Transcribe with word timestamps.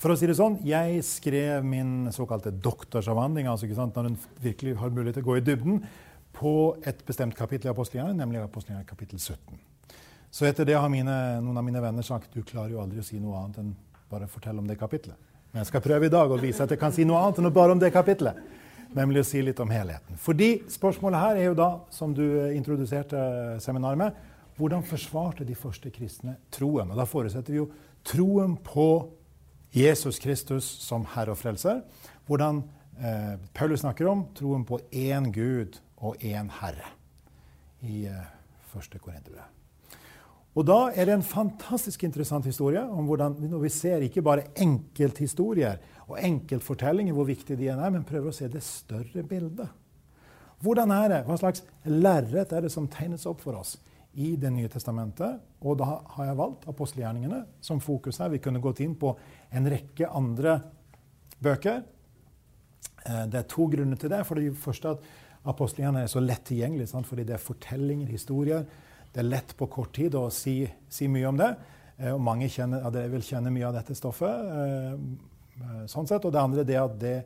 for 0.00 0.10
å 0.10 0.16
si 0.18 0.26
det 0.26 0.34
sånn, 0.38 0.56
jeg 0.66 1.02
skrev 1.06 1.66
min 1.66 2.08
såkalte 2.14 2.50
doktorsavhandling, 2.50 3.46
altså 3.50 3.68
ikke 3.68 3.78
sant, 3.78 3.94
når 3.94 4.10
en 4.10 4.18
virkelig 4.42 4.74
har 4.80 4.90
mulighet 4.90 5.20
til 5.20 5.26
å 5.26 5.28
gå 5.28 5.36
i 5.38 5.44
dybden, 5.46 5.84
på 6.34 6.54
et 6.82 7.04
bestemt 7.06 7.36
kapittel 7.38 7.70
i 7.70 7.72
apostelgjerningen, 7.72 8.18
nemlig 8.18 8.42
apostelgjerningen 8.42 8.88
kapittel 8.90 9.20
17. 9.22 9.60
Så 10.34 10.48
etter 10.48 10.66
det 10.66 10.74
har 10.74 10.90
mine, 10.90 11.14
noen 11.44 11.60
av 11.60 11.62
mine 11.62 11.82
venner 11.82 12.02
sagt 12.02 12.34
du 12.34 12.42
klarer 12.42 12.74
jo 12.74 12.80
aldri 12.82 12.98
å 12.98 13.06
si 13.06 13.20
noe 13.22 13.38
annet 13.38 13.60
enn 13.62 13.70
bare 14.10 14.26
fortelle 14.30 14.58
om 14.58 14.66
det 14.66 14.74
kapitlet. 14.80 15.14
Men 15.52 15.62
jeg 15.62 15.70
skal 15.70 15.84
prøve 15.84 16.08
i 16.08 16.12
dag 16.12 16.32
å 16.34 16.40
vise 16.42 16.64
at 16.64 16.72
jeg 16.74 16.80
kan 16.80 16.94
si 16.94 17.06
noe 17.06 17.20
annet 17.22 17.38
enn 17.38 17.54
bare 17.54 17.76
om 17.76 17.78
det 17.78 17.92
kapitlet. 17.94 18.40
Nemlig 18.94 19.22
å 19.22 19.26
si 19.28 19.42
litt 19.42 19.62
om 19.62 19.70
helheten. 19.70 20.18
Fordi 20.18 20.64
spørsmålet 20.70 21.22
her 21.22 21.38
er 21.38 21.46
jo 21.48 21.56
da, 21.58 21.68
som 21.94 22.10
du 22.14 22.24
introduserte 22.50 23.20
seminaret 23.62 24.00
med, 24.00 24.18
hvordan 24.58 24.82
forsvarte 24.86 25.46
de 25.46 25.54
første 25.58 25.90
kristne 25.94 26.36
troen? 26.54 26.90
Og 26.90 26.98
da 26.98 27.06
forutsetter 27.06 27.54
vi 27.54 27.60
jo 27.62 27.68
troen 28.06 28.58
på 28.62 28.88
Jesus 29.74 30.20
Kristus 30.22 30.66
som 30.84 31.06
Herre 31.14 31.34
og 31.34 31.40
Frelser. 31.40 31.82
Hvordan 32.28 32.62
eh, 32.98 33.34
Paulus 33.54 33.82
snakker 33.82 34.06
om 34.06 34.28
troen 34.36 34.62
på 34.66 34.78
én 34.94 35.32
Gud 35.34 35.80
og 35.98 36.22
én 36.22 36.50
Herre 36.60 36.92
i 37.82 38.04
eh, 38.06 38.26
første 38.70 39.00
Korinterbrev. 39.02 39.50
Og 40.54 40.66
da 40.68 40.78
er 40.94 41.08
det 41.08 41.16
en 41.16 41.26
fantastisk 41.26 42.04
interessant 42.06 42.46
historie 42.46 42.78
om 42.78 43.08
hvordan 43.08 43.34
når 43.50 43.64
vi 43.64 43.72
ser 43.74 44.04
ikke 44.06 44.22
bare 44.22 44.46
enkelthistorier 44.62 45.80
og 46.06 46.20
enkeltfortellinger, 46.22 47.16
hvor 47.16 47.26
viktige 47.26 47.58
de 47.58 47.72
er, 47.72 47.90
men 47.90 48.06
prøver 48.06 48.30
å 48.30 48.36
se 48.36 48.46
det 48.52 48.62
større 48.62 49.24
bildet. 49.26 49.66
Hvordan 50.62 50.92
er 50.94 51.08
det? 51.10 51.20
Hva 51.26 51.40
slags 51.40 51.64
lerret 51.90 52.54
er 52.54 52.62
det 52.62 52.70
som 52.72 52.86
tegnes 52.88 53.26
opp 53.26 53.42
for 53.42 53.58
oss 53.58 53.74
i 54.14 54.36
Det 54.36 54.50
nye 54.52 54.68
testamentet? 54.68 55.40
Og 55.64 55.78
da 55.80 55.88
har 56.16 56.28
jeg 56.28 56.38
valgt 56.38 56.68
apostelgjerningene 56.70 57.42
som 57.60 57.80
fokus 57.82 58.20
her. 58.22 58.32
Vi 58.32 58.42
kunne 58.42 58.62
gått 58.62 58.80
inn 58.84 58.94
på 58.98 59.14
en 59.50 59.68
rekke 59.70 60.08
andre 60.08 60.58
bøker. 61.42 61.82
Eh, 63.04 63.26
det 63.26 63.40
er 63.40 63.48
to 63.50 63.68
grunner 63.72 64.00
til 64.00 64.12
det. 64.12 64.22
For 64.26 64.38
det 64.38 64.54
første 64.58 64.94
at 64.94 65.06
apostelgjerningene 65.44 66.06
er 66.06 66.12
så 66.12 66.22
lett 66.24 66.44
tilgjengelig, 66.48 66.88
sant? 66.90 67.08
fordi 67.08 67.26
det 67.28 67.36
er 67.36 67.46
fortellinger, 67.46 68.10
historier. 68.10 68.66
Det 69.12 69.22
er 69.22 69.30
lett 69.30 69.54
på 69.56 69.68
kort 69.70 69.94
tid 69.94 70.16
å 70.18 70.26
si, 70.32 70.62
si 70.90 71.08
mye 71.10 71.30
om 71.30 71.38
det. 71.40 71.52
Eh, 71.98 72.12
og 72.14 72.20
mange 72.24 72.48
kjenner, 72.50 72.84
ja, 72.84 73.08
vil 73.12 73.24
kjenne 73.24 73.52
mye 73.54 73.68
av 73.68 73.78
dette 73.78 73.96
stoffet. 73.98 74.50
Eh, 74.58 75.86
sånn 75.90 76.08
sett. 76.10 76.24
Og 76.24 76.34
det 76.34 76.42
andre 76.42 76.66
er 76.66 76.82
at 76.82 77.00
det 77.00 77.16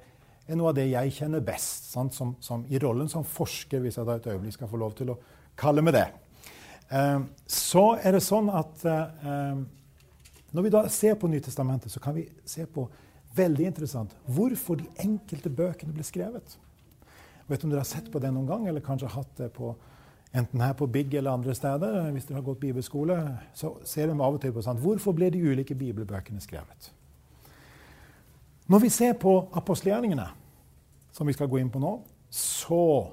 er 0.49 0.57
noe 0.59 0.73
av 0.73 0.79
det 0.79 0.89
jeg 0.91 1.15
kjenner 1.21 1.45
best. 1.45 1.91
Som, 1.93 2.11
som, 2.41 2.65
I 2.69 2.81
rollen 2.83 3.11
som 3.13 3.27
forsker, 3.27 3.83
hvis 3.85 4.01
jeg 4.01 4.09
da 4.09 4.19
et 4.19 4.31
øyeblikk 4.33 4.59
skal 4.59 4.71
få 4.71 4.81
lov 4.81 4.97
til 4.99 5.13
å 5.15 5.19
kalle 5.59 5.85
meg 5.85 5.97
det. 5.97 6.09
Eh, 6.89 7.21
så 7.47 7.85
er 8.01 8.17
det 8.17 8.25
sånn 8.25 8.49
at 8.53 8.85
eh, 8.89 9.59
når 10.57 10.65
vi 10.65 10.73
da 10.73 10.87
ser 10.93 11.19
på 11.21 11.29
Nytestamentet, 11.29 11.93
så 11.93 12.01
kan 12.01 12.17
vi 12.17 12.25
se 12.49 12.65
på 12.65 12.87
veldig 13.37 13.69
interessant 13.69 14.15
hvorfor 14.25 14.81
de 14.81 14.89
enkelte 15.05 15.53
bøkene 15.53 15.93
ble 15.93 16.07
skrevet. 16.07 16.57
Vet 17.49 17.65
om 17.65 17.73
dere 17.73 17.85
har 17.85 17.89
sett 17.89 18.09
på 18.13 18.21
det 18.21 18.33
noen 18.33 18.49
gang, 18.49 18.67
eller 18.69 18.85
kanskje 18.85 19.13
hatt 19.13 19.31
det 19.41 19.51
på, 19.57 19.75
enten 20.37 20.61
her 20.61 20.75
på 20.77 20.89
Big 20.93 21.15
eller 21.15 21.37
andre 21.37 21.55
steder. 21.57 22.11
Hvis 22.13 22.29
dere 22.29 22.41
har 22.41 22.47
gått 22.49 22.61
bibelskole, 22.61 23.19
så 23.57 23.75
ser 23.89 24.09
de 24.09 24.17
av 24.17 24.37
og 24.37 24.41
til 24.43 24.53
på 24.57 24.65
sånn, 24.65 24.81
hvorfor 24.81 25.17
ble 25.17 25.31
de 25.33 25.45
ulike 25.45 25.77
bibelbøkene 25.77 26.41
skrevet. 26.45 26.91
Når 28.69 28.85
vi 28.85 28.93
ser 28.93 29.15
på 29.17 29.33
apostelgjerningene, 29.57 30.27
som 31.13 31.29
vi 31.29 31.33
skal 31.37 31.49
gå 31.49 31.61
inn 31.61 31.71
på 31.73 31.81
nå, 31.81 31.95
så 32.33 33.09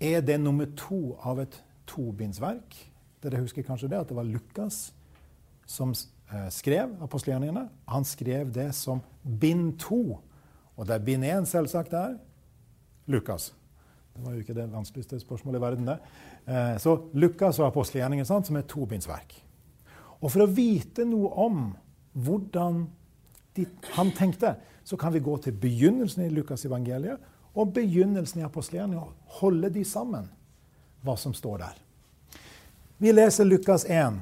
er 0.00 0.24
det 0.24 0.38
nummer 0.40 0.68
to 0.76 1.18
av 1.20 1.42
et 1.42 1.60
tobindsverk. 1.90 2.78
Dere 3.20 3.42
husker 3.42 3.66
kanskje 3.66 3.90
det, 3.92 4.00
at 4.00 4.10
det 4.10 4.16
var 4.16 4.28
Lukas 4.28 4.90
som 5.70 5.92
eh, 5.92 6.48
skrev 6.54 6.96
apostelgjerningene. 7.04 7.66
Han 7.90 8.06
skrev 8.08 8.50
det 8.54 8.70
som 8.78 9.02
bind 9.22 9.76
to. 9.82 10.20
Og 10.76 10.86
det 10.88 10.96
er 10.96 11.04
bind 11.04 11.26
én, 11.28 11.48
selvsagt, 11.48 11.92
der. 11.92 12.16
Lukas. 13.10 13.50
Det 14.14 14.24
var 14.24 14.34
jo 14.34 14.42
ikke 14.42 14.56
det 14.56 14.70
vanskeligste 14.72 15.20
spørsmålet 15.20 15.60
i 15.60 15.62
verden, 15.62 15.90
det. 15.92 15.98
Eh, 16.46 16.78
så 16.82 16.96
Lukas 17.14 17.60
og 17.60 17.68
apostelgjerningen 17.68 18.26
som 18.26 18.56
er 18.56 18.66
tobindsverk. 18.68 19.36
Og 20.20 20.32
for 20.32 20.44
å 20.44 20.50
vite 20.52 21.06
noe 21.08 21.30
om 21.40 21.60
hvordan 22.12 22.82
han 23.96 24.10
tenkte, 24.16 24.54
så 24.84 24.96
kan 24.96 25.12
vi 25.12 25.22
gå 25.22 25.36
til 25.42 25.56
begynnelsen 25.60 26.24
i 26.24 26.32
Lukas 26.32 26.64
evangeliet 26.64 27.20
og 27.54 27.72
begynnelsen 27.74 28.40
i 28.40 28.46
apostelgjerningen 28.46 29.02
og 29.02 29.40
holde 29.40 29.70
de 29.74 29.84
sammen, 29.84 30.28
hva 31.04 31.16
som 31.16 31.34
står 31.34 31.62
der. 31.62 31.76
Vi 33.00 33.12
leser 33.12 33.48
Lukas 33.48 33.86
1. 33.88 34.20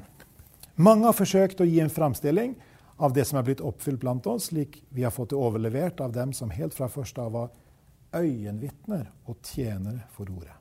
Mange 0.79 1.09
har 1.09 1.17
forsøkt 1.17 1.59
å 1.59 1.67
gi 1.67 1.81
en 1.83 1.91
framstilling 1.91 2.55
av 2.99 3.13
det 3.15 3.25
som 3.27 3.39
er 3.39 3.47
blitt 3.47 3.63
oppfylt 3.63 3.99
blant 3.99 4.27
oss, 4.27 4.49
slik 4.51 4.81
vi 4.89 5.03
har 5.03 5.11
fått 5.15 5.33
det 5.33 5.39
overlevert 5.39 5.99
av 6.03 6.13
dem 6.15 6.31
som 6.35 6.51
helt 6.51 6.75
fra 6.75 6.87
første 6.91 7.23
av 7.23 7.35
var 7.35 7.49
øyenvitner 8.15 9.09
og 9.27 9.39
tjenere 9.43 10.07
for 10.15 10.31
ordet. 10.31 10.55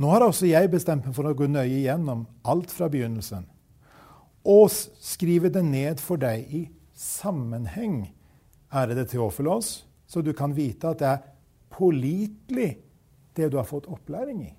Nå 0.00 0.08
har 0.12 0.24
også 0.24 0.48
jeg 0.48 0.70
bestemt 0.72 1.06
meg 1.08 1.16
for 1.16 1.28
å 1.28 1.36
gå 1.36 1.48
nøye 1.50 1.80
igjennom 1.82 2.26
alt 2.48 2.72
fra 2.72 2.88
begynnelsen 2.92 3.48
og 4.48 4.70
skrive 4.72 5.50
det 5.52 5.64
ned 5.66 6.00
for 6.00 6.20
deg 6.20 6.48
i 6.48 6.62
sammenheng, 6.96 8.06
ærede 8.72 9.04
Teofilos, 9.08 9.84
så 10.08 10.22
du 10.24 10.32
kan 10.36 10.54
vite 10.56 10.88
at 10.88 11.00
det 11.00 11.08
er 11.08 11.26
pålitelig, 11.72 12.70
det 13.36 13.50
du 13.52 13.56
har 13.60 13.68
fått 13.68 13.88
opplæring 13.88 14.40
i. 14.44 14.54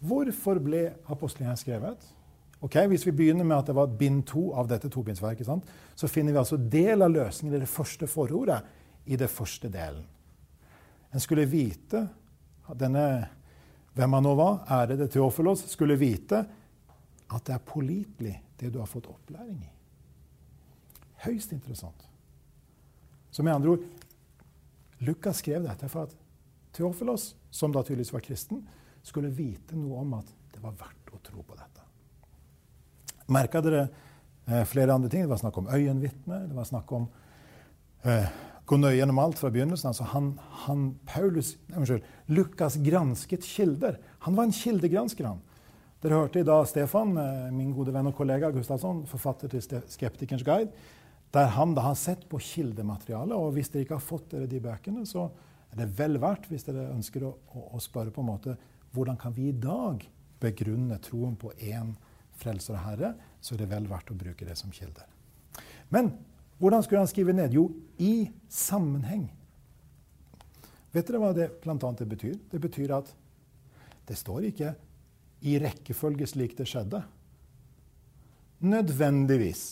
Hvorfor 0.00 0.60
ble 0.62 0.84
apostlene 1.10 1.56
skrevet? 1.58 2.04
Ok, 2.60 2.74
Hvis 2.90 3.06
vi 3.06 3.12
begynner 3.14 3.44
med 3.44 3.56
at 3.58 3.66
det 3.66 3.74
var 3.74 3.86
bind 3.86 4.24
to 4.26 4.52
av 4.52 4.68
dette 4.68 4.88
tobindsverket, 4.90 5.46
så 5.94 6.08
finner 6.08 6.32
vi 6.32 6.38
altså 6.38 6.56
del 6.56 7.02
av 7.02 7.10
løsningen 7.10 7.56
i 7.56 7.60
det 7.62 7.70
første 7.70 8.06
forordet 8.06 8.62
i 9.06 9.16
det 9.16 9.30
første 9.30 9.68
delen. 9.68 10.04
En 11.14 11.20
skulle 11.20 11.46
vite 11.48 12.08
denne 12.76 13.04
hvem 13.96 14.12
han 14.12 14.26
nå 14.26 14.34
var, 14.38 14.60
ærede 14.70 15.08
Theofilos, 15.10 15.64
skulle 15.70 15.96
vite 15.98 16.44
at 17.28 17.44
det 17.46 17.54
er 17.54 17.64
pålitelig, 17.66 18.34
det 18.60 18.72
du 18.74 18.78
har 18.78 18.90
fått 18.90 19.08
opplæring 19.10 19.58
i. 19.62 19.70
Høyst 21.24 21.52
interessant. 21.52 22.04
Så 23.30 23.42
med 23.42 23.54
andre 23.54 23.70
ord 23.74 23.86
Lukas 24.98 25.42
skrev 25.42 25.62
dette 25.62 25.88
for 25.90 26.08
at 26.08 26.14
Teofilos, 26.74 27.32
som 27.50 27.72
da 27.72 27.82
tydeligvis 27.82 28.12
var 28.12 28.22
kristen, 28.22 28.62
skulle 29.08 29.32
vite 29.34 29.76
noe 29.78 30.02
om 30.04 30.18
at 30.18 30.34
det 30.52 30.60
var 30.62 30.76
verdt 30.78 31.14
å 31.14 31.22
tro 31.24 31.44
på 31.46 31.56
dette. 31.58 31.84
Merka 33.32 33.60
dere 33.64 33.86
eh, 34.46 34.64
flere 34.68 34.94
andre 34.94 35.10
ting? 35.12 35.24
Det 35.24 35.32
var 35.32 35.40
snakk 35.40 35.58
om 35.60 35.68
øyenvitner. 35.72 36.46
Det 36.48 36.56
var 36.56 36.68
snakk 36.68 36.92
om 36.96 37.08
eh, 38.04 38.30
gå 38.68 38.78
nøye 38.80 38.96
gjennom 38.98 39.20
alt 39.22 39.40
fra 39.40 39.50
begynnelsen. 39.52 39.90
Altså 39.92 40.06
han, 40.12 40.32
han 40.64 40.86
Paulus, 41.08 41.56
unnskyld, 41.74 42.06
Lukas 42.32 42.78
gransket 42.84 43.46
kilder. 43.46 43.98
Han 44.26 44.38
var 44.38 44.48
en 44.48 44.56
kildegransker. 44.56 45.28
han. 45.28 45.42
Dere 46.02 46.20
hørte 46.20 46.40
i 46.42 46.46
dag 46.46 46.66
Stefan, 46.70 47.16
eh, 47.18 47.50
min 47.54 47.74
gode 47.74 47.92
venn 47.94 48.06
og 48.10 48.16
kollega 48.16 48.52
Gustavsson, 48.54 49.02
forfatter 49.10 49.50
til 49.50 49.60
'Skeptikerens 49.60 50.46
guide', 50.46 50.72
der 51.34 51.46
han 51.46 51.74
da 51.74 51.80
har 51.80 51.94
sett 51.94 52.28
på 52.28 52.38
kildematerialet. 52.38 53.34
Og 53.34 53.52
hvis 53.52 53.68
dere 53.68 53.82
ikke 53.82 53.98
har 53.98 54.06
fått 54.06 54.30
dere 54.30 54.46
de 54.46 54.60
bøkene, 54.60 55.04
så 55.06 55.28
er 55.72 55.76
det 55.76 55.98
vel 55.98 56.20
verdt, 56.20 56.46
hvis 56.48 56.64
dere 56.64 56.92
ønsker 56.94 57.24
å, 57.26 57.34
å, 57.52 57.76
å 57.76 57.80
spørre 57.80 58.10
på 58.14 58.20
en 58.20 58.30
måte 58.30 58.56
hvordan 58.94 59.18
kan 59.20 59.34
vi 59.36 59.48
i 59.48 59.56
dag 59.56 60.04
begrunne 60.40 60.98
troen 61.02 61.36
på 61.38 61.52
én 61.58 61.94
frelser 62.38 62.76
og 62.76 62.84
herre, 62.84 63.14
så 63.40 63.54
er 63.54 63.62
det 63.62 63.70
vel 63.72 63.88
verdt 63.90 64.12
å 64.12 64.18
bruke 64.18 64.46
det 64.46 64.56
som 64.58 64.72
kilder. 64.74 65.06
Men 65.90 66.12
hvordan 66.58 66.82
skulle 66.82 67.02
han 67.02 67.10
skrive 67.10 67.34
ned? 67.34 67.54
Jo, 67.54 67.68
i 67.98 68.28
sammenheng. 68.50 69.28
Vet 70.94 71.06
dere 71.06 71.20
hva 71.22 71.32
det 71.36 71.50
bl.a. 71.62 71.76
det 71.76 72.06
betyr? 72.08 72.38
Det 72.50 72.60
betyr 72.62 72.94
at 72.96 73.10
det 74.08 74.16
står 74.16 74.48
ikke 74.48 74.72
i 75.46 75.58
rekkefølge 75.62 76.26
slik 76.26 76.56
det 76.58 76.66
skjedde. 76.66 77.02
Nødvendigvis. 78.64 79.66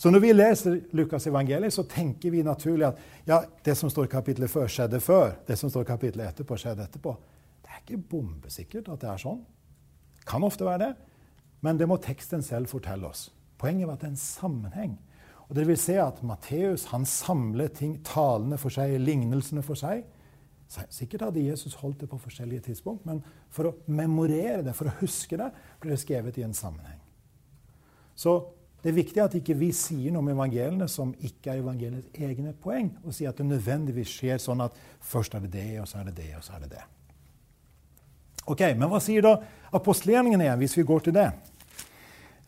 Så 0.00 0.10
når 0.10 0.22
vi 0.24 0.32
leser 0.32 0.78
Lukas 0.96 1.26
evangeliet, 1.28 1.72
så 1.72 1.84
tenker 1.84 2.32
vi 2.32 2.42
naturlig 2.44 2.88
at 2.88 3.00
ja, 3.28 3.42
det 3.64 3.74
som 3.76 3.92
står 3.92 4.08
i 4.08 4.12
kapittelet 4.12 4.50
før, 4.50 4.68
skjedde 4.68 5.00
før. 5.04 5.34
Det 5.46 5.56
som 5.60 5.72
står 5.72 5.84
i 5.84 5.90
kapittelet 5.90 6.32
etterpå, 6.32 6.56
skjedde 6.60 6.86
etterpå. 6.88 7.14
Ikke 7.90 8.06
bombesikkert 8.14 8.88
at 8.92 9.02
det 9.02 9.10
er 9.10 9.20
sånn. 9.20 9.40
Kan 10.28 10.46
ofte 10.46 10.66
være 10.66 10.84
det, 10.84 10.90
men 11.66 11.78
det 11.80 11.88
må 11.90 11.98
teksten 11.98 12.44
selv 12.46 12.70
fortelle 12.70 13.08
oss. 13.10 13.28
Poenget 13.58 13.88
var 13.88 13.98
at 13.98 14.04
det 14.04 14.12
er 14.12 14.14
en 14.14 14.20
sammenheng. 14.22 14.94
Og 15.50 15.56
det 15.58 15.66
vil 15.66 15.78
se 15.80 15.96
at 15.98 16.22
Matteus 16.22 16.86
han 16.92 17.02
samler 17.08 17.72
ting, 17.74 17.96
talene 18.06 18.54
for 18.60 18.70
seg, 18.70 18.94
lignelsene 19.02 19.64
for 19.66 19.78
seg. 19.78 20.04
Sikkert 20.70 21.24
hadde 21.26 21.42
Jesus 21.42 21.74
holdt 21.80 22.04
det 22.04 22.08
på 22.12 22.20
forskjellige 22.22 22.68
tidspunkt, 22.68 23.02
men 23.08 23.18
for 23.50 23.72
å 23.72 23.74
memorere 23.90 24.62
det, 24.62 24.76
for 24.78 24.86
å 24.86 24.94
huske 25.00 25.40
det, 25.40 25.50
ble 25.82 25.96
det 25.96 25.98
skrevet 26.04 26.38
i 26.38 26.46
en 26.46 26.54
sammenheng. 26.54 27.00
Så 28.14 28.36
det 28.80 28.92
er 28.92 29.00
viktig 29.00 29.24
at 29.24 29.34
ikke 29.36 29.58
vi 29.58 29.72
sier 29.74 30.14
noe 30.14 30.22
om 30.22 30.30
evangeliene 30.30 30.86
som 30.88 31.10
ikke 31.18 31.56
er 31.56 31.64
evangeliets 31.64 32.14
egne 32.14 32.54
poeng, 32.54 32.94
og 33.02 33.16
sier 33.16 33.34
at 33.34 33.42
det 33.42 33.50
nødvendigvis 33.50 34.14
skjer 34.20 34.38
sånn 34.40 34.62
at 34.62 34.78
først 35.02 35.34
er 35.34 35.44
det 35.44 35.52
det, 35.58 35.68
og 35.82 35.90
så 35.90 36.00
er 36.00 36.08
det 36.12 36.16
det, 36.22 36.30
og 36.38 36.46
så 36.46 36.54
er 36.56 36.64
det 36.64 36.72
det. 36.78 36.86
Ok, 38.46 38.60
Men 38.76 38.88
hva 38.88 39.00
sier 39.00 39.22
da 39.22 39.36
apostelgjerningen 39.72 40.40
igjen, 40.40 40.58
hvis 40.58 40.76
vi 40.78 40.86
går 40.88 41.00
til 41.06 41.14
det? 41.14 41.30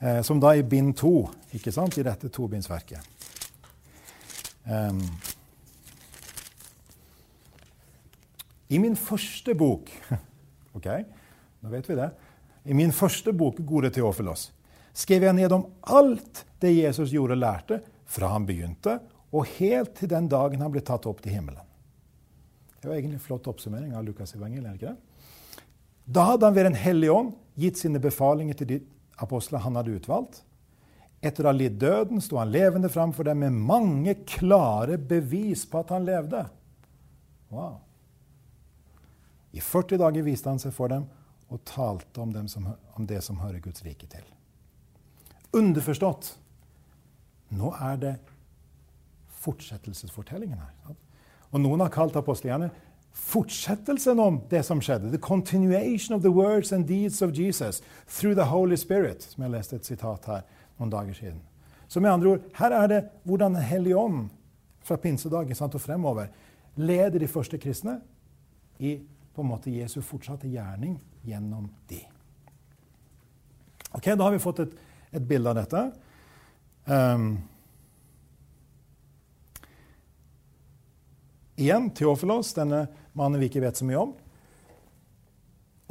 eh, 0.03 0.23
som 0.23 0.41
da 0.41 0.55
i 0.56 0.65
bind 0.67 0.97
to, 0.99 1.29
ikke 1.55 1.73
sant, 1.75 1.99
i 1.99 2.06
dette 2.06 2.31
tobindsverket. 2.33 3.11
Um, 4.67 5.00
I 8.71 8.79
min 8.79 8.94
første 8.94 9.56
bok 9.59 9.89
Ok, 10.79 10.87
nå 11.61 11.73
vet 11.73 11.89
vi 11.91 11.97
det. 11.99 12.06
I 12.71 12.77
min 12.79 12.95
første 12.95 13.33
bok, 13.35 13.59
'Gode 13.59 13.91
Teofilos', 13.91 14.53
skrev 14.95 15.27
jeg 15.27 15.35
ned 15.35 15.53
om 15.53 15.67
alt 15.83 16.45
det 16.62 16.71
Jesus 16.77 17.11
gjorde 17.11 17.35
og 17.35 17.43
lærte, 17.43 17.81
fra 18.06 18.31
han 18.33 18.47
begynte 18.47 19.00
og 19.33 19.49
helt 19.59 19.95
til 19.99 20.09
den 20.09 20.29
dagen 20.29 20.61
han 20.61 20.73
ble 20.73 20.81
tatt 20.85 21.06
opp 21.09 21.21
til 21.25 21.33
himmelen. 21.33 21.61
Det 22.81 22.88
var 22.88 22.97
egentlig 22.97 23.19
en 23.19 23.27
flott 23.27 23.47
oppsummering 23.49 23.95
av 23.97 24.05
Lukas 24.05 24.35
evangeliet. 24.37 24.75
ikke 24.75 24.93
det? 24.93 25.12
Da 26.12 26.32
hadde 26.32 26.49
han 26.49 26.56
ved 26.56 26.67
Den 26.69 26.79
hellige 26.79 27.12
ånd 27.12 27.37
gitt 27.61 27.79
sine 27.81 28.00
befalinger 28.03 28.56
til 28.59 28.69
de 28.69 28.81
apostler 29.23 29.62
han 29.64 29.76
hadde 29.79 29.94
utvalgt. 29.97 30.43
Etter 31.23 31.47
å 31.47 31.53
ha 31.53 31.55
lidd 31.55 31.79
døden 31.81 32.20
sto 32.20 32.41
han 32.41 32.50
levende 32.50 32.91
framfor 32.91 33.29
dem 33.29 33.44
med 33.44 33.55
mange 33.70 34.17
klare 34.26 34.99
bevis 34.99 35.62
på 35.70 35.82
at 35.85 35.93
han 35.94 36.06
levde. 36.09 36.43
Wow. 37.53 37.79
I 39.53 39.61
40 39.61 40.00
dager 40.00 40.26
viste 40.26 40.50
han 40.50 40.61
seg 40.61 40.75
for 40.75 40.91
dem 40.91 41.06
og 41.53 41.61
talte 41.69 42.23
om, 42.25 42.32
som, 42.49 42.67
om 42.97 43.06
det 43.06 43.20
som 43.23 43.38
hører 43.43 43.61
Guds 43.62 43.85
rike 43.85 44.09
til. 44.11 44.25
Underforstått 45.53 46.32
nå 47.53 47.70
er 47.76 47.99
det 48.00 48.14
fortsettelsesfortellingen 49.43 50.59
her. 50.59 50.97
Og 51.53 51.61
noen 51.61 51.85
har 51.85 51.93
kalt 51.93 52.17
apostlene 52.17 52.70
fortsettelsen 53.12 54.20
om 54.20 54.41
det 54.50 54.62
som 54.67 54.81
skjedde. 54.81 55.11
The 55.11 55.19
continuation 55.19 56.17
of 56.17 56.23
the 56.23 56.32
words 56.32 56.73
and 56.73 56.87
deeds 56.87 57.23
of 57.23 57.32
Jesus 57.37 57.82
through 58.09 58.35
the 58.35 58.49
Holy 58.49 58.76
Spirit. 58.76 59.23
Som 59.23 59.44
jeg 59.44 59.53
leste 59.53 59.76
et 59.76 59.88
sitat 59.88 60.26
her 60.26 60.44
noen 60.79 60.93
dager 60.93 61.17
siden. 61.17 61.41
Så 61.88 62.00
med 62.00 62.12
andre 62.12 62.29
ord, 62.29 62.47
her 62.56 62.73
er 62.73 62.87
det 62.88 63.03
hvordan 63.29 63.55
Den 63.55 63.62
hellige 63.62 63.97
ånd 63.97 64.31
fra 64.82 64.97
pinsedagen 64.97 65.55
sant, 65.55 65.75
og 65.75 65.81
fremover 65.81 66.26
leder 66.76 67.19
de 67.19 67.29
første 67.29 67.59
kristne 67.59 68.00
i 68.79 68.97
på 69.35 69.43
en 69.43 69.49
måte 69.49 69.70
Jesu 69.70 70.00
fortsatte 70.05 70.49
gjerning 70.49 70.99
gjennom 71.25 71.69
de. 71.88 72.00
Ok, 73.93 74.05
Da 74.05 74.25
har 74.25 74.32
vi 74.32 74.38
fått 74.38 74.59
et, 74.64 74.75
et 75.12 75.29
bilde 75.29 75.50
av 75.50 75.56
dette. 75.56 75.82
Um, 76.85 77.37
igjen 81.56 81.91
Teofilos, 81.94 82.55
denne 82.56 82.87
mannen 83.19 83.41
vi 83.41 83.49
ikke 83.50 83.62
vet 83.64 83.79
så 83.79 83.87
mye 83.88 84.00
om. 84.00 84.12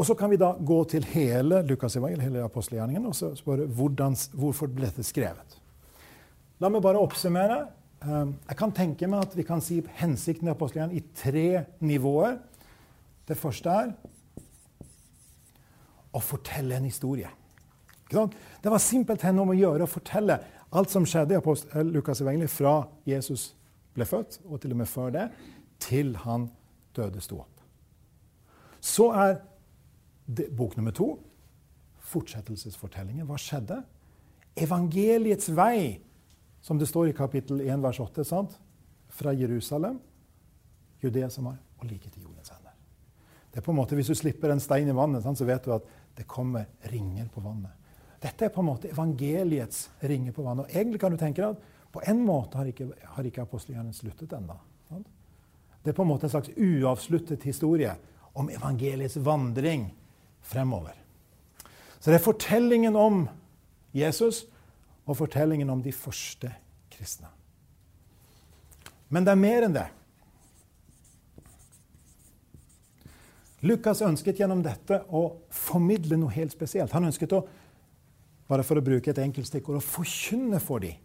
Og 0.01 0.05
Så 0.07 0.15
kan 0.17 0.31
vi 0.31 0.39
da 0.41 0.55
gå 0.57 0.79
til 0.89 1.03
hele 1.13 1.61
Lukas 1.67 1.95
evangel, 1.95 2.21
hele 2.23 2.41
apostelgjerningen, 2.43 3.05
og 3.05 3.15
så 3.15 3.35
spørre 3.37 3.67
hvordan, 3.69 4.15
hvorfor 4.33 4.71
ble 4.71 4.87
dette 4.87 5.05
skrevet. 5.05 5.59
La 6.61 6.69
meg 6.69 6.81
bare 6.81 7.01
oppsummere. 7.01 7.67
Um, 8.01 8.33
jeg 8.49 8.57
kan 8.57 8.73
tenke 8.73 9.09
meg 9.09 9.27
at 9.27 9.35
vi 9.37 9.45
kan 9.45 9.61
si 9.61 9.77
hensikten 9.99 10.49
i 10.49 10.53
apostelgjerningen 10.55 10.97
i 10.97 11.13
tre 11.13 11.65
nivåer. 11.85 12.39
Det 13.29 13.37
første 13.37 13.69
er 13.69 13.93
å 16.11 16.21
fortelle 16.23 16.79
en 16.79 16.89
historie. 16.89 17.29
Det 18.11 18.71
var 18.73 18.81
simpelthen 18.83 19.39
om 19.39 19.53
å 19.53 19.55
gjøre 19.55 19.85
å 19.85 19.91
fortelle 19.91 20.39
alt 20.75 20.91
som 20.91 21.05
skjedde 21.07 21.37
i 21.37 21.39
eh, 21.39 21.85
Lukas 21.87 22.21
evangeliet 22.23 22.51
fra 22.51 22.81
Jesus 23.07 23.51
ble 23.95 24.07
født, 24.07 24.39
og 24.47 24.61
til 24.63 24.73
og 24.73 24.81
med 24.81 24.89
før 24.89 25.13
det, 25.15 25.27
til 25.81 26.15
han 26.25 26.49
døde 26.95 27.21
sto 27.23 27.39
opp. 27.43 27.61
Så 28.81 29.11
er 29.13 29.37
det, 30.25 30.49
bok 30.57 30.77
nummer 30.77 30.93
to 30.95 31.13
fortsettelsesfortellingen. 32.11 33.27
Hva 33.29 33.37
skjedde? 33.39 33.81
Evangeliets 34.59 35.51
vei, 35.55 36.01
som 36.61 36.79
det 36.79 36.89
står 36.89 37.11
i 37.11 37.15
kapittel 37.17 37.61
1, 37.63 37.81
vers 37.83 38.01
8, 38.03 38.25
sant? 38.27 38.59
fra 39.11 39.33
Jerusalem, 39.33 39.99
Judea 41.01 41.29
som 41.29 41.49
er, 41.51 41.57
og 41.79 41.87
like 41.89 42.09
til 42.09 42.23
jordens 42.23 42.51
ender. 42.53 42.75
Det 43.51 43.59
er 43.59 43.65
på 43.65 43.73
en 43.73 43.79
måte, 43.81 43.95
Hvis 43.95 44.07
du 44.07 44.15
slipper 44.15 44.51
en 44.51 44.59
stein 44.59 44.87
i 44.87 44.95
vannet, 44.95 45.23
så 45.37 45.45
vet 45.45 45.65
du 45.65 45.73
at 45.73 45.83
det 46.15 46.27
kommer 46.27 46.65
ringer 46.91 47.27
på 47.27 47.41
vannet. 47.41 47.71
Dette 48.21 48.45
er 48.45 48.49
på 48.49 48.61
en 48.61 48.69
måte 48.69 48.87
evangeliets 48.87 49.89
ringer 50.03 50.31
på 50.31 50.43
vannet. 50.43 50.65
Og 50.65 50.75
egentlig 50.75 50.99
kan 50.99 51.11
du 51.11 51.17
tenke 51.17 51.41
deg 51.41 51.49
at 51.49 51.91
på 51.91 52.01
en 52.07 52.25
måte 52.25 52.57
har 52.57 52.65
ikke, 52.65 52.87
har 53.03 53.23
ikke 53.23 53.41
apostelgjerningen 53.41 53.93
sluttet 53.93 54.33
ennå. 54.37 54.55
Det 55.83 55.91
er 55.91 55.97
på 55.97 56.05
en 56.05 56.11
måte 56.11 56.27
en 56.27 56.33
slags 56.33 56.51
uavsluttet 56.57 57.43
historie 57.43 57.93
om 58.33 58.49
evangeliets 58.49 59.17
vandring 59.17 59.89
fremover. 60.41 60.95
Så 61.99 62.09
det 62.09 62.19
er 62.19 62.25
fortellingen 62.25 62.95
om 62.95 63.23
Jesus 63.93 64.45
og 65.05 65.17
fortellingen 65.17 65.69
om 65.69 65.81
de 65.83 65.93
første 65.93 66.51
kristne. 66.93 67.29
Men 69.09 69.25
det 69.25 69.33
er 69.33 69.41
mer 69.41 69.65
enn 69.67 69.75
det. 69.75 69.87
Lukas 73.61 74.01
ønsket 74.01 74.39
gjennom 74.41 74.63
dette 74.65 75.03
å 75.13 75.25
formidle 75.53 76.17
noe 76.17 76.33
helt 76.33 76.53
spesielt. 76.53 76.93
Han 76.95 77.09
ønsket 77.11 77.35
å 77.37 77.43
bare 78.49 78.65
for 78.65 78.79
å 78.79 78.83
bruke 78.83 79.11
et 79.11 79.21
enkelt 79.21 79.47
stikkord 79.47 79.79
å 79.79 79.85
forkynne 79.85 80.59
for 80.63 80.83
dem 80.83 80.97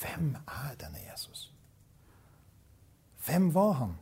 hvem 0.00 0.32
er 0.36 0.72
denne 0.80 1.02
Jesus. 1.04 1.50
Hvem 3.26 3.50
var 3.54 3.72
han? 3.80 3.94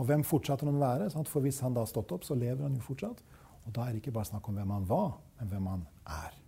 Og 0.00 0.08
hvem 0.08 0.24
fortsatte 0.26 0.66
han 0.66 0.76
å 0.76 0.82
være? 0.82 1.10
For 1.28 1.44
hvis 1.44 1.60
han 1.64 1.74
da 1.74 1.84
har 1.84 1.90
stått 1.90 2.12
opp, 2.14 2.24
så 2.26 2.36
lever 2.38 2.64
han 2.64 2.76
jo 2.76 2.84
fortsatt. 2.84 3.20
Og 3.62 3.74
da 3.74 3.86
er 3.86 3.94
det 3.94 4.02
ikke 4.02 4.14
bare 4.16 4.30
snakk 4.30 4.48
om 4.50 4.56
hvem 4.58 4.72
han 4.74 4.88
var, 4.88 5.12
men 5.38 5.50
hvem 5.52 5.68
han 5.70 5.84
er. 6.10 6.38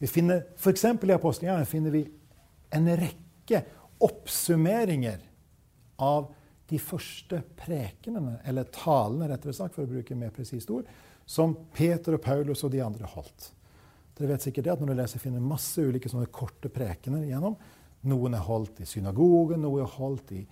Vi 0.00 0.08
finner, 0.10 0.42
F.eks. 0.58 0.84
i 0.84 1.14
apostelgjerningen 1.14 1.70
finner 1.70 1.94
vi 1.94 2.02
en 2.76 2.88
rekke 3.00 3.62
oppsummeringer 4.04 5.22
av 6.04 6.28
de 6.68 6.78
første 6.82 7.38
prekenene, 7.56 8.40
eller 8.44 8.66
talene, 8.74 9.28
rettere 9.30 9.54
sagt, 9.56 9.76
for 9.76 9.86
å 9.86 9.90
bruke 9.90 10.18
mer 10.18 10.34
presist 10.34 10.70
ord, 10.74 10.88
som 11.26 11.54
Peter 11.74 12.18
og 12.18 12.22
Paulus 12.22 12.64
og 12.66 12.74
de 12.74 12.82
andre 12.84 13.08
holdt. 13.08 13.52
Dere 14.16 14.32
vet 14.32 14.46
sikkert 14.46 14.66
det 14.66 14.72
at 14.72 14.80
Når 14.80 14.90
du 14.90 14.98
leser, 14.98 15.22
finner 15.22 15.44
masse 15.44 15.80
ulike 15.80 16.10
sånne 16.10 16.28
korte 16.32 16.70
prekener 16.72 17.24
igjennom. 17.24 17.56
Noen 18.06 18.36
er 18.38 18.44
holdt 18.46 18.80
i 18.80 18.86
synagogen, 18.86 19.62
noen 19.64 19.82
er 19.82 19.94
holdt 19.96 20.32
i, 20.36 20.42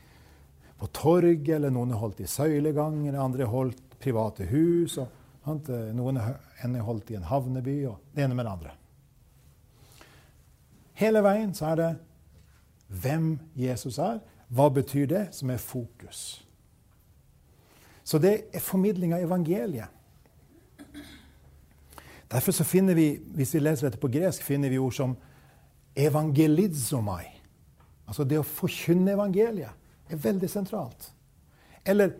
på 0.79 0.89
torget, 0.91 1.49
eller 1.55 1.71
noen 1.71 1.95
er 1.95 2.01
holdt 2.01 2.25
i 2.25 2.29
søyleganger, 2.29 3.15
andre 3.21 3.47
er 3.47 3.53
holdt 3.53 3.99
private 4.03 4.49
hus, 4.51 4.99
og 4.99 5.69
noen 5.95 6.19
er 6.19 6.81
holdt 6.83 7.13
i 7.13 7.19
en 7.19 7.29
havneby, 7.29 7.77
og 7.89 8.15
det 8.15 8.25
ene 8.25 8.35
med 8.35 8.45
det 8.49 8.55
andre. 8.57 8.75
Hele 10.99 11.23
veien 11.27 11.55
så 11.55 11.73
er 11.73 11.81
det 11.81 11.91
hvem 13.03 13.35
Jesus 13.59 13.99
er, 13.99 14.21
hva 14.55 14.69
betyr 14.71 15.07
det, 15.11 15.25
som 15.35 15.51
er 15.51 15.63
fokus. 15.63 16.45
Så 18.05 18.21
det 18.21 18.35
er 18.53 18.63
formidling 18.63 19.15
av 19.17 19.25
evangeliet. 19.25 19.89
Derfor 22.31 22.53
så 22.53 22.65
finner 22.67 22.95
vi, 22.99 23.15
hvis 23.37 23.55
vi 23.55 23.63
leser 23.63 23.89
dette 23.89 24.01
på 24.03 24.11
gresk, 24.13 24.43
finner 24.43 24.71
vi 24.73 24.79
ord 24.79 24.95
som 24.95 25.17
evangelizomai. 25.97 27.25
Altså 28.05 28.27
det 28.29 28.39
å 28.41 28.47
forkynne 28.47 29.15
evangeliet 29.15 30.13
er 30.13 30.21
veldig 30.21 30.51
sentralt. 30.51 31.09
Eller 31.85 32.13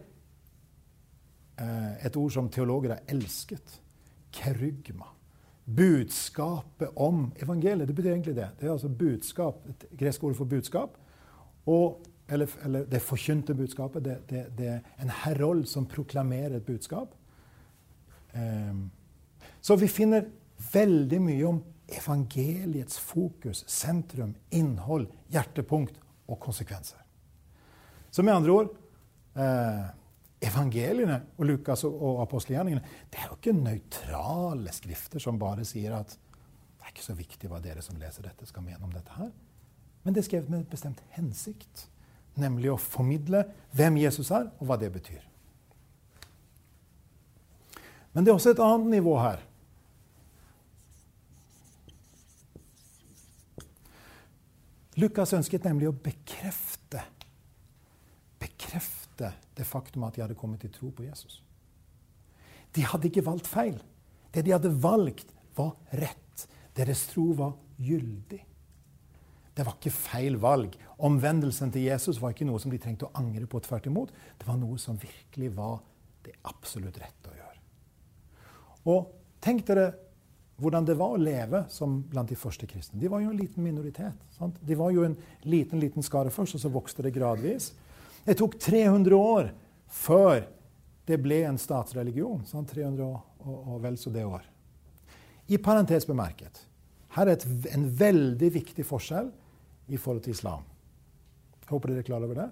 eh, 1.61 2.07
et 2.07 2.17
ord 2.17 2.33
som 2.33 2.49
teologer 2.53 2.97
har 2.97 3.13
elsket. 3.13 3.81
Kerygma. 4.35 5.11
Budskapet 5.65 6.97
om 7.01 7.31
evangeliet. 7.41 7.89
Det 7.89 7.97
betyr 7.97 8.13
egentlig 8.13 8.37
det. 8.37 8.49
Det 8.59 8.69
er 8.69 8.75
altså 8.75 8.89
budskap, 8.89 9.63
et 9.69 9.87
gresk 10.01 10.25
ord 10.25 10.37
for 10.37 10.49
budskap. 10.49 10.97
Og, 11.67 12.03
eller, 12.29 12.51
eller, 12.65 12.89
det 12.89 13.03
forkynte 13.05 13.57
budskapet. 13.57 14.05
Det, 14.05 14.19
det, 14.31 14.47
det, 14.59 14.73
er 14.73 15.05
en 15.05 15.13
herold 15.25 15.67
som 15.69 15.89
proklamerer 15.89 16.59
et 16.59 16.67
budskap. 16.67 17.15
Eh, 18.35 18.75
så 19.61 19.77
vi 19.81 19.89
finner 19.89 20.29
veldig 20.73 21.21
mye 21.23 21.47
om 21.49 21.63
evangeliets 21.89 22.99
fokus, 22.99 23.65
sentrum, 23.71 24.35
innhold, 24.51 25.09
hjertepunkt 25.33 25.99
og 26.29 26.41
konsekvenser. 26.41 27.01
Så 28.11 28.23
med 28.23 28.35
andre 28.35 28.55
ord 28.55 28.73
eh, 29.37 29.85
Evangeliene 30.45 31.17
og 31.39 31.47
Lukas 31.49 31.87
og, 31.89 31.95
og 31.95 32.21
apostelgjerningene 32.25 33.09
det 33.11 33.21
er 33.21 33.31
jo 33.31 33.39
ikke 33.39 33.57
nøytrale 33.57 34.73
skrifter 34.77 35.23
som 35.23 35.41
bare 35.41 35.65
sier 35.67 35.95
at 35.97 36.13
det 36.15 36.85
er 36.85 36.93
ikke 36.93 37.07
så 37.07 37.17
viktig 37.17 37.49
hva 37.49 37.63
dere 37.65 37.83
som 37.83 37.97
leser 37.97 38.27
dette, 38.27 38.45
skal 38.45 38.65
mene 38.67 38.83
om 38.85 38.93
dette 38.93 39.15
her. 39.17 39.31
Men 40.05 40.13
det 40.13 40.21
er 40.21 40.27
skrevet 40.27 40.51
med 40.53 40.67
et 40.67 40.73
bestemt 40.75 41.01
hensikt, 41.15 41.87
nemlig 42.37 42.75
å 42.75 42.81
formidle 42.81 43.47
hvem 43.73 43.97
Jesus 44.03 44.29
er, 44.37 44.51
og 44.61 44.69
hva 44.69 44.77
det 44.81 44.91
betyr. 44.93 45.23
Men 48.13 48.27
det 48.27 48.31
er 48.31 48.37
også 48.37 48.53
et 48.53 48.63
annet 48.63 48.93
nivå 48.99 49.17
her. 49.23 49.41
Lukas 55.01 55.33
ønsket 55.35 55.65
nemlig 55.67 55.89
å 55.91 55.97
bekrefte 55.97 57.03
bekrefte 58.45 59.33
det 59.55 59.67
faktum 59.67 60.05
at 60.07 60.17
de 60.17 60.25
hadde 60.25 60.39
kommet 60.39 60.63
til 60.65 60.73
tro 60.73 60.91
på 60.95 61.07
Jesus. 61.07 61.43
De 62.75 62.83
hadde 62.83 63.09
ikke 63.09 63.25
valgt 63.27 63.49
feil. 63.49 63.79
Det 64.35 64.45
de 64.45 64.55
hadde 64.55 64.73
valgt, 64.83 65.31
var 65.55 65.77
rett. 65.95 66.47
Deres 66.75 67.05
tro 67.13 67.29
var 67.39 67.55
gyldig. 67.79 68.41
Det 69.55 69.63
var 69.63 69.77
ikke 69.77 69.95
feil 69.95 70.37
valg. 70.43 70.75
Omvendelsen 71.07 71.71
til 71.71 71.87
Jesus 71.87 72.19
var 72.19 72.35
ikke 72.35 72.47
noe 72.49 72.59
som 72.59 72.73
de 72.73 72.81
trengte 72.83 73.07
å 73.07 73.15
angre 73.15 73.47
på. 73.47 73.61
tvert 73.61 73.87
imot. 73.87 74.11
Det 74.39 74.49
var 74.49 74.59
noe 74.59 74.79
som 74.79 74.99
virkelig 74.99 75.53
var 75.55 75.79
det 76.25 76.35
absolutt 76.43 76.99
rette 76.99 77.31
å 77.31 77.37
gjøre. 77.39 77.61
Og 78.91 79.13
tenk 79.41 79.63
dere 79.69 79.93
hvordan 80.61 80.87
det 80.87 80.95
var 80.99 81.15
å 81.15 81.21
leve 81.21 81.65
som 81.73 81.99
blant 82.11 82.31
de 82.31 82.39
første 82.39 82.67
kristne. 82.71 83.01
De 83.01 83.11
var 83.11 83.23
jo 83.25 83.33
en 83.33 83.39
liten 83.39 83.65
minoritet. 83.65 84.19
Sant? 84.37 84.59
De 84.63 84.77
var 84.79 84.93
jo 84.95 85.07
en 85.07 85.17
liten 85.51 85.83
liten 85.83 86.05
skare 86.07 86.31
først, 86.31 86.55
og 86.55 86.63
så 86.63 86.71
vokste 86.73 87.07
det 87.07 87.15
gradvis. 87.17 87.73
Det 88.25 88.37
tok 88.39 88.59
300 88.63 89.19
år 89.19 89.51
før 89.91 90.45
det 91.09 91.19
ble 91.21 91.43
en 91.49 91.59
statsreligion. 91.61 92.45
Sant? 92.49 92.71
300 92.71 93.03
og, 93.05 93.19
og, 93.43 93.59
og 93.75 93.83
vel 93.83 93.99
så 94.01 94.13
det 94.15 94.25
år. 94.29 94.47
I 95.51 95.59
parentes 95.61 96.07
bemerket 96.09 96.63
her 97.15 97.29
er 97.29 97.37
et, 97.37 97.45
en 97.71 97.85
veldig 97.95 98.51
viktig 98.57 98.85
forskjell 98.87 99.29
i 99.93 99.99
forhold 100.01 100.25
til 100.25 100.35
islam. 100.35 100.65
Jeg 101.63 101.71
håper 101.71 101.93
dere 101.93 102.03
er 102.03 102.09
klar 102.09 102.25
over 102.27 102.39
det. 102.41 102.49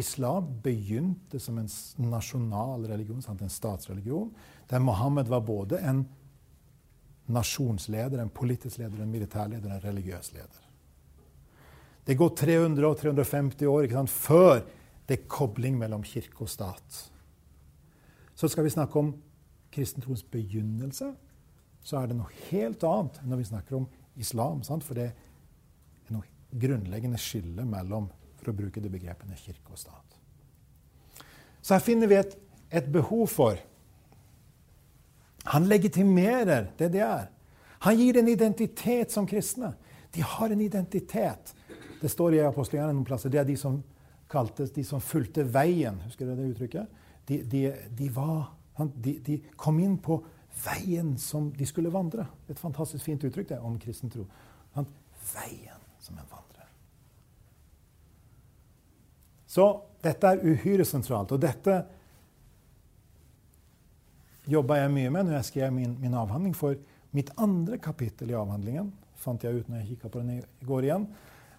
Islam 0.00 0.46
begynte 0.62 1.40
som 1.42 1.58
en 1.58 1.68
nasjonal 1.98 2.86
religion, 2.88 3.20
sant? 3.22 3.42
en 3.42 3.52
statsreligion, 3.52 4.30
der 4.70 4.82
Mohammed 4.82 5.28
var 5.28 5.42
både 5.44 5.80
en 5.82 6.04
nasjonsleder, 7.32 8.20
en 8.20 8.32
politisk 8.34 8.78
leder, 8.78 9.02
en 9.02 9.12
militærleder, 9.12 9.70
en 9.70 9.84
religiøs 9.84 10.32
leder. 10.34 10.66
Det 12.06 12.16
går 12.18 12.34
300 12.36 12.86
og 12.88 12.98
350 12.98 13.66
år 13.70 13.88
sant, 13.92 14.10
før 14.10 14.62
det 15.08 15.18
er 15.18 15.28
kobling 15.30 15.78
mellom 15.78 16.02
kirke 16.06 16.44
og 16.44 16.50
stat. 16.50 17.00
Så 18.34 18.48
skal 18.48 18.64
vi 18.64 18.72
snakke 18.72 18.98
om 18.98 19.12
kristentroens 19.70 20.22
begynnelse, 20.22 21.12
så 21.82 22.00
er 22.00 22.10
det 22.10 22.16
noe 22.18 22.32
helt 22.50 22.82
annet 22.84 23.20
enn 23.20 23.32
når 23.32 23.40
vi 23.40 23.48
snakker 23.48 23.78
om 23.78 23.86
islam. 24.20 24.62
Sant? 24.66 24.84
For 24.84 24.98
det 24.98 25.06
er 25.10 26.14
noe 26.14 26.26
grunnleggende 26.50 27.20
skille 27.20 27.64
mellom 27.68 28.10
for 28.40 28.52
å 28.52 28.56
bruke 28.56 28.82
de 28.82 28.92
begrepene 28.92 29.38
kirke 29.38 29.72
og 29.72 29.80
stat. 29.80 30.18
Så 31.60 31.76
her 31.76 31.84
finner 31.84 32.10
vi 32.10 32.18
et, 32.18 32.36
et 32.72 32.88
behov 32.92 33.26
for 33.32 33.60
Han 35.44 35.68
legitimerer 35.68 36.70
det 36.78 36.90
de 36.92 37.04
er. 37.04 37.30
Han 37.80 37.96
gir 37.96 38.18
en 38.20 38.28
identitet 38.28 39.12
som 39.12 39.26
kristne. 39.26 39.72
De 40.12 40.20
har 40.20 40.50
en 40.50 40.60
identitet. 40.60 41.54
Det 42.00 42.08
står 42.08 42.34
i 42.34 42.42
apostelgjerningen 42.44 43.00
noen 43.00 43.08
plasser. 43.08 43.32
Det 43.32 43.40
er 43.40 43.48
de 43.48 43.56
som 43.56 43.78
kaltes 44.30 44.72
de 44.74 44.84
som 44.84 45.00
fulgte 45.00 45.44
veien. 45.48 46.00
Husker 46.04 46.28
dere 46.28 46.42
det 46.42 46.52
uttrykket? 46.54 47.00
De, 47.26 47.40
de, 47.42 47.62
de, 47.96 48.08
var, 48.14 48.50
de, 49.00 49.38
kom 49.56 49.80
inn 49.80 49.96
på 50.02 50.20
veien 50.64 51.14
som 51.18 51.50
de 51.56 51.66
skulle 51.68 51.92
vandre. 51.94 52.26
Et 52.50 52.58
fantastisk 52.58 53.04
fint 53.06 53.24
uttrykk 53.24 53.52
det 53.52 53.60
om 53.64 53.78
kristen 53.80 54.12
tro. 54.12 54.26
Veien 55.34 55.82
som 56.00 56.18
en 56.18 56.28
vandrer. 56.30 56.68
Så 59.50 59.66
dette 60.04 60.30
er 60.30 60.44
uhyre 60.46 60.86
sentralt. 60.86 61.32
Og 61.34 61.42
dette 61.42 61.80
jobba 64.50 64.80
jeg 64.80 64.92
mye 64.94 65.10
med 65.14 65.28
når 65.28 65.38
jeg 65.38 65.48
skrev 65.50 65.74
min, 65.74 65.94
min, 66.00 66.16
avhandling. 66.18 66.54
For 66.56 66.78
mitt 67.16 67.30
andre 67.40 67.78
kapittel 67.82 68.32
i 68.32 68.38
avhandlingen 68.38 68.92
fant 69.20 69.42
jeg 69.44 69.60
ut 69.60 69.68
når 69.68 69.82
jeg 69.82 69.94
kikka 69.94 70.10
på 70.10 70.22
den 70.22 70.38
i 70.38 70.66
går 70.66 70.88
igjen, 70.88 71.06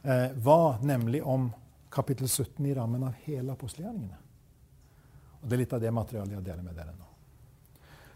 eh, 0.04 0.28
var 0.42 0.82
nemlig 0.86 1.22
om 1.24 1.52
kapittel 1.94 2.28
17 2.28 2.66
i 2.66 2.74
rammen 2.74 3.04
av 3.06 3.16
hele 3.28 3.54
apostelgjerningene. 3.54 4.18
Og 5.42 5.50
Det 5.50 5.56
er 5.56 5.64
litt 5.64 5.74
av 5.74 5.82
det 5.82 5.94
materialet 5.94 6.38
jeg 6.38 6.46
deler 6.46 6.66
med 6.66 6.78
dere 6.78 6.94
nå. 6.96 7.08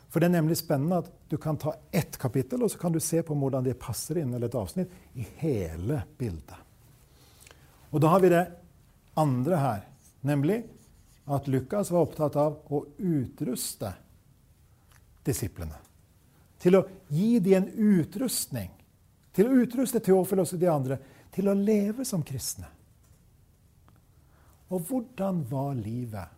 For 0.09 0.23
det 0.23 0.29
er 0.29 0.37
nemlig 0.37 0.55
spennende 0.57 1.01
at 1.03 1.09
du 1.29 1.35
kan 1.41 1.57
ta 1.59 1.73
ett 1.91 2.17
kapittel, 2.17 2.63
og 2.63 2.71
så 2.71 2.79
kan 2.79 2.93
du 2.93 3.01
se 3.03 3.19
på 3.25 3.35
hvordan 3.35 3.65
det 3.65 3.75
passer 3.81 4.21
inn 4.21 4.33
eller 4.33 4.47
et 4.47 4.55
avsnitt 4.55 4.93
i 5.19 5.25
hele 5.41 6.03
bildet. 6.17 6.55
Og 7.91 7.99
da 8.01 8.13
har 8.13 8.23
vi 8.23 8.31
det 8.31 8.45
andre 9.19 9.59
her, 9.59 9.83
nemlig 10.23 10.61
at 11.25 11.49
Lukas 11.51 11.91
var 11.91 12.05
opptatt 12.05 12.37
av 12.39 12.57
å 12.71 12.85
utruste 12.95 13.91
disiplene. 15.25 15.77
Til 16.61 16.79
å 16.79 16.85
gi 17.11 17.39
dem 17.43 17.63
en 17.63 17.99
utrustning. 17.99 18.71
Til 19.35 19.49
å 19.49 19.59
utruste 19.65 19.99
Teofilos 19.99 20.55
og 20.55 20.61
de 20.61 20.71
andre 20.71 20.99
til 21.35 21.49
å 21.51 21.57
leve 21.57 22.05
som 22.07 22.23
kristne. 22.23 22.69
Og 24.71 24.81
hvordan 24.87 25.43
var 25.49 25.75
livet 25.77 26.31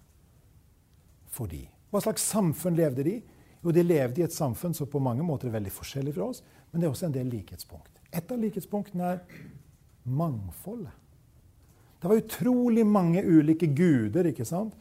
for 1.31 1.49
de? 1.51 1.61
Hva 1.91 2.01
slags 2.03 2.25
samfunn 2.27 2.75
levde 2.75 3.05
de? 3.05 3.17
Jo, 3.61 3.73
de 3.73 3.83
levde 3.85 4.21
i 4.21 4.25
et 4.25 4.35
samfunn 4.35 4.75
som 4.75 4.89
på 4.89 5.01
mange 5.01 5.25
måter 5.25 5.49
er 5.49 5.57
veldig 5.57 5.73
forskjellig 5.73 6.15
fra 6.15 6.31
oss, 6.31 6.41
men 6.71 6.81
det 6.81 6.87
er 6.87 6.93
også 6.93 7.07
en 7.07 7.15
del 7.15 7.29
likhetspunkt. 7.31 8.01
Et 8.11 8.31
av 8.33 8.41
likhetspunktene 8.41 9.13
er 9.13 9.21
mangfoldet. 10.07 10.93
Det 11.97 12.09
var 12.09 12.19
utrolig 12.21 12.85
mange 12.85 13.23
ulike 13.25 13.67
guder. 13.73 14.29
ikke 14.29 14.45
sant? 14.45 14.75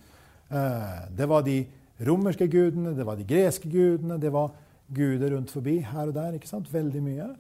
Eh, 0.49 1.07
det 1.17 1.27
var 1.29 1.43
de 1.43 1.63
romerske 2.05 2.49
gudene, 2.53 2.93
det 2.97 3.07
var 3.07 3.17
de 3.17 3.27
greske 3.29 3.71
gudene, 3.73 4.19
det 4.21 4.33
var 4.35 4.53
guder 4.93 5.33
rundt 5.35 5.51
forbi 5.51 5.79
her 5.81 6.11
og 6.11 6.15
der. 6.15 6.37
ikke 6.37 6.51
sant? 6.51 6.73
Veldig 6.73 7.03
mye. 7.03 7.31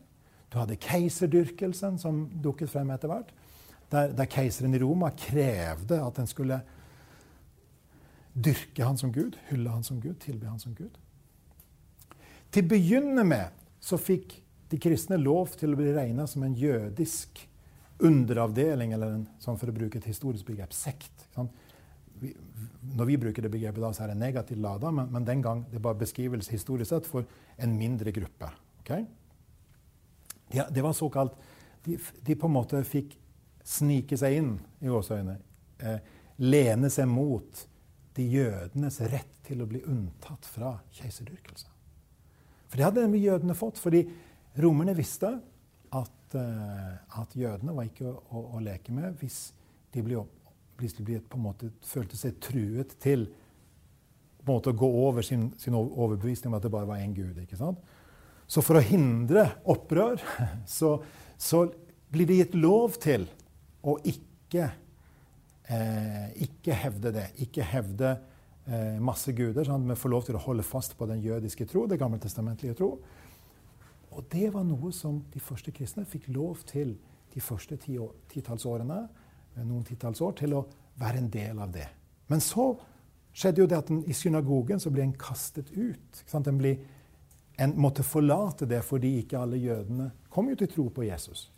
Du 0.52 0.58
hadde 0.58 0.78
keiserdyrkelsen, 0.80 1.98
som 1.98 2.24
dukket 2.42 2.70
frem 2.72 2.90
etter 2.94 3.10
hvert. 3.10 3.34
Der, 3.92 4.14
der 4.16 4.30
keiseren 4.30 4.74
i 4.74 4.80
Roma 4.82 5.12
krevde 5.14 6.00
at 6.02 6.18
en 6.18 6.30
skulle 6.30 6.60
dyrke 8.36 8.84
han 8.84 8.98
som 8.98 9.12
gud, 9.12 9.36
hylle 9.50 9.70
han 9.70 9.84
som 9.86 10.00
gud, 10.00 10.16
tilbe 10.22 10.48
han 10.48 10.60
som 10.60 10.74
gud. 10.76 10.96
Til 12.52 12.66
å 12.66 12.70
begynne 12.72 13.24
med 13.26 13.54
så 13.82 13.98
fikk 14.00 14.38
de 14.70 14.78
kristne 14.82 15.18
lov 15.20 15.54
til 15.58 15.72
å 15.72 15.78
bli 15.78 15.92
regna 15.94 16.26
som 16.26 16.42
en 16.42 16.56
jødisk 16.56 17.44
underavdeling, 18.02 18.92
eller 18.92 19.14
en, 19.14 19.26
sånn 19.40 19.56
for 19.60 19.70
å 19.70 19.76
bruke 19.76 20.00
et 20.00 20.08
historisk 20.08 20.48
begrep, 20.50 20.74
sekt. 20.76 21.28
Vi, 22.20 22.32
når 22.96 23.08
vi 23.10 23.18
bruker 23.20 23.44
det 23.44 23.52
begrepet, 23.52 23.82
da, 23.82 23.92
så 23.92 24.04
er 24.04 24.12
det 24.12 24.20
negativt 24.20 24.62
lada, 24.62 24.90
men, 24.94 25.10
men, 25.12 25.26
den 25.26 25.42
gang 25.44 25.64
det 25.72 25.82
var 25.84 25.98
beskrivelse 26.00 26.54
historisk 26.54 26.90
sett 26.92 27.08
for 27.08 27.26
en 27.60 27.76
mindre 27.78 28.12
gruppe. 28.14 28.50
Okay? 28.80 29.06
De, 30.52 30.62
det 30.70 30.84
var 30.84 30.96
såkalt 30.96 31.36
de, 31.84 31.98
de, 32.22 32.34
på 32.34 32.48
en 32.48 32.56
måte 32.56 32.82
fikk 32.86 33.16
snike 33.66 34.18
seg 34.18 34.38
inn 34.40 34.52
i 34.82 34.90
gåseøyne. 34.90 35.38
Eh, 35.82 36.12
lene 36.42 36.90
seg 36.92 37.08
mot 37.10 37.64
de 38.16 38.26
jødenes 38.32 39.00
rett 39.12 39.32
til 39.46 39.62
å 39.62 39.68
bli 39.68 39.82
unntatt 39.86 40.46
fra 40.48 40.76
keiserdyrkelse. 40.96 41.68
For 42.66 42.78
det 42.78 42.86
hadde 42.86 43.04
nemlig 43.04 43.26
jødene 43.26 43.56
fått, 43.58 43.78
fordi 43.78 44.02
romerne 44.58 44.96
visste 44.96 45.36
at, 45.94 46.34
uh, 46.34 47.20
at 47.20 47.36
jødene 47.38 47.74
var 47.76 47.86
ikke 47.86 48.08
å, 48.08 48.16
å, 48.30 48.42
å, 48.56 48.62
leke 48.64 48.94
med 48.94 49.14
hvis 49.20 49.52
de 49.94 50.02
ble, 50.02 50.18
hvis 50.18 50.35
ble, 50.76 51.20
på 51.20 51.38
en 51.38 51.46
måte 51.48 51.70
følte 51.84 52.18
seg 52.18 52.38
truet 52.42 52.96
til 53.02 53.26
på 54.46 54.52
en 54.52 54.60
måte 54.60 54.70
å 54.70 54.78
gå 54.78 54.88
over 55.08 55.26
sin, 55.26 55.48
sin 55.58 55.74
overbevisning 55.74 56.52
om 56.52 56.56
at 56.58 56.62
det 56.62 56.70
bare 56.70 56.86
var 56.86 57.02
én 57.02 57.14
gud. 57.16 57.34
ikke 57.42 57.58
sant? 57.58 57.80
Så 58.46 58.62
for 58.62 58.78
å 58.78 58.84
hindre 58.84 59.48
opprør 59.66 60.22
så, 60.78 61.00
så 61.34 61.64
blir 62.14 62.28
det 62.28 62.38
gitt 62.38 62.54
lov 62.54 62.94
til 63.02 63.26
å 63.86 63.96
ikke, 64.06 64.68
eh, 65.66 66.28
ikke 66.46 66.78
hevde 66.78 67.12
det. 67.18 67.26
Ikke 67.42 67.66
hevde 67.66 68.14
eh, 68.70 69.02
masse 69.02 69.34
guder. 69.34 69.66
Sånn, 69.66 69.88
men 69.88 69.98
få 69.98 70.12
lov 70.14 70.28
til 70.28 70.38
å 70.38 70.44
holde 70.46 70.66
fast 70.66 70.94
på 70.98 71.10
den 71.10 71.24
jødiske 71.26 71.66
tro, 71.70 71.88
det 71.90 71.98
gammeltestamentlige 71.98 72.78
tro. 72.78 72.92
Og 74.14 74.30
det 74.32 74.48
var 74.54 74.64
noe 74.64 74.94
som 74.94 75.18
de 75.34 75.42
første 75.42 75.74
kristne 75.74 76.06
fikk 76.08 76.30
lov 76.32 76.62
til 76.70 76.94
de 77.34 77.42
første 77.42 77.76
titallsårene, 77.82 79.02
eh, 79.04 79.25
noen 79.64 79.84
titalls 79.86 80.20
år, 80.20 80.34
til 80.36 80.56
å 80.58 80.66
være 81.00 81.22
en 81.22 81.30
del 81.32 81.58
av 81.62 81.72
det. 81.72 81.86
Men 82.28 82.42
så 82.44 82.72
skjedde 83.36 83.62
jo 83.62 83.68
det 83.70 83.78
at 83.78 83.90
den, 83.90 84.02
i 84.08 84.16
synagogen 84.16 84.80
så 84.82 84.90
ble 84.92 85.04
en 85.06 85.16
kastet 85.18 85.70
ut. 85.76 86.22
En, 86.32 86.58
ble, 86.58 86.76
en, 87.60 87.76
måtte 87.80 88.06
forlate 88.06 88.68
det 88.68 88.82
fordi 88.86 89.16
ikke 89.22 89.40
alle 89.40 89.60
jødene 89.60 90.10
kom 90.32 90.50
jo 90.50 90.58
til 90.60 90.72
tro 90.72 90.88
på 90.94 91.06
Jesus. 91.06 91.50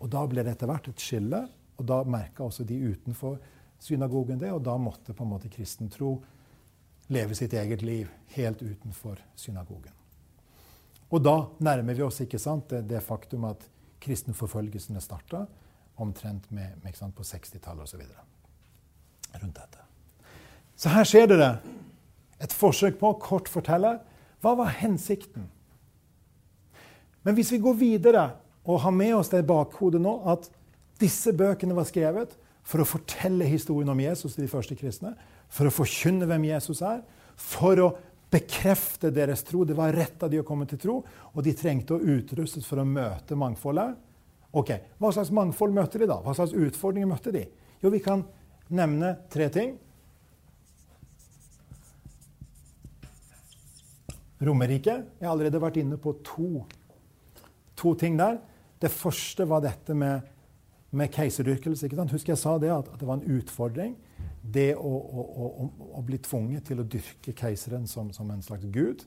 Og 0.00 0.10
da 0.12 0.24
ble 0.28 0.44
det 0.44 0.56
etter 0.56 0.70
hvert 0.70 0.90
et 0.90 1.02
skille, 1.02 1.44
og 1.80 1.86
da 1.88 2.02
merka 2.04 2.44
også 2.44 2.66
de 2.68 2.76
utenfor 2.90 3.38
synagogen 3.80 4.40
det, 4.40 4.50
og 4.52 4.62
da 4.64 4.76
måtte 4.80 5.14
på 5.16 5.24
en 5.24 5.32
måte 5.32 5.50
kristen 5.52 5.88
tro 5.92 6.18
leve 7.10 7.34
sitt 7.34 7.54
eget 7.56 7.82
liv 7.82 8.10
helt 8.36 8.60
utenfor 8.62 9.18
synagogen. 9.34 9.94
Og 11.10 11.22
da 11.24 11.34
nærmer 11.58 11.96
vi 11.96 12.04
oss 12.06 12.20
ikke 12.22 12.38
sant, 12.38 12.68
det, 12.70 12.84
det 12.90 13.00
faktum 13.02 13.48
at 13.48 13.64
kristenforfølgelsene 14.00 15.00
starta 15.02 15.44
omtrent 16.00 16.50
med, 16.50 16.76
med 16.82 16.96
sant, 16.96 17.14
på 17.16 17.26
60-tallet 17.26 17.84
osv. 17.84 18.02
Rundt 19.40 19.56
dette. 19.60 19.86
Så 20.80 20.92
her 20.94 21.06
ser 21.08 21.28
dere 21.28 21.50
et 22.40 22.54
forsøk 22.56 22.96
på 23.00 23.12
å 23.12 23.18
kort 23.20 23.50
fortelle 23.52 23.98
hva 24.40 24.54
var 24.56 24.72
hensikten. 24.80 25.48
Men 27.22 27.36
hvis 27.36 27.52
vi 27.52 27.60
går 27.60 27.76
videre 27.76 28.24
og 28.64 28.80
har 28.84 28.94
med 28.96 29.14
oss 29.18 29.32
det 29.32 29.44
bakhodet 29.48 30.00
nå 30.00 30.14
at 30.32 30.48
disse 31.00 31.32
bøkene 31.36 31.76
var 31.76 31.88
skrevet 31.88 32.32
for 32.66 32.82
å 32.82 32.88
fortelle 32.88 33.48
historien 33.48 33.92
om 33.92 34.00
Jesus 34.00 34.36
til 34.36 34.46
de 34.46 34.52
første 34.52 34.76
kristne, 34.78 35.14
for 35.50 35.68
å 35.68 35.74
forkynne 35.74 36.28
hvem 36.28 36.46
Jesus 36.52 36.82
er, 36.86 37.00
for 37.36 37.80
å 37.82 37.90
bekrefte 38.30 39.10
deres 39.12 39.42
tro. 39.44 39.64
Det 39.66 39.76
var 39.76 39.94
rett 39.96 40.22
av 40.22 40.30
de 40.30 40.40
å 40.40 40.46
komme 40.46 40.68
til 40.70 40.80
tro, 40.80 41.00
og 41.34 41.44
de 41.44 41.54
trengte 41.56 41.96
å 41.96 42.04
utrustes 42.16 42.68
for 42.68 42.82
å 42.82 42.86
møte 42.86 43.38
mangfoldet. 43.38 43.96
Ok, 44.50 44.72
Hva 44.98 45.12
slags 45.14 45.30
mangfold 45.30 45.74
møtte 45.74 46.00
de 46.02 46.08
da? 46.10 46.18
Hva 46.24 46.34
slags 46.34 46.56
utfordringer 46.56 47.06
møtte 47.10 47.30
de? 47.34 47.44
Jo, 47.82 47.92
vi 47.92 48.00
kan 48.02 48.24
nevne 48.70 49.14
tre 49.30 49.46
ting. 49.52 49.76
Romerike. 54.40 54.96
Jeg 55.20 55.28
har 55.28 55.34
allerede 55.34 55.60
vært 55.62 55.78
inne 55.82 56.00
på 56.00 56.16
to, 56.24 56.64
to 57.78 57.94
ting 58.00 58.18
der. 58.18 58.40
Det 58.80 58.90
første 58.90 59.44
var 59.48 59.62
dette 59.62 59.94
med, 59.94 60.26
med 60.96 61.12
keiserdyrkelse. 61.12 61.90
Husker 62.10 62.32
jeg 62.32 62.40
sa 62.40 62.56
det, 62.58 62.72
at, 62.72 62.88
at, 62.88 63.00
det 63.00 63.08
var 63.08 63.20
en 63.20 63.38
utfordring. 63.38 63.94
Det 64.40 64.72
å, 64.74 64.90
å, 64.90 65.24
å, 65.28 65.70
å, 65.92 66.02
bli 66.02 66.18
tvunget 66.24 66.70
til 66.70 66.80
å 66.80 66.88
dyrke 66.88 67.36
keiseren 67.36 67.86
som, 67.86 68.08
som 68.16 68.30
en 68.32 68.42
slags 68.42 68.64
gud. 68.72 69.04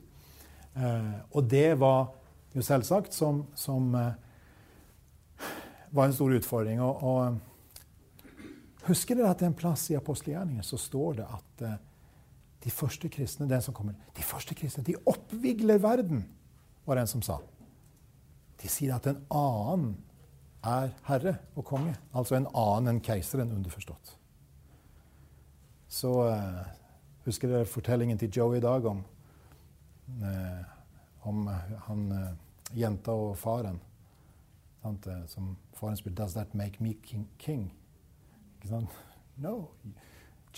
Eh, 0.78 1.16
og 1.34 1.50
det 1.50 1.74
var 1.82 2.14
jo 2.54 2.62
selvsagt 2.62 3.12
som, 3.14 3.42
som 3.58 3.90
eh, 3.98 4.14
var 5.94 6.04
en 6.08 6.14
stor 6.14 6.34
utfordring. 6.34 6.80
Og, 6.82 7.02
og 7.02 8.88
husker 8.88 9.18
dere 9.18 9.30
at 9.30 9.40
det 9.40 9.48
er 9.48 9.52
en 9.52 9.58
plass 9.58 9.86
i 9.92 9.98
apostelgjerningen 9.98 10.66
så 10.66 10.78
står 10.80 11.20
det 11.20 11.26
at 11.36 11.66
eh, 11.66 11.82
de 12.64 12.72
første 12.72 13.10
kristne 13.12 13.48
den 13.48 13.62
som 13.62 13.76
kommer, 13.76 13.96
de 14.16 14.24
første 14.24 14.56
kristne, 14.58 14.84
de 14.86 14.96
oppvigler 15.06 15.78
verden, 15.82 16.24
var 16.84 16.96
det 16.96 17.04
en 17.04 17.12
som 17.14 17.24
sa. 17.24 17.38
De 18.60 18.70
sier 18.72 18.94
at 18.96 19.06
en 19.08 19.20
annen 19.32 19.94
er 20.64 20.92
herre 21.04 21.34
og 21.54 21.66
konge. 21.68 21.92
Altså 22.16 22.38
en 22.38 22.48
annen 22.56 22.94
enn 22.94 23.02
keiseren, 23.04 23.52
underforstått. 23.52 24.14
Så 25.92 26.10
uh, 26.24 26.62
husker 27.26 27.52
dere 27.52 27.68
fortellingen 27.68 28.20
til 28.20 28.32
Joe 28.32 28.56
i 28.56 28.62
dag 28.64 28.86
om, 28.88 29.02
uh, 30.24 30.62
om 31.28 31.44
uh, 31.48 31.74
han 31.88 32.06
jenta 32.72 33.12
og 33.12 33.36
faren? 33.40 33.76
Sant? 34.84 35.06
som 35.26 35.56
spør 35.96 36.10
'Does 36.10 36.34
that 36.34 36.54
make 36.54 36.76
me 36.80 36.94
king?' 37.02 37.28
king? 37.38 37.72
Ikke 38.56 38.68
sant? 38.68 38.90
No. 39.36 39.70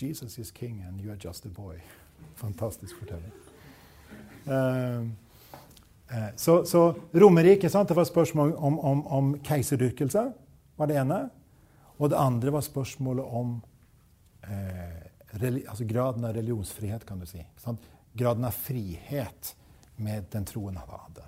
Jesus 0.01 0.37
is 0.37 0.51
king 0.51 0.83
and 0.87 1.01
you 1.01 1.11
are 1.11 1.19
just 1.23 1.45
a 1.45 1.49
boy. 1.49 1.75
Fantastisk 2.35 2.95
fortelling. 2.99 3.31
Uh, 4.47 4.53
uh, 6.11 6.29
så, 6.35 6.65
så 6.65 6.93
Romerriket 7.13 7.73
det 7.73 7.95
var 7.95 8.03
spørsmål 8.03 8.53
om, 8.55 8.79
om, 8.79 9.07
om 9.07 9.39
keiserdyrkelse, 9.43 10.31
var 10.77 10.85
det 10.87 10.97
ene. 10.97 11.29
Og 11.97 12.09
det 12.09 12.17
andre 12.19 12.53
var 12.53 12.61
spørsmålet 12.61 13.25
om 13.25 13.61
uh, 14.47 15.07
altså 15.67 15.85
graden 15.85 16.25
av 16.25 16.35
religionsfrihet, 16.35 17.05
kan 17.05 17.19
du 17.19 17.25
si. 17.25 17.41
Sant? 17.57 17.81
Graden 18.13 18.45
av 18.45 18.51
frihet 18.51 19.55
med 19.95 20.29
den 20.31 20.45
troen 20.45 20.77
han 20.77 20.89
hadde. 20.89 21.26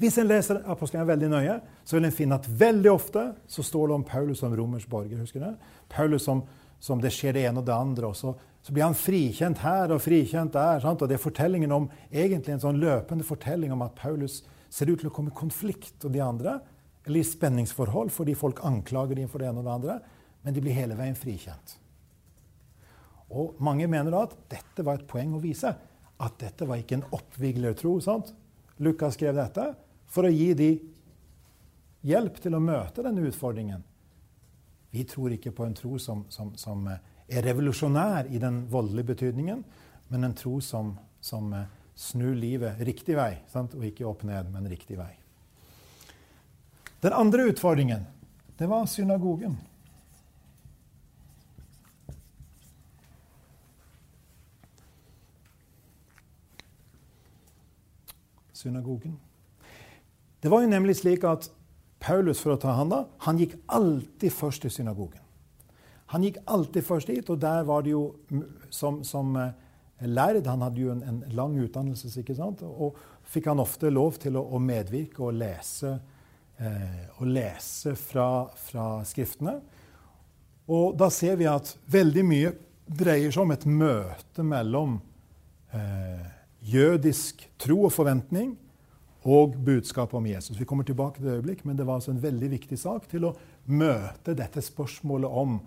Hvis 0.00 0.18
en 0.18 0.26
leser 0.26 0.62
apostlene 0.70 1.06
veldig 1.06 1.30
nøye, 1.30 1.60
så 1.86 1.96
vil 1.96 2.08
en 2.08 2.14
finne 2.14 2.38
at 2.40 2.48
veldig 2.48 2.90
ofte 2.90 3.28
så 3.46 3.62
står 3.62 3.88
det 3.88 3.96
om 4.00 4.06
Paulus 4.06 4.42
som 4.42 4.54
romersk 4.56 4.90
borger. 4.90 5.20
husker 5.20 5.40
du? 5.40 5.66
Paulus 5.88 6.26
som 6.26 6.42
som 6.84 7.00
det 7.00 7.14
skjer 7.14 7.32
det 7.32 7.46
ene 7.48 7.62
og 7.62 7.64
det 7.64 7.72
andre. 7.74 8.10
og 8.10 8.16
så, 8.16 8.34
så 8.60 8.72
blir 8.74 8.84
han 8.84 8.98
frikjent 8.98 9.62
her 9.64 9.94
og 9.94 10.02
frikjent 10.04 10.52
der. 10.52 10.82
Sant? 10.84 11.00
Og 11.00 11.08
det 11.08 11.16
er 11.16 11.22
fortellingen 11.22 11.72
om, 11.72 11.86
egentlig 12.12 12.56
en 12.56 12.64
sånn 12.66 12.80
løpende 12.82 13.24
fortelling 13.24 13.72
om 13.72 13.84
at 13.86 13.96
Paulus 13.96 14.42
ser 14.68 14.90
ut 14.90 15.00
til 15.00 15.08
å 15.08 15.14
komme 15.14 15.32
i 15.32 15.38
konflikt 15.38 16.04
med 16.04 16.16
de 16.16 16.20
andre, 16.24 16.58
eller 17.04 17.20
i 17.20 17.28
spenningsforhold 17.28 18.12
fordi 18.12 18.34
folk 18.36 18.60
anklager 18.68 19.16
dem 19.16 19.30
for 19.32 19.40
det 19.40 19.48
ene 19.48 19.62
og 19.62 19.68
det 19.68 19.74
andre, 19.78 19.96
men 20.44 20.56
de 20.56 20.62
blir 20.64 20.76
hele 20.76 20.96
veien 20.98 21.16
frikjent. 21.16 21.78
Og 23.34 23.56
Mange 23.64 23.88
mener 23.88 24.12
da 24.12 24.26
at 24.26 24.36
dette 24.52 24.84
var 24.84 25.00
et 25.00 25.08
poeng 25.08 25.32
å 25.36 25.42
vise. 25.42 25.72
At 26.20 26.36
dette 26.40 26.68
var 26.68 26.78
ikke 26.80 26.98
en 27.00 27.08
oppviglertro. 27.16 27.96
sant? 28.04 28.34
Lukas 28.84 29.16
skrev 29.16 29.36
dette 29.38 29.70
for 30.06 30.26
å 30.26 30.32
gi 30.32 30.52
dem 30.58 30.90
hjelp 32.04 32.38
til 32.42 32.54
å 32.56 32.62
møte 32.62 33.02
denne 33.04 33.24
utfordringen. 33.28 33.82
Vi 34.94 35.04
tror 35.08 35.34
ikke 35.34 35.54
på 35.54 35.64
en 35.66 35.74
tro 35.74 35.98
som, 35.98 36.24
som, 36.30 36.52
som 36.60 36.84
er 36.92 37.42
revolusjonær 37.42 38.28
i 38.30 38.38
den 38.38 38.64
voldelige 38.70 39.14
betydningen, 39.14 39.64
men 40.08 40.28
en 40.28 40.36
tro 40.38 40.60
som, 40.62 40.92
som 41.20 41.52
eh, 41.56 41.66
snur 41.94 42.34
livet 42.38 42.80
riktig 42.86 43.16
vei. 43.18 43.32
Sant? 43.50 43.74
Og 43.74 43.86
ikke 43.88 44.06
opp 44.06 44.22
ned, 44.28 44.52
men 44.52 44.68
riktig 44.70 44.98
vei. 45.00 45.10
Den 47.04 47.12
andre 47.12 47.48
utfordringen, 47.50 48.06
det 48.58 48.68
var 48.70 48.86
synagogen. 48.86 49.58
Synagogen. 58.52 59.18
Det 60.44 60.50
var 60.52 60.60
jo 60.60 60.68
nemlig 60.68 60.98
slik 60.98 61.22
at 61.24 61.46
Paulus 62.04 62.42
for 62.44 62.52
å 62.52 62.60
ta 62.60 62.74
han 62.76 62.90
da, 62.92 62.98
han 63.24 63.38
gikk 63.40 63.54
alltid 63.72 64.28
først 64.28 64.60
til 64.66 64.72
synagogen. 64.74 65.22
Han 66.12 66.26
gikk 66.26 66.42
alltid 66.44 66.84
først 66.84 67.08
dit, 67.08 67.30
og 67.32 67.38
der 67.40 67.62
var 67.64 67.86
det 67.86 67.94
jo 67.94 68.02
som, 68.68 68.98
som 69.08 69.30
eh, 69.40 69.54
lærd 70.04 70.44
Han 70.46 70.66
hadde 70.66 70.82
jo 70.82 70.90
en, 70.92 71.00
en, 71.00 71.22
lang 71.32 71.54
utdannelse, 71.64 72.10
ikke 72.20 72.36
sant? 72.36 72.60
og 72.60 72.98
fikk 73.24 73.48
han 73.48 73.62
ofte 73.62 73.88
lov 73.88 74.18
til 74.20 74.36
å, 74.36 74.42
å 74.44 74.60
medvirke 74.60 75.22
og 75.24 75.38
lese, 75.40 75.94
eh, 76.60 77.06
og 77.16 77.30
lese 77.32 77.94
fra, 77.96 78.28
fra, 78.66 78.88
Skriftene. 79.08 79.54
Og 80.68 80.92
da 81.00 81.08
ser 81.08 81.40
vi 81.40 81.48
at 81.48 81.72
veldig 81.88 82.26
mye 82.28 82.52
dreier 82.84 83.32
seg 83.32 83.46
om 83.46 83.56
et 83.56 83.64
møte 83.64 84.44
mellom 84.44 84.98
eh, 85.72 86.28
jødisk 86.68 87.48
tro 87.64 87.86
og 87.88 87.96
forventning 87.96 88.52
og 89.24 89.54
budskapet 89.64 90.14
om 90.14 90.26
Jesus. 90.26 90.60
Vi 90.60 90.64
kommer 90.64 90.84
tilbake 90.84 91.18
til 91.18 91.26
det 91.26 91.36
øyeblikk, 91.38 91.64
men 91.64 91.78
det 91.78 91.86
var 91.86 91.94
altså 91.94 92.10
en 92.10 92.22
veldig 92.22 92.50
viktig 92.50 92.78
sak 92.78 93.08
til 93.08 93.24
å 93.24 93.34
møte 93.66 94.34
dette 94.36 94.62
spørsmålet 94.62 95.30
om 95.30 95.58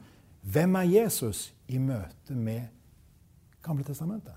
hvem 0.47 0.75
er 0.75 0.91
Jesus 0.91 1.51
i 1.67 1.79
møte 1.81 2.35
med 2.35 2.67
Gamle 3.65 3.83
testamentet. 3.83 4.35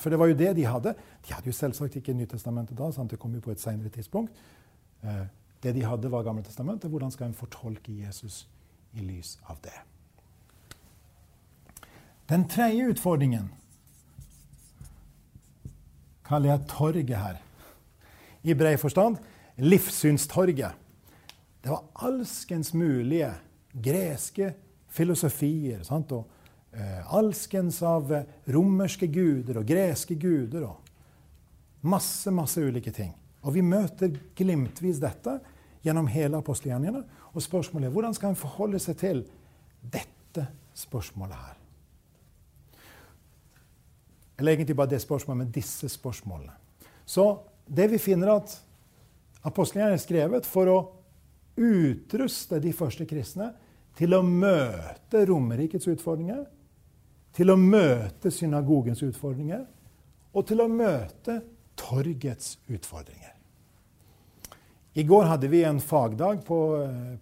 For 0.00 0.10
det 0.10 0.18
var 0.18 0.30
jo 0.30 0.36
det 0.38 0.54
de 0.56 0.64
hadde. 0.64 0.94
De 1.26 1.34
hadde 1.34 1.50
jo 1.50 1.54
selvsagt 1.54 1.98
ikke 1.98 2.14
Nytestamentet 2.16 2.78
da, 2.78 2.88
sant? 2.94 3.10
det 3.10 3.18
kom 3.20 3.34
jo 3.34 3.42
på 3.44 3.52
et 3.52 3.60
senere 3.60 3.92
tidspunkt. 3.92 4.32
Eh, 5.02 5.26
det 5.62 5.74
de 5.74 5.84
hadde, 5.84 6.10
var 6.10 6.24
Gamle 6.24 6.42
testamentet. 6.42 6.90
Hvordan 6.90 7.10
skal 7.10 7.28
en 7.28 7.36
fortolke 7.36 7.92
Jesus 7.92 8.46
i 8.94 9.04
lys 9.04 9.36
av 9.46 9.60
det? 9.62 9.76
Den 12.28 12.48
tredje 12.48 12.88
utfordringen 12.94 13.50
kaller 16.24 16.54
jeg 16.54 16.68
torget 16.72 17.16
her 17.20 17.43
i 18.44 18.54
bred 18.54 18.78
forstand. 18.80 19.18
Livssynstorget. 19.56 20.72
Det 21.62 21.72
var 21.72 21.84
alskens 22.06 22.74
mulige 22.76 23.30
greske 23.72 24.52
filosofier. 24.92 25.82
Sant? 25.86 26.12
Og 26.12 26.28
eh, 26.72 27.14
alskens 27.16 27.80
av 27.82 28.12
uh, 28.12 28.22
romerske 28.52 29.08
guder 29.08 29.62
og 29.62 29.68
greske 29.68 30.18
guder. 30.20 30.68
og 30.68 31.88
Masse, 31.88 32.30
masse 32.30 32.60
ulike 32.60 32.92
ting. 32.92 33.14
Og 33.44 33.56
vi 33.56 33.64
møter 33.64 34.12
glimtvis 34.36 35.00
dette 35.00 35.38
gjennom 35.84 36.08
hele 36.08 36.40
apostelgjerningene. 36.40 37.04
Og 37.34 37.42
spørsmålet 37.42 37.88
er 37.88 37.96
hvordan 37.96 38.14
skal 38.16 38.32
en 38.32 38.40
forholde 38.40 38.80
seg 38.80 39.00
til 39.00 39.24
dette 39.80 40.46
spørsmålet 40.76 41.40
her? 41.40 41.58
Eller 44.38 44.52
egentlig 44.52 44.76
bare 44.76 44.90
det 44.90 45.02
spørsmålet, 45.02 45.44
men 45.44 45.52
disse 45.54 45.88
spørsmålene. 45.88 46.52
Så 47.06 47.26
det 47.66 47.88
vi 47.88 47.98
finner 47.98 48.34
at 48.36 48.54
apostlene 49.44 49.94
er 49.94 50.02
skrevet 50.02 50.46
for 50.48 50.70
å 50.70 50.78
utruste 51.54 52.58
de 52.60 52.72
første 52.74 53.06
kristne 53.08 53.52
til 53.98 54.16
å 54.16 54.24
møte 54.26 55.22
Romerrikets 55.28 55.86
utfordringer, 55.92 56.42
til 57.34 57.50
å 57.50 57.58
møte 57.58 58.30
synagogens 58.30 59.02
utfordringer 59.06 59.64
og 60.34 60.46
til 60.48 60.62
å 60.62 60.70
møte 60.70 61.40
torgets 61.78 62.56
utfordringer. 62.70 63.32
I 64.94 65.02
går 65.02 65.26
hadde 65.26 65.50
vi 65.50 65.64
en 65.66 65.80
fagdag 65.82 66.44
på, 66.46 66.58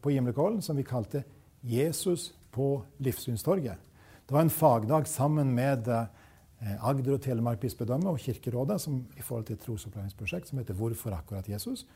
på 0.00 0.12
Gimlekollen 0.12 0.61
som 0.64 0.76
vi 0.76 0.85
kalte 0.85 1.24
'Jesus 1.62 2.33
på 2.52 2.83
livssynstorget'. 3.00 3.81
Det 4.26 4.35
var 4.35 4.40
en 4.40 4.50
fagdag 4.50 5.07
sammen 5.09 5.55
med 5.55 5.88
Eh, 5.88 6.21
Agder 6.62 7.16
og 7.16 7.22
Telemark 7.25 7.59
bispedømme 7.59 8.11
og 8.11 8.18
Kirkerådet 8.22 8.81
som, 8.81 9.01
i 9.18 9.22
forhold 9.22 9.44
til 9.48 9.57
et 9.57 9.64
trosopplæringsprosjekt 9.64 10.48
som 10.48 10.59
heter 10.59 10.75
'Hvorfor 10.75 11.11
akkurat 11.11 11.48
Jesus?'. 11.48 11.87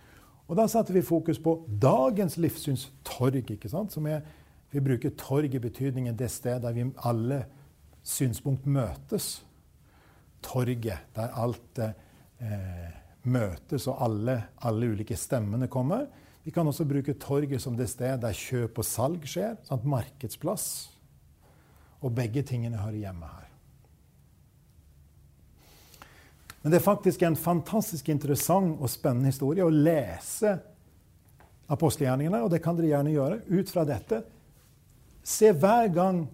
Og 0.49 0.57
Da 0.57 0.67
satte 0.67 0.93
vi 0.93 1.03
fokus 1.03 1.39
på 1.39 1.69
dagens 1.83 2.37
livssynstorg. 2.37 3.51
ikke 3.51 3.69
sant? 3.69 3.93
Som 3.93 4.07
er, 4.07 4.21
vi 4.71 4.81
bruker 4.81 5.11
torg 5.19 5.55
i 5.55 5.59
betydningen 5.59 6.17
det 6.19 6.31
stedet 6.31 6.63
der 6.63 6.73
vi 6.73 6.85
alle 7.05 7.45
synspunkt 8.03 8.67
møtes. 8.67 9.45
Torget, 10.43 10.99
der 11.17 11.35
alt 11.35 11.79
eh, 11.79 12.91
møtes 13.25 13.87
og 13.87 14.05
alle, 14.05 14.43
alle, 14.63 14.91
ulike 14.91 15.17
stemmene 15.17 15.69
kommer. 15.69 16.07
Vi 16.45 16.51
kan 16.51 16.67
også 16.67 16.85
bruke 16.85 17.15
torget 17.15 17.63
som 17.63 17.77
det 17.77 17.89
stedet 17.91 18.23
der 18.23 18.33
kjøp 18.33 18.79
og 18.79 18.85
salg 18.85 19.27
skjer. 19.27 19.57
Sant? 19.67 19.85
Markedsplass. 19.85 20.91
Og 22.01 22.15
begge 22.15 22.43
tingene 22.43 22.77
hører 22.77 23.03
hjemme 23.03 23.27
her. 23.27 23.46
Men 26.67 26.73
det 26.73 26.81
er 26.81 26.83
faktisk 26.83 27.21
en 27.23 27.37
fantastisk 27.39 28.09
interessant 28.11 28.81
og 28.83 28.91
spennende 28.91 29.31
historie 29.31 29.63
å 29.63 29.71
lese 29.71 30.57
apostelgjerningene, 31.71 32.41
og 32.43 32.51
det 32.51 32.59
kan 32.65 32.75
dere 32.75 32.89
gjerne 32.91 33.13
gjøre 33.15 33.37
ut 33.53 33.71
fra 33.71 33.85
dette. 33.87 34.19
Se 35.23 35.53
hver 35.55 35.93
gang 35.95 36.25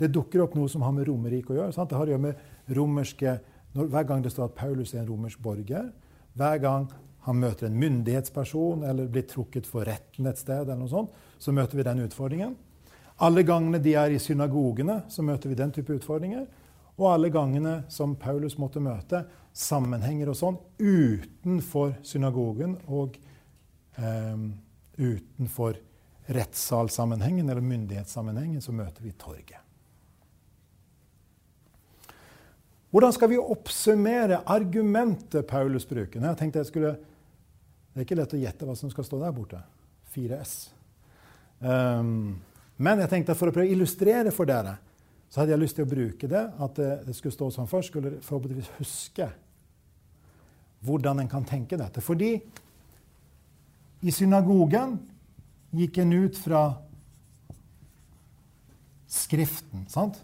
det 0.00 0.08
dukker 0.16 0.46
opp 0.46 0.56
noe 0.56 0.72
som 0.72 0.86
har 0.88 0.94
med 0.96 1.04
Romerriket 1.10 1.52
å 1.52 1.58
gjøre. 1.58 1.76
Sant? 1.76 1.92
Det 1.92 2.00
har 2.00 2.08
å 2.08 2.14
gjøre 2.14 2.24
med 2.30 2.72
romerske, 2.80 3.36
når, 3.76 3.92
Hver 3.92 4.08
gang 4.08 4.24
det 4.24 4.32
står 4.32 4.48
at 4.48 4.56
Paulus 4.62 4.94
er 4.94 5.02
en 5.02 5.10
romersk 5.10 5.44
borger, 5.44 5.92
hver 6.32 6.64
gang 6.64 6.88
han 7.28 7.44
møter 7.44 7.68
en 7.68 7.78
myndighetsperson 7.84 8.88
eller 8.88 9.12
blir 9.12 9.28
trukket 9.28 9.68
for 9.68 9.84
retten 9.84 10.32
et 10.32 10.40
sted, 10.40 10.64
eller 10.64 10.80
noe 10.80 10.94
sånt, 10.96 11.12
så 11.36 11.52
møter 11.52 11.76
vi 11.76 11.84
den 11.92 12.06
utfordringen. 12.08 12.56
Alle 13.20 13.44
gangene 13.44 13.84
de 13.84 13.98
er 14.00 14.16
i 14.16 14.24
synagogene, 14.32 15.02
så 15.12 15.20
møter 15.20 15.52
vi 15.52 15.60
den 15.60 15.76
type 15.76 16.00
utfordringer. 16.00 16.48
Og 16.96 17.08
alle 17.10 17.28
gangene 17.28 17.82
som 17.92 18.16
Paulus 18.16 18.56
måtte 18.56 18.80
møte 18.80 19.26
sammenhenger 19.54 20.32
og 20.32 20.38
sånn 20.38 20.56
utenfor 20.82 21.94
synagogen 22.02 22.74
og 22.90 23.14
eh, 23.96 24.46
utenfor 24.98 25.78
rettssalsammenhengen 26.34 27.50
eller 27.50 27.62
myndighetssammenhengen, 27.62 28.62
så 28.64 28.72
møter 28.72 29.04
vi 29.04 29.12
torget. 29.18 29.60
Hvordan 32.94 33.12
skal 33.12 33.30
vi 33.32 33.38
oppsummere 33.42 34.44
argumentet 34.46 35.46
Paulus 35.50 35.86
bruker? 35.86 36.22
Jeg 36.22 36.38
tenkte 36.38 36.62
jeg 36.62 36.70
skulle, 36.70 36.92
Det 37.92 38.02
er 38.02 38.06
ikke 38.06 38.18
lett 38.18 38.34
å 38.34 38.38
gjette 38.38 38.66
hva 38.66 38.74
som 38.78 38.90
skal 38.90 39.06
stå 39.06 39.18
der 39.20 39.34
borte. 39.34 39.60
4S. 40.14 40.52
Um, 41.58 41.68
ehm, 41.70 42.34
men 42.76 43.02
jeg 43.02 43.10
tenkte 43.10 43.34
for 43.38 43.50
å 43.50 43.54
prøve 43.54 43.66
å 43.66 43.74
illustrere 43.74 44.30
for 44.34 44.46
dere, 44.46 44.76
så 45.30 45.40
hadde 45.40 45.54
jeg 45.54 45.62
lyst 45.62 45.78
til 45.78 45.86
å 45.86 45.90
bruke 45.90 46.30
det. 46.30 46.42
At 46.62 46.78
det, 46.78 47.14
skulle 47.14 47.34
stå 47.34 47.50
sånn 47.54 47.70
først, 47.70 47.90
skulle 47.90 48.16
forhåpentligvis 48.22 48.70
huske 48.78 49.28
hvordan 50.84 51.22
en 51.22 51.30
kan 51.30 51.46
tenke 51.48 51.78
dette. 51.80 52.02
Fordi 52.04 52.36
i 54.04 54.12
synagogen 54.12 54.98
gikk 55.74 56.02
en 56.02 56.12
ut 56.12 56.38
fra 56.38 56.64
Skriften. 59.14 59.86
sant? 59.88 60.18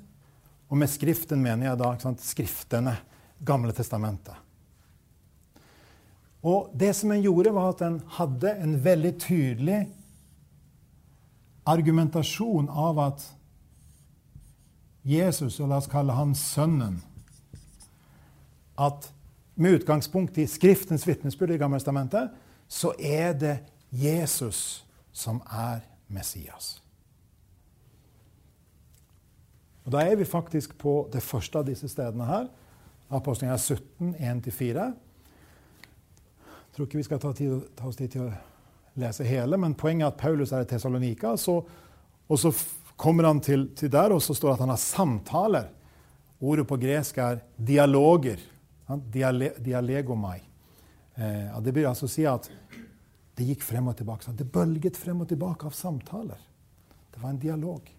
Og 0.69 0.79
med 0.79 0.91
Skriften 0.91 1.43
mener 1.43 1.71
jeg 1.71 1.81
da 1.81 1.95
sant, 2.03 2.23
Skriftene, 2.23 2.97
Gamle 3.41 3.73
testamentet. 3.73 4.37
Og 6.45 6.69
det 6.77 6.91
som 6.97 7.13
en 7.13 7.23
gjorde, 7.23 7.53
var 7.57 7.71
at 7.73 7.83
en 7.85 8.01
hadde 8.17 8.53
en 8.65 8.75
veldig 8.85 9.13
tydelig 9.21 9.79
argumentasjon 11.69 12.69
av 12.69 13.01
at 13.01 13.25
Jesus, 15.05 15.57
og 15.61 15.71
la 15.71 15.79
oss 15.81 15.89
kalle 15.89 16.13
han 16.13 16.35
Sønnen 16.37 16.99
At 18.77 19.09
med 19.61 19.81
utgangspunkt 19.81 20.39
i 20.39 20.47
Skriftens 20.49 21.07
vitnesbyrd 21.09 21.51
i 21.55 21.59
Gammeltestamentet, 21.61 22.31
så 22.69 22.95
er 22.99 23.35
det 23.37 23.57
Jesus 23.91 24.85
som 25.13 25.43
er 25.47 25.83
Messias. 26.09 26.79
Og 29.85 29.93
Da 29.93 30.05
er 30.07 30.17
vi 30.17 30.25
faktisk 30.25 30.79
på 30.79 31.09
det 31.13 31.23
første 31.23 31.59
av 31.59 31.67
disse 31.67 31.89
stedene 31.89 32.27
her. 32.29 32.49
Apostlene 33.11 33.59
17, 33.59 34.15
1-4. 34.15 34.85
Jeg 36.47 36.77
tror 36.77 36.87
ikke 36.87 37.01
vi 37.01 37.07
skal 37.09 37.21
ta, 37.21 37.33
tid, 37.33 37.65
ta, 37.77 37.89
oss 37.89 37.99
tid 37.99 38.13
til 38.13 38.29
å 38.29 38.33
lese 39.01 39.27
hele, 39.27 39.59
men 39.59 39.75
poenget 39.75 40.07
er 40.07 40.13
at 40.13 40.21
Paulus 40.21 40.53
er 40.53 40.63
i 40.63 40.69
Tessalonika. 40.71 41.35
Og 41.35 42.39
så 42.39 42.53
kommer 42.97 43.27
han 43.27 43.41
til, 43.41 43.67
til, 43.75 43.91
der, 43.93 44.15
og 44.15 44.23
så 44.23 44.35
står 44.35 44.53
det 44.53 44.55
at 44.55 44.65
han 44.65 44.75
har 44.77 44.83
samtaler. 44.85 45.69
Ordet 46.41 46.69
på 46.69 46.79
gresk 46.81 47.19
er 47.19 47.43
dialoger. 47.57 48.39
Diale, 48.99 49.53
dialegomai. 49.59 50.41
Eh, 51.15 51.61
det 51.61 51.73
blir 51.73 51.89
altså 51.89 52.09
si 52.09 52.25
at 52.27 52.51
det 53.37 53.47
gikk 53.47 53.63
frem 53.65 53.89
og 53.89 53.97
tilbake. 53.97 54.33
Det 54.37 54.49
bølget 54.53 54.99
frem 54.99 55.23
og 55.23 55.29
tilbake 55.29 55.67
av 55.69 55.77
samtaler. 55.77 56.41
Det 57.11 57.23
var 57.23 57.31
en 57.31 57.41
dialog. 57.41 57.91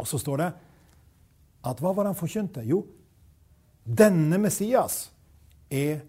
Og 0.00 0.08
så 0.08 0.18
står 0.18 0.40
det 0.40 0.50
at 1.70 1.82
hva 1.82 1.92
var 1.92 2.08
han 2.08 2.16
forkynte? 2.16 2.64
Jo, 2.64 2.82
denne 3.84 4.38
Messias 4.40 5.10
er 5.70 6.00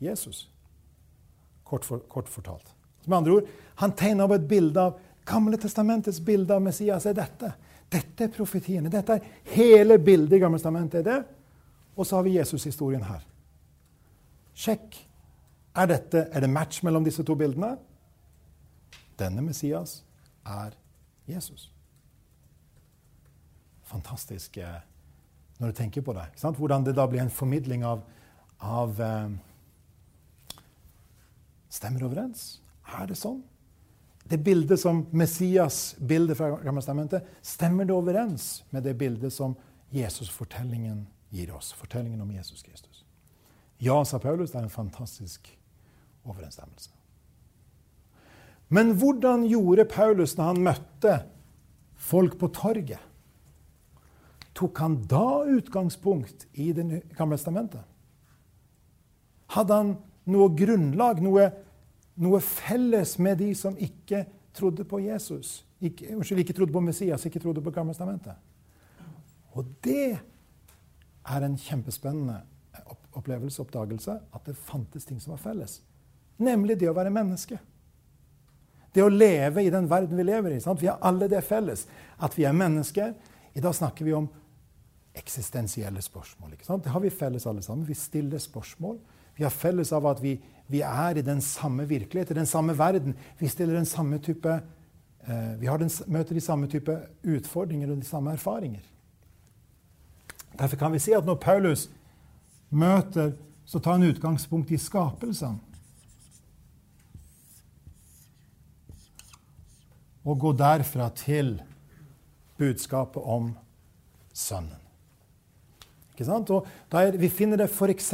Jesus. 0.00 0.48
Kort, 1.64 1.84
for, 1.84 2.04
kort 2.08 2.28
fortalt. 2.28 2.70
Med 3.04 3.18
andre 3.18 3.32
ord, 3.38 3.48
han 3.82 3.92
tegner 3.96 4.24
opp 4.24 4.38
et 4.38 4.48
bilde 4.48 4.80
av 4.80 5.00
Gamle 5.24 5.56
testamentets 5.56 6.20
bilde 6.20 6.52
av 6.52 6.60
Messias 6.60 7.06
er 7.08 7.14
dette. 7.16 7.48
Dette 7.88 8.26
er 8.26 8.32
profetiene. 8.32 8.90
Dette 8.92 9.14
er 9.16 9.28
hele 9.54 9.96
bildet 9.96 10.36
i 10.36 10.40
Gamle 10.42 10.58
testamentet. 10.60 11.00
er 11.00 11.06
det. 11.08 11.43
Og 11.96 12.06
så 12.06 12.18
har 12.18 12.26
vi 12.26 12.36
Jesus-historien 12.38 13.04
her. 13.06 13.26
Sjekk. 14.54 14.96
Er, 15.74 15.90
dette, 15.90 16.28
er 16.30 16.44
det 16.44 16.50
match 16.50 16.84
mellom 16.86 17.04
disse 17.06 17.24
to 17.26 17.34
bildene? 17.38 17.74
Denne 19.18 19.42
Messias 19.42 20.02
er 20.46 20.74
Jesus 21.26 21.70
fantastisk 23.94 24.56
eh, 24.56 24.82
når 25.58 25.70
du 25.70 25.78
tenker 25.78 26.02
på 26.02 26.14
det. 26.16 26.26
Hvordan 26.42 26.84
det 26.86 26.96
da 26.96 27.06
blir 27.10 27.22
en 27.22 27.32
formidling 27.32 27.84
av, 27.86 28.04
av 28.58 29.00
eh, 29.00 29.34
Stemmer 31.74 32.04
overens? 32.06 32.60
Er 32.94 33.08
det 33.10 33.16
sånn? 33.18 33.40
Det 34.30 34.38
bildet 34.46 34.78
som 34.78 35.00
Messias 35.10 35.96
bildet 35.98 36.38
fra 36.38 36.52
Gammeltestamentet, 36.62 37.26
stemmer 37.42 37.88
det 37.88 37.96
overens 37.96 38.62
med 38.70 38.86
det 38.86 38.94
bildet 39.00 39.34
som 39.34 39.56
Jesus-fortellingen 39.90 41.02
gir 41.34 41.50
oss? 41.54 41.72
Fortellingen 41.74 42.22
om 42.22 42.30
Jesus 42.32 42.62
Kristus. 42.62 43.02
Ja, 43.82 43.98
sa 44.06 44.20
Paulus, 44.22 44.52
det 44.52 44.60
er 44.60 44.68
en 44.68 44.72
fantastisk 44.72 45.50
overensstemmelse. 46.24 46.90
Men 48.72 48.94
hvordan 48.96 49.44
gjorde 49.50 49.84
Paulus 49.90 50.36
når 50.38 50.52
han 50.52 50.62
møtte 50.70 51.18
folk 52.00 52.38
på 52.38 52.48
torget? 52.54 53.02
tok 54.54 54.78
han 54.78 54.96
da 55.10 55.44
utgangspunkt 55.50 56.46
i 56.52 56.72
Det 56.72 57.02
gamle 57.16 57.36
testamentet? 57.36 57.82
Hadde 59.54 59.78
han 59.78 59.92
noe 60.30 60.48
grunnlag, 60.56 61.20
noe, 61.22 61.48
noe, 62.22 62.40
felles 62.40 63.16
med 63.18 63.38
de 63.42 63.50
som 63.58 63.76
ikke 63.76 64.24
trodde 64.54 64.86
på 64.88 65.02
Jesus? 65.04 65.62
Ikke, 65.84 66.14
unnskyld, 66.14 66.44
ikke 66.44 66.56
trodde 66.56 66.74
på 66.74 66.82
Messias, 66.82 67.26
ikke 67.26 67.42
trodde 67.42 67.62
på 67.62 67.74
Gamle 67.74 67.92
testamentet? 67.92 68.38
Og 69.54 69.66
det 69.84 70.16
er 71.24 71.46
en 71.46 71.56
kjempespennende 71.58 72.40
opplevelse, 73.14 73.62
oppdagelse, 73.62 74.18
at 74.34 74.48
det 74.48 74.56
fantes 74.58 75.06
ting 75.06 75.20
som 75.22 75.34
var 75.34 75.42
felles. 75.42 75.78
Nemlig 76.42 76.78
det 76.80 76.90
å 76.90 76.96
være 76.96 77.12
menneske. 77.14 77.58
Det 78.94 79.02
å 79.02 79.10
leve 79.10 79.64
i 79.64 79.72
den 79.74 79.88
verden 79.90 80.18
vi 80.18 80.26
lever 80.26 80.54
i. 80.54 80.60
Sant? 80.62 80.82
Vi 80.82 80.90
har 80.90 81.02
alle 81.02 81.28
det 81.30 81.42
felles. 81.46 81.86
At 82.22 82.36
vi 82.38 82.46
er 82.46 82.54
mennesker. 82.54 83.14
I 83.54 83.62
dag 83.62 83.74
snakker 83.74 84.06
vi 84.06 84.14
om 84.14 84.28
eksistensielle 85.14 86.02
spørsmål. 86.02 86.56
Det 86.58 86.90
har 86.90 87.02
vi 87.02 87.10
felles 87.10 87.46
alle 87.46 87.62
sammen. 87.62 87.86
Vi 87.86 87.94
stiller 87.98 88.42
spørsmål. 88.42 88.98
Vi 89.34 89.46
har 89.46 89.50
felles 89.50 89.90
av 89.94 90.06
at 90.06 90.22
vi, 90.22 90.36
vi 90.70 90.82
er 90.86 91.18
i 91.18 91.26
den 91.26 91.42
samme 91.42 91.86
virkelighet, 91.90 92.30
i 92.30 92.38
den 92.38 92.50
samme 92.50 92.74
verden. 92.78 93.16
Vi 93.38 93.50
stiller 93.50 93.74
den 93.74 93.86
samme 93.86 94.18
type 94.22 94.50
eh, 95.26 95.54
Vi 95.58 95.66
den, 95.66 95.90
møter 96.06 96.34
de 96.34 96.40
samme 96.42 96.70
type 96.70 96.98
utfordringer 97.22 97.90
og 97.90 98.02
de 98.02 98.06
samme 98.06 98.34
erfaringer. 98.34 98.82
Derfor 100.58 100.76
kan 100.76 100.92
vi 100.92 101.02
si 101.02 101.12
at 101.12 101.26
når 101.26 101.40
Paulus 101.42 101.88
møter, 102.70 103.32
så 103.64 103.78
tar 103.78 103.98
han 103.98 104.08
utgangspunkt 104.10 104.70
i 104.70 104.78
skapelsen. 104.78 105.60
Og 110.24 110.40
går 110.40 110.56
derfra 110.60 111.08
til 111.16 111.58
budskapet 112.58 113.22
om 113.22 113.52
Sønnen. 114.34 114.80
Ikke 116.14 116.24
sant? 116.24 116.50
Og 116.50 116.66
der, 116.92 117.16
vi 117.18 117.28
finner 117.28 117.58
det 117.58 117.70
f.eks. 117.70 118.12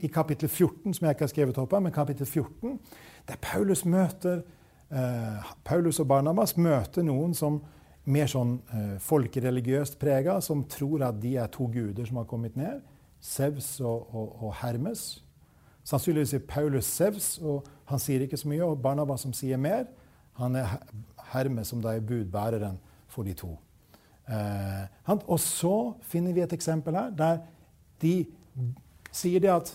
i 0.00 0.08
kapittel 0.08 0.48
14, 0.48 0.94
som 0.94 1.04
jeg 1.04 1.14
ikke 1.14 1.26
har 1.26 1.32
skrevet 1.32 1.58
opp 1.60 1.74
av, 1.76 1.82
men 1.84 1.92
kapittel 1.92 2.26
14, 2.26 2.78
der 3.28 3.40
Paulus 3.42 3.84
møter 3.84 4.40
eh, 4.88 5.50
Paulus 5.64 6.00
og 6.00 6.08
Barnabas 6.08 6.56
møter 6.56 7.04
noen 7.04 7.34
som 7.36 7.60
mer 8.06 8.30
sånn 8.30 8.56
eh, 8.70 8.96
folkereligiøst 9.02 9.98
prega, 10.00 10.38
som 10.44 10.64
tror 10.70 11.08
at 11.08 11.18
de 11.22 11.36
er 11.42 11.50
to 11.52 11.66
guder 11.72 12.06
som 12.06 12.20
har 12.20 12.28
kommet 12.30 12.56
ned. 12.58 12.82
Sevs 13.22 13.76
og, 13.80 14.06
og, 14.14 14.36
og 14.46 14.54
Hermes. 14.60 15.06
Sannsynligvis 15.86 16.36
er 16.38 16.46
Paulus 16.46 16.88
Sevs, 16.90 17.36
og 17.38 17.66
han 17.90 18.02
sier 18.02 18.24
ikke 18.24 18.38
så 18.38 18.50
mye. 18.50 18.64
Og 18.66 18.80
Barnabas 18.82 19.26
som 19.26 19.34
sier 19.34 19.58
mer. 19.58 19.86
Han 20.38 20.58
er 20.58 20.78
Hermes, 21.32 21.72
som 21.72 21.82
da 21.82 21.96
er 21.96 22.04
budbæreren 22.06 22.78
for 23.10 23.26
de 23.26 23.34
to. 23.38 23.54
Eh, 24.26 25.12
og 25.16 25.38
så 25.40 25.94
finner 26.02 26.34
vi 26.34 26.42
et 26.42 26.52
eksempel 26.52 26.96
her 26.98 27.12
der 27.14 27.36
de 28.02 28.24
sier 29.14 29.38
det 29.40 29.52
at 29.52 29.70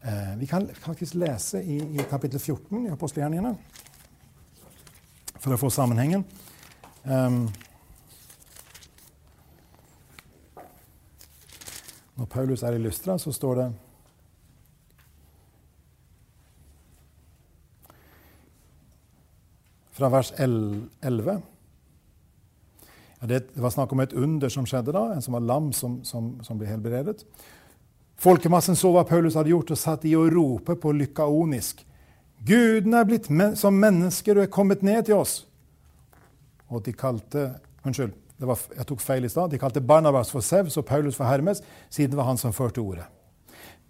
eh, 0.00 0.40
Vi 0.40 0.46
kan 0.48 0.64
faktisk 0.68 1.14
lese 1.14 1.60
i, 1.62 1.76
i 1.76 2.06
kapittel 2.08 2.40
14 2.40 2.86
i 2.86 2.92
apostelgjerningene 2.92 3.52
for 5.36 5.52
å 5.52 5.60
få 5.60 5.68
sammenhengen. 5.68 6.24
Um, 7.04 7.48
Når 12.14 12.24
Paulus 12.30 12.62
er 12.62 12.72
i 12.72 12.78
Lystra, 12.78 13.18
så 13.18 13.32
står 13.32 13.54
det 13.54 13.72
Fra 19.94 20.08
vers 20.10 20.32
11 20.38 21.42
ja, 23.20 23.26
Det 23.26 23.42
var 23.54 23.70
snakk 23.70 23.92
om 23.92 24.00
et 24.00 24.12
under 24.12 24.48
som 24.48 24.66
skjedde 24.66 24.94
da, 24.94 25.04
en 25.14 25.22
som 25.22 25.36
var 25.36 25.44
lam, 25.46 25.72
som, 25.72 26.00
som, 26.04 26.32
som 26.42 26.58
ble 26.58 26.66
helbredet. 26.66 27.22
Folkemassen 28.18 28.76
så 28.76 28.90
hva 28.94 29.04
Paulus 29.06 29.34
hadde 29.38 29.52
gjort, 29.52 29.70
og 29.70 29.78
satt 29.78 30.04
i 30.04 30.16
å 30.18 30.26
rope 30.30 30.76
på 30.78 30.92
lykaonisk. 30.94 31.84
Gudene 32.46 33.00
er 33.00 33.08
blitt 33.08 33.30
men 33.30 33.54
som 33.56 33.78
mennesker 33.78 34.38
og 34.38 34.46
er 34.46 34.52
kommet 34.52 34.82
ned 34.82 35.06
til 35.06 35.22
oss. 35.22 35.44
Og 36.72 36.84
de 36.84 36.92
kalte 36.96 37.48
Unnskyld, 37.84 38.14
var, 38.40 38.60
jeg 38.76 38.86
tok 38.88 39.02
feil 39.04 39.26
i 39.26 39.28
stad. 39.28 39.50
De 39.52 39.60
kalte 39.60 39.82
Barnabas 39.84 40.30
for 40.32 40.44
Sevs 40.44 40.78
og 40.80 40.86
Paulus 40.88 41.18
for 41.18 41.28
Hermes, 41.28 41.60
siden 41.92 42.14
det 42.14 42.16
var 42.16 42.30
han 42.30 42.40
som 42.40 42.54
førte 42.56 42.80
ordet. 42.80 43.04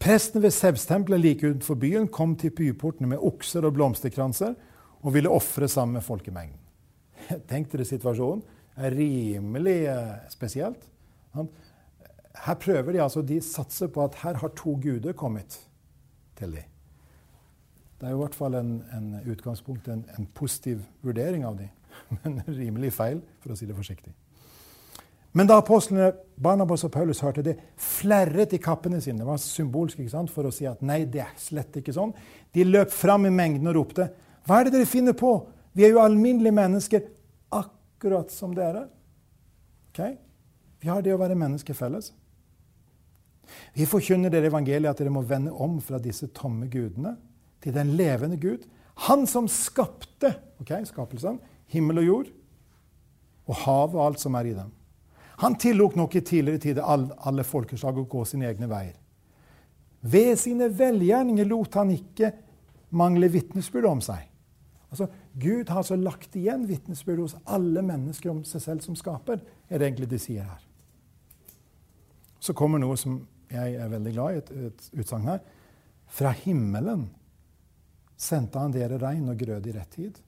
Presten 0.03 0.43
ved 0.43 0.51
Sevstempelet 0.51 1.23
like 1.23 1.47
utenfor 1.47 1.79
byen 1.79 2.09
kom 2.11 2.35
til 2.37 2.51
byportene 2.51 3.13
med 3.13 3.23
okser 3.23 3.65
og 3.65 3.77
blomsterkranser 3.77 4.57
og 5.05 5.15
ville 5.15 5.31
ofre 5.31 5.69
sammen 5.71 6.01
med 6.01 6.05
folkemengden. 6.05 6.59
Tenk 7.51 7.71
dere 7.73 7.87
situasjonen. 7.89 8.43
Det 8.75 8.89
er 8.89 8.97
rimelig 8.99 9.79
eh, 9.87 10.13
spesielt. 10.33 10.91
Her 12.45 12.55
prøver 12.59 12.93
de 12.93 13.03
altså, 13.03 13.23
de 13.23 13.41
satser 13.41 13.87
på 13.87 14.03
at 14.05 14.19
her 14.25 14.41
har 14.43 14.51
to 14.59 14.75
guder 14.83 15.13
kommet 15.13 15.61
til 16.37 16.57
dem. 16.59 16.71
Det 18.01 18.09
er 18.09 18.17
i 18.17 18.19
hvert 18.19 18.35
fall 18.35 18.59
en, 18.59 18.73
en 18.93 19.21
utgangspunkt, 19.31 19.89
en, 19.89 20.05
en, 20.19 20.27
positiv 20.35 20.83
vurdering 21.03 21.45
av 21.47 21.57
dem. 21.57 21.71
Men 22.23 22.43
rimelig 22.47 22.93
feil, 22.97 23.21
for 23.43 23.55
å 23.55 23.59
si 23.59 23.69
det 23.69 23.77
forsiktig. 23.77 24.13
Men 25.35 25.49
da 25.51 25.57
apostlene 25.59 26.13
Barnabas 26.39 26.85
og 26.87 26.93
Paulus 26.95 27.23
hørte 27.25 27.43
det, 27.43 27.57
flerret 27.81 28.53
i 28.55 28.61
kappene 28.63 29.01
sine. 29.03 29.19
Det 29.19 29.27
var 29.27 29.41
symbolsk 29.43 29.99
ikke 29.99 30.13
sant, 30.13 30.31
for 30.31 30.47
å 30.47 30.53
si 30.55 30.67
at 30.71 30.83
nei, 30.87 31.01
det 31.11 31.25
er 31.25 31.33
slett 31.41 31.75
ikke 31.81 31.95
sånn. 31.95 32.13
De 32.55 32.67
løp 32.69 32.93
fram 32.95 33.27
i 33.27 33.33
mengden 33.35 33.73
og 33.73 33.81
ropte, 33.81 34.11
'Hva 34.45 34.61
er 34.61 34.65
det 34.65 34.75
dere 34.75 34.87
finner 34.87 35.17
på? 35.17 35.47
Vi 35.75 35.85
er 35.85 35.91
jo 35.91 36.03
alminnelige 36.05 36.53
mennesker, 36.53 37.03
akkurat 37.51 38.31
som 38.31 38.55
dere.' 38.55 38.89
Okay? 39.91 40.19
Vi 40.81 40.89
har 40.89 41.03
det 41.03 41.15
å 41.15 41.19
være 41.19 41.35
mennesker 41.35 41.75
felles. 41.75 42.13
Vi 43.75 43.87
forkynner 43.87 44.31
dere 44.31 44.51
evangeliet 44.51 44.91
at 44.91 44.99
dere 44.99 45.11
må 45.11 45.23
vende 45.23 45.53
om 45.53 45.81
fra 45.81 45.99
disse 45.99 46.29
tomme 46.35 46.69
gudene 46.71 47.17
til 47.65 47.75
den 47.75 47.95
levende 47.97 48.37
Gud. 48.37 48.67
Han 49.09 49.27
som 49.27 49.49
skapte 49.51 50.35
okay, 50.61 50.85
skapelsen, 50.85 51.41
himmel 51.75 52.03
og 52.03 52.09
jord, 52.09 52.33
og 53.45 53.61
hav 53.67 53.95
og 53.97 54.03
alt 54.07 54.23
som 54.23 54.37
er 54.39 54.49
i 54.49 54.57
dem. 54.57 54.71
Han 55.43 55.57
tillot 55.59 55.97
nok 55.99 56.15
i 56.15 56.23
tidligere 56.23 56.63
tider 56.63 56.87
alle, 56.87 57.45
folkeslag 57.45 57.99
å 57.99 58.07
gå 58.09 58.23
sine 58.29 58.47
egne 58.49 58.69
veier. 58.71 58.95
Ved 60.05 60.37
sine 60.39 60.69
velgjerninger 60.71 61.49
lot 61.49 61.75
han 61.81 61.91
ikke 61.95 62.31
mangle 62.95 63.31
vitnesbyrd 63.33 63.89
om 63.89 64.03
seg. 64.05 64.29
Altså, 64.93 65.09
Gud 65.41 65.73
har 65.73 65.81
altså 65.81 65.97
lagt 65.99 66.37
igjen 66.39 66.69
vitnesbyrd 66.69 67.25
hos 67.25 67.37
alle 67.51 67.83
mennesker 67.83 68.31
om 68.31 68.45
seg 68.47 68.63
selv 68.63 68.85
som 68.85 68.95
skaper, 68.99 69.41
er 69.67 69.81
det 69.81 69.89
egentlig 69.89 70.11
de 70.13 70.21
sier 70.23 70.47
her. 70.47 70.61
Så 72.39 72.55
kommer 72.55 72.79
noe 72.79 72.95
som 73.01 73.19
jeg 73.51 73.75
er 73.81 73.91
veldig 73.91 74.13
glad 74.15 74.37
i, 74.37 74.43
et, 74.43 74.53
et 74.69 75.03
utsagn 75.03 75.27
her. 75.33 75.43
Fra 76.15 76.31
himmelen 76.45 77.09
sendte 78.21 78.61
han 78.61 78.75
dere 78.75 79.01
regn 79.03 79.33
og 79.33 79.41
grød 79.41 79.67
i 79.67 79.75
rett 79.75 79.91
tid. 79.97 80.21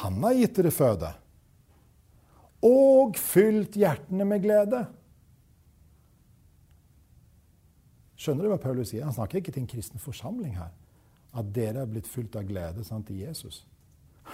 Han 0.00 0.22
har 0.24 0.34
gitt 0.38 0.56
dere 0.58 0.72
føde 0.74 1.12
og 2.64 3.18
fylt 3.20 3.76
hjertene 3.76 4.24
med 4.24 4.40
glede. 4.44 4.78
Skjønner 8.16 8.46
du 8.46 8.52
hva 8.54 8.60
Paulus 8.62 8.88
sier? 8.92 9.04
Han 9.04 9.12
snakker 9.12 9.42
ikke 9.42 9.52
til 9.52 9.64
en 9.64 9.68
kristen 9.68 10.00
forsamling 10.00 10.54
her. 10.56 10.72
At 11.36 11.50
dere 11.52 11.82
er 11.82 11.90
blitt 11.90 12.08
fylt 12.08 12.36
av 12.38 12.46
glede 12.48 12.84
sant, 12.86 13.10
i 13.12 13.24
Jesus. 13.26 13.64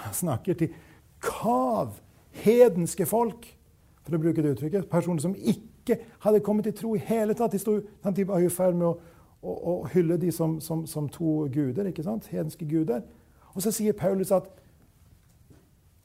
Han 0.05 0.15
snakker 0.15 0.59
til 0.61 0.77
kav 1.25 1.97
hedenske 2.45 3.07
folk, 3.09 3.49
for 4.05 4.15
å 4.15 4.23
bruke 4.23 4.45
det 4.45 4.55
uttrykket. 4.55 4.87
Personer 4.93 5.25
som 5.25 5.35
ikke 5.35 5.99
hadde 6.23 6.45
kommet 6.45 6.69
til 6.69 6.77
tro 6.77 6.95
i 6.95 7.03
hele 7.03 7.35
tatt. 7.35 7.57
De, 7.57 7.59
stod, 7.59 7.89
de 8.05 8.29
var 8.29 8.45
i 8.45 8.53
ferd 8.53 8.79
med 8.79 8.93
å, 8.93 8.95
å, 9.43 9.57
å, 9.57 9.75
hylle 9.91 10.21
de 10.23 10.31
som, 10.33 10.61
som, 10.63 10.85
som 10.87 11.09
to 11.11 11.49
guder, 11.51 11.91
ikke 11.91 12.07
sant? 12.07 12.31
hedenske 12.31 12.69
guder. 12.69 13.03
Og 13.57 13.65
så 13.65 13.75
sier 13.75 13.97
Paulus 13.99 14.31
at 14.37 14.47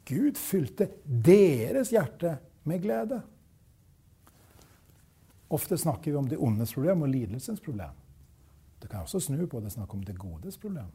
Gud 0.05 0.37
fylte 0.37 0.89
deres 1.05 1.89
hjerte 1.93 2.37
med 2.63 2.81
glede. 2.83 3.21
Ofte 5.49 5.77
snakker 5.77 6.11
vi 6.11 6.17
om 6.17 6.27
det 6.29 6.37
ondes 6.41 6.73
problem 6.73 7.05
og 7.05 7.09
lidelsens 7.09 7.61
problem. 7.61 7.97
Det 8.81 8.89
kan 8.89 9.05
også 9.05 9.19
snu 9.19 9.45
på 9.45 9.59
det 9.59 9.71
og 9.71 9.71
snakke 9.71 9.97
om 9.97 10.03
det 10.03 10.17
godes 10.19 10.57
problem. 10.57 10.91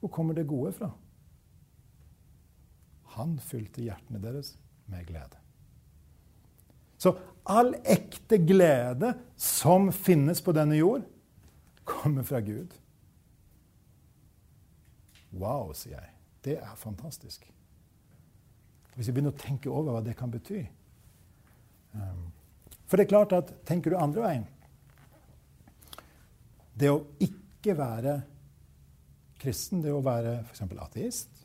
Hvor 0.00 0.08
kommer 0.08 0.34
det 0.34 0.46
gode 0.46 0.72
fra? 0.72 0.90
Han 3.18 3.38
fylte 3.42 3.82
hjertene 3.82 4.22
deres 4.22 4.58
med 4.86 5.06
glede. 5.06 5.40
Så 6.98 7.14
all 7.46 7.74
ekte 7.86 8.38
glede 8.38 9.14
som 9.36 9.92
finnes 9.92 10.42
på 10.42 10.52
denne 10.52 10.76
jord, 10.78 11.06
kommer 11.84 12.22
fra 12.22 12.40
Gud. 12.40 12.74
Wow, 15.32 15.72
sier 15.72 15.98
jeg. 15.98 16.10
Det 16.44 16.58
er 16.58 16.74
fantastisk. 16.76 17.46
Hvis 18.98 19.08
vi 19.08 19.14
begynner 19.14 19.30
å 19.30 19.38
tenke 19.38 19.70
over 19.70 19.94
hva 19.94 20.02
det 20.02 20.16
kan 20.18 20.30
bety. 20.32 20.64
Um, 21.94 22.24
for 22.90 22.98
det 22.98 23.06
er 23.06 23.12
klart 23.12 23.34
at 23.36 23.52
tenker 23.68 23.92
du 23.92 23.96
andre 23.96 24.20
veien 24.20 24.42
Det 26.76 26.90
å 26.92 26.98
ikke 27.24 27.72
være 27.78 28.18
kristen, 29.40 29.80
det 29.82 29.94
å 29.94 30.02
være 30.04 30.40
f.eks. 30.42 30.64
ateist, 30.82 31.44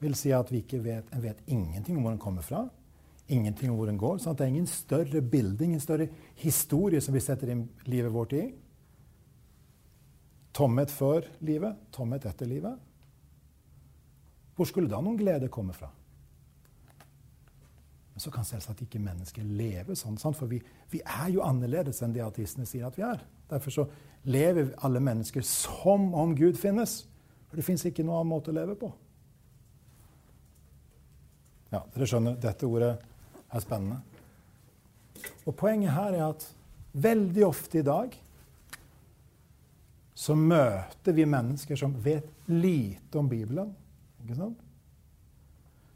vil 0.00 0.14
si 0.18 0.32
at 0.34 0.50
vi 0.52 0.62
ikke 0.62 0.80
vet, 0.84 1.08
en 1.14 1.22
vet, 1.24 1.42
ingenting 1.50 1.98
om 1.98 2.06
hvor 2.06 2.14
den 2.14 2.22
kommer 2.22 2.46
fra. 2.46 2.62
Ingenting 3.32 3.72
om 3.72 3.78
hvor 3.80 3.90
den 3.90 3.98
går. 3.98 4.20
sånn 4.22 4.36
at 4.36 4.38
Det 4.38 4.46
er 4.46 4.54
ingen 4.54 4.70
større 4.70 5.22
bilde, 5.22 5.64
ingen 5.64 5.82
større 5.82 6.08
historie 6.38 7.02
som 7.02 7.16
vi 7.16 7.24
setter 7.24 7.50
inn 7.50 7.64
livet 7.90 8.14
vårt 8.14 8.36
i. 8.38 8.44
Tomhet 10.54 10.94
før 10.94 11.26
livet, 11.44 11.80
tomhet 11.92 12.26
etter 12.28 12.48
livet. 12.50 12.78
Hvor 14.56 14.70
skulle 14.70 14.90
da 14.90 15.02
noen 15.02 15.18
glede 15.18 15.50
komme 15.52 15.74
fra? 15.76 15.90
Men 18.16 18.24
så 18.24 18.30
kan 18.32 18.46
selvsagt 18.48 18.80
ikke 18.80 18.96
mennesker 19.04 19.44
leve 19.44 19.92
sånn. 19.92 20.16
For 20.16 20.48
vi, 20.48 20.56
vi, 20.88 21.02
er 21.04 21.34
jo 21.34 21.42
annerledes 21.44 21.98
enn 22.00 22.14
de 22.14 22.22
ateistene 22.24 22.64
sier 22.64 22.86
at 22.88 22.96
vi 22.96 23.04
er. 23.04 23.20
Derfor 23.50 23.74
så 23.74 23.84
lever 24.24 24.70
alle 24.88 25.02
mennesker 25.04 25.44
som 25.44 26.14
om 26.16 26.32
Gud 26.38 26.56
finnes. 26.56 27.02
For 27.50 27.60
det 27.60 27.66
fins 27.66 27.84
ikke 27.84 28.06
noen 28.06 28.22
annen 28.22 28.32
måte 28.32 28.54
å 28.54 28.56
leve 28.56 28.78
på. 28.80 28.88
Ja, 31.74 31.82
dere 31.92 32.08
skjønner, 32.08 32.40
dette 32.40 32.64
ordet 32.64 32.94
er 32.96 33.66
spennende. 33.66 34.00
Og 35.44 35.52
poenget 35.60 35.92
her 35.92 36.16
er 36.16 36.24
at 36.30 36.48
veldig 36.96 37.44
ofte 37.44 37.82
i 37.82 37.84
dag 37.84 38.16
så 40.16 40.32
møter 40.40 41.12
vi 41.12 41.28
mennesker 41.28 41.76
som 41.76 41.92
vet 42.00 42.32
lite 42.48 43.20
om 43.20 43.28
Bibelen. 43.28 43.76
Ikke 44.24 44.40
sant? 44.40 44.65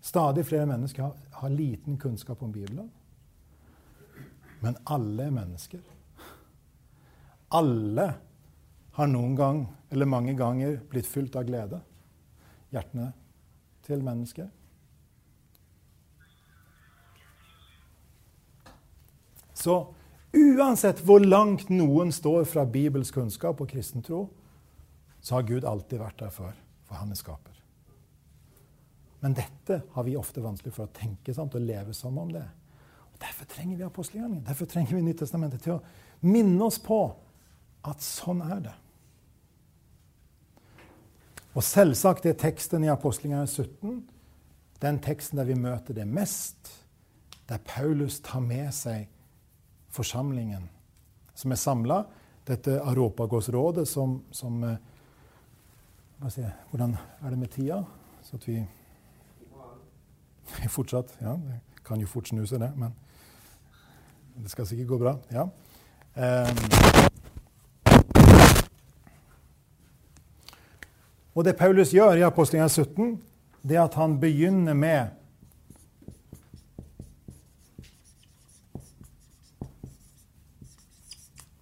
Stadig 0.01 0.47
flere 0.47 0.67
mennesker 0.67 1.03
har, 1.03 1.17
har 1.31 1.53
liten 1.53 1.99
kunnskap 2.01 2.43
om 2.43 2.53
Bibelen. 2.53 2.91
Men 4.61 4.77
alle 4.85 5.27
er 5.29 5.35
mennesker. 5.35 5.81
Alle 7.51 8.07
har 8.97 9.09
noen 9.11 9.37
gang, 9.37 9.61
eller 9.91 10.09
mange 10.09 10.35
ganger, 10.37 10.79
blitt 10.91 11.09
fylt 11.09 11.37
av 11.37 11.47
glede. 11.49 11.81
Hjertene 12.71 13.11
til 13.87 14.05
mennesker. 14.05 14.49
Så 19.61 19.77
uansett 20.33 21.03
hvor 21.05 21.21
langt 21.21 21.69
noen 21.73 22.13
står 22.15 22.47
fra 22.49 22.65
Bibels 22.65 23.11
kunnskap 23.13 23.61
og 23.61 23.69
kristen 23.73 24.05
tro, 24.05 24.29
så 25.21 25.37
har 25.37 25.49
Gud 25.49 25.67
alltid 25.69 26.01
vært 26.01 26.21
der 26.23 26.33
før, 26.33 26.55
for 26.89 27.01
han 27.01 27.13
er 27.13 27.19
skaper. 27.19 27.60
Men 29.21 29.37
dette 29.37 29.83
har 29.93 30.07
vi 30.07 30.17
ofte 30.17 30.43
vanskelig 30.45 30.73
for 30.75 30.89
å 30.89 30.95
tenke 30.97 31.35
sant, 31.37 31.55
og 31.55 31.65
leve 31.65 31.95
som 31.97 32.17
om 32.19 32.31
det. 32.33 32.45
Og 33.13 33.19
Derfor 33.21 33.49
trenger 33.51 33.77
vi 33.77 33.89
apostelgjerningen. 33.89 34.47
Derfor 34.47 34.69
trenger 34.71 34.97
vi 34.97 35.03
Nyttestamentet 35.05 35.65
til 35.65 35.77
å 35.77 35.83
minne 36.25 36.65
oss 36.65 36.81
på 36.81 37.03
at 37.89 38.05
sånn 38.05 38.41
er 38.45 38.63
det. 38.69 38.77
Og 41.51 41.65
selvsagt 41.67 42.29
er 42.31 42.39
teksten 42.39 42.85
i 42.87 42.93
apostelgjerningen 42.93 43.51
17 43.51 44.01
den 44.81 44.99
teksten 45.05 45.37
der 45.37 45.45
vi 45.45 45.59
møter 45.61 45.95
det 45.95 46.07
mest, 46.09 46.71
der 47.49 47.61
Paulus 47.65 48.21
tar 48.25 48.41
med 48.41 48.71
seg 48.73 49.09
forsamlingen 49.93 50.69
som 51.37 51.53
er 51.53 51.61
samla. 51.61 51.99
Dette 52.49 52.79
Aropagos-rådet 52.81 53.85
som, 53.89 54.23
som 54.33 54.63
jeg, 54.65 56.53
Hvordan 56.71 56.97
er 56.97 57.31
det 57.31 57.39
med 57.39 57.51
tida? 57.53 57.83
Så 58.25 58.37
at 58.37 58.49
vi 58.49 58.57
Fortsatt. 60.77 61.17
Ja, 61.21 61.33
det 61.33 61.61
kan 61.87 62.01
jo 62.01 62.07
fort 62.07 62.29
snu 62.29 62.45
seg, 62.47 62.61
det. 62.63 62.73
Men 62.77 62.95
det 64.43 64.51
skal 64.51 64.67
sikkert 64.67 64.89
gå 64.89 64.99
bra. 64.99 65.17
Ja. 65.33 65.49
Um, 66.15 66.57
og 71.35 71.45
det 71.45 71.57
Paulus 71.57 71.95
gjør 71.95 72.19
i 72.19 72.27
Apostelgjerningen 72.27 72.85
17, 72.85 73.23
det 73.63 73.77
er 73.77 73.85
at 73.85 73.95
han 73.95 74.21
begynner 74.21 74.75
med 74.75 75.07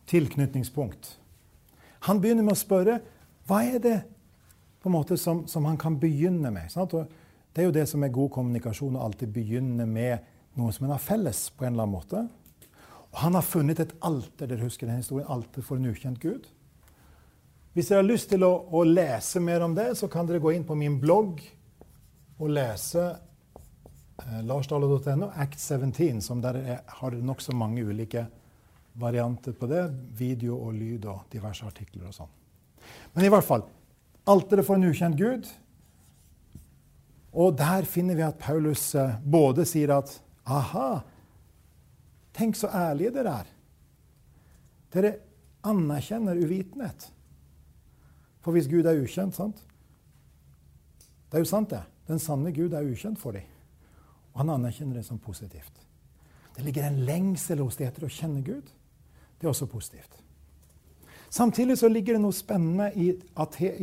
tilknytningspunkt. 0.09 1.18
Han 2.09 2.20
begynner 2.20 2.46
med 2.46 2.57
å 2.57 2.61
spørre 2.61 3.01
hva 3.48 3.62
er 3.64 3.83
det 3.83 3.98
på 4.81 4.88
en 4.88 4.94
måte 4.94 5.18
som, 5.20 5.44
som 5.48 5.66
han 5.68 5.77
kan 5.81 5.98
begynne 6.01 6.51
med. 6.55 6.70
Det 7.59 7.64
er 7.64 7.73
jo 7.73 7.75
det 7.75 7.88
som 7.90 8.05
er 8.07 8.14
god 8.14 8.31
kommunikasjon, 8.37 8.94
å 8.94 9.07
alltid 9.09 9.33
begynne 9.35 9.83
med 9.90 10.23
noe 10.59 10.71
som 10.75 10.87
en 10.87 10.94
har 10.94 11.03
felles. 11.03 11.49
på 11.51 11.64
en 11.64 11.73
eller 11.73 11.88
annen 11.88 11.97
måte. 11.97 12.29
Og 13.11 13.18
Han 13.18 13.35
har 13.35 13.42
funnet 13.42 13.81
et 13.81 13.94
alter 14.01 14.47
dere 14.47 14.62
husker 14.62 14.87
den 14.87 15.01
historien, 15.03 15.27
alter 15.29 15.62
for 15.62 15.77
en 15.77 15.90
ukjent 15.90 16.21
gud. 16.21 16.47
Hvis 17.75 17.88
dere 17.88 18.03
har 18.03 18.07
lyst 18.07 18.31
til 18.31 18.44
å, 18.47 18.53
å 18.71 18.85
lese 18.85 19.40
mer 19.40 19.64
om 19.66 19.75
det, 19.75 19.97
så 19.99 20.07
kan 20.09 20.27
dere 20.27 20.38
gå 20.38 20.53
inn 20.55 20.66
på 20.66 20.77
min 20.79 21.01
blogg 21.03 21.42
og 22.38 22.51
lese 22.55 23.05
eh, 23.11 24.40
larsdale.no, 24.47 25.33
Act 25.35 25.59
17, 25.59 26.23
som 26.23 26.42
der 26.42 26.61
er, 26.62 26.83
har 26.87 27.11
nokså 27.18 27.57
mange 27.59 27.83
ulike 27.83 28.29
varianter 28.99 29.55
på 29.59 29.66
det. 29.66 29.88
Video 30.14 30.61
og 30.62 30.79
lyd 30.79 31.11
og 31.11 31.27
diverse 31.33 31.66
artikler 31.66 32.07
og 32.07 32.14
sånn. 32.14 32.35
Men 33.14 33.27
i 33.27 33.35
hvert 33.35 33.47
fall 33.47 33.66
alteret 34.31 34.66
for 34.66 34.79
en 34.79 34.92
ukjent 34.92 35.18
gud. 35.18 35.51
Og 37.33 37.59
der 37.59 37.85
finner 37.88 38.17
vi 38.17 38.25
at 38.25 38.41
Paulus 38.41 38.95
eh, 38.97 39.19
både 39.25 39.67
sier 39.69 39.93
at 39.99 40.12
aha, 40.49 41.01
tenk 42.37 42.57
så 42.57 42.71
ærlige 42.73 43.12
dere 43.19 43.35
er. 43.43 43.51
Dere 44.95 45.14
anerkjenner 45.69 46.38
uvitenhet. 46.41 47.11
For 48.41 48.57
hvis 48.57 48.69
Gud 48.71 48.87
er 48.88 49.03
ukjent 49.03 49.37
sant? 49.37 49.61
Det 51.29 51.37
er 51.37 51.45
jo 51.45 51.51
sant, 51.51 51.71
det. 51.71 51.83
Den 52.09 52.23
sanne 52.23 52.55
Gud 52.57 52.73
er 52.73 52.87
ukjent 52.88 53.21
for 53.21 53.37
dem. 53.37 53.45
Og 54.33 54.41
han 54.41 54.55
anerkjenner 54.55 54.97
det 54.97 55.05
som 55.05 55.19
positivt. 55.21 55.75
Det 56.57 56.64
ligger 56.64 56.88
en 56.88 57.03
lengsel 57.05 57.61
hos 57.61 57.77
dem 57.77 57.91
etter 57.91 58.07
å 58.07 58.11
kjenne 58.12 58.41
Gud. 58.47 58.71
Det 59.38 59.47
er 59.47 59.53
også 59.53 59.69
positivt. 59.71 60.17
Samtidig 61.31 61.77
så 61.79 61.91
ligger 61.93 62.17
det 62.17 62.23
noe 62.23 62.33
spennende 62.33 62.88
i, 62.97 63.11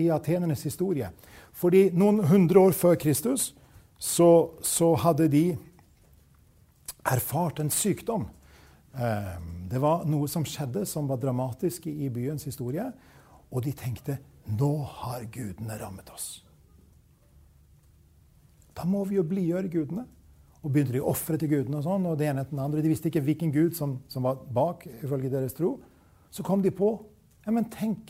i 0.01 0.09
atenernes 0.09 0.65
historie. 0.65 1.11
Fordi 1.55 1.87
noen 1.95 2.23
hundre 2.27 2.67
år 2.67 2.75
før 2.75 2.97
Kristus 2.99 3.53
så, 4.01 4.51
så 4.65 4.91
hadde 4.99 5.29
de 5.31 5.45
erfart 7.05 7.61
en 7.63 7.71
sykdom. 7.71 8.27
Eh, 8.95 9.35
det 9.71 9.81
var 9.81 10.03
noe 10.09 10.27
som 10.31 10.45
skjedde 10.47 10.85
som 10.89 11.07
var 11.07 11.21
dramatisk 11.21 11.87
i 11.91 12.09
byens 12.13 12.47
historie. 12.47 12.89
Og 13.51 13.63
de 13.63 13.71
tenkte 13.77 14.19
nå 14.45 14.73
har 15.01 15.25
gudene 15.33 15.77
rammet 15.79 16.11
oss. 16.13 16.43
Da 18.75 18.83
må 18.83 19.05
vi 19.07 19.17
jo 19.17 19.25
blidgjøre 19.25 19.71
gudene. 19.71 20.05
Og 20.65 20.71
begynte 20.73 20.95
de 20.95 21.01
å 21.03 21.11
ofre 21.11 21.37
til 21.37 21.51
gudene. 21.51 21.77
og 21.77 21.85
sånn, 21.85 22.05
og 22.09 22.17
det 22.17 22.27
ene 22.27 22.41
etter 22.41 22.55
den 22.55 22.63
andre. 22.63 22.81
De 22.81 22.89
visste 22.89 23.11
ikke 23.11 23.21
hvilken 23.21 23.51
gud 23.53 23.75
som, 23.77 23.99
som, 24.09 24.25
var 24.25 24.41
bak, 24.49 24.87
ifølge 25.05 25.29
deres 25.29 25.53
tro. 25.53 25.75
Så 26.33 26.43
kom 26.43 26.63
de 26.65 26.73
på 26.73 26.89
ja, 27.45 27.53
men 27.53 27.69
tenk 27.69 28.09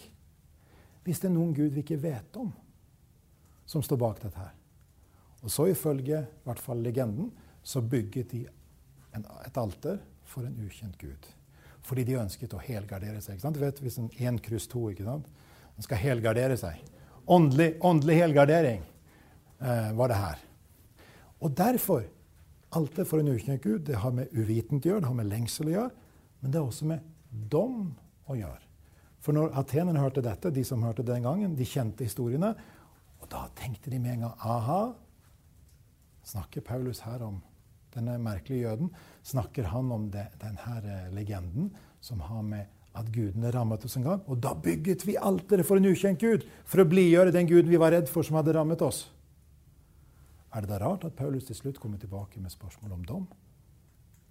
hvis 1.04 1.20
det 1.20 1.28
er 1.28 1.36
noen 1.36 1.52
gud 1.54 1.76
vi 1.76 1.84
ikke 1.84 2.00
vet 2.02 2.38
om, 2.40 2.48
som 3.66 3.84
står 3.84 4.00
bak 4.02 4.22
dette 4.24 4.40
her. 4.40 4.54
Og 5.46 5.52
så 5.54 5.68
ifølge 5.70 6.22
i 6.26 6.46
hvert 6.48 6.62
fall 6.62 6.82
legenden 6.86 7.32
så 7.66 7.82
bygget 7.82 8.32
de 8.32 8.46
en, 9.16 9.26
et 9.46 9.58
alter 9.58 10.00
for 10.26 10.46
en 10.46 10.58
ukjent 10.66 10.98
gud. 11.02 11.30
Fordi 11.86 12.06
de 12.06 12.18
ønsket 12.18 12.54
å 12.58 12.62
helgardere 12.62 13.22
seg. 13.22 13.36
ikke 13.36 13.46
sant? 13.46 13.58
Du 13.58 13.62
vet, 13.62 13.82
Hvis 13.82 14.00
en 14.02 14.10
én 14.10 14.40
kryss 14.42 14.68
to 14.68 14.88
ikke 14.90 15.06
sant? 15.06 15.30
Den 15.76 15.86
skal 15.86 16.02
helgardere 16.02 16.58
seg. 16.58 16.82
Åndelig, 17.26 17.76
åndelig 17.82 18.20
helgardering 18.22 18.84
eh, 19.62 19.92
var 19.98 20.10
det 20.10 20.20
her. 20.22 20.44
Og 21.42 21.54
derfor 21.58 22.06
Alter 22.76 23.06
for 23.08 23.22
en 23.22 23.32
ukjent 23.32 23.64
gud 23.64 23.86
det 23.88 24.02
har 24.02 24.12
med 24.12 24.32
uvitenhet 24.36 24.84
å 24.84 24.90
gjøre, 24.90 25.04
det 25.06 25.08
har 25.08 25.16
med 25.16 25.30
lengsel 25.32 25.70
å 25.70 25.76
gjøre, 25.76 25.92
men 26.42 26.52
det 26.52 26.60
har 26.60 26.66
også 26.68 26.88
med 26.90 27.06
dom 27.52 27.94
å 28.28 28.36
gjøre. 28.36 28.62
For 29.24 29.38
når 29.38 29.54
atenerne 29.62 30.02
hørte 30.02 30.24
dette, 30.26 30.52
de 30.54 30.64
som 30.68 30.84
hørte 30.84 31.06
den 31.06 31.24
gangen, 31.26 31.56
de 31.56 31.66
kjente 31.66 32.06
historiene, 32.06 32.52
og 33.26 33.32
da 33.34 33.48
tenkte 33.58 33.90
de 33.90 33.98
med 33.98 34.20
en 34.20 34.28
gang 34.28 34.46
aha, 34.46 34.94
snakker 36.26 36.62
Paulus 36.62 37.02
her 37.02 37.24
om 37.26 37.40
denne 37.96 38.20
merkelige 38.22 38.68
jøden? 38.68 38.92
Snakker 39.26 39.72
han 39.72 39.90
om 39.92 40.10
det, 40.14 40.28
denne 40.42 40.76
eh, 40.84 41.12
legenden 41.16 41.72
som 42.06 42.22
har 42.22 42.44
med 42.46 42.70
at 42.96 43.10
gudene 43.12 43.50
rammet 43.52 43.86
oss 43.88 43.98
en 43.98 44.06
gang? 44.06 44.22
Og 44.30 44.38
da 44.44 44.54
bygget 44.54 45.08
vi 45.08 45.18
alteret 45.18 45.66
for 45.66 45.82
en 45.82 45.90
ukjent 45.90 46.22
gud, 46.22 46.46
for 46.70 46.84
å 46.84 46.90
blidgjøre 46.90 47.34
den 47.34 47.50
guden 47.50 47.72
vi 47.72 47.80
var 47.82 47.96
redd 47.96 48.12
for, 48.12 48.22
som 48.22 48.38
hadde 48.38 48.54
rammet 48.54 48.84
oss. 48.86 49.08
Er 50.54 50.62
det 50.62 50.70
da 50.70 50.78
rart 50.84 51.08
at 51.08 51.18
Paulus 51.18 51.48
til 51.50 51.58
slutt 51.58 51.80
kommer 51.82 51.98
tilbake 51.98 52.40
med 52.40 52.54
spørsmål 52.54 52.94
om 52.94 53.08
dom? 53.10 53.26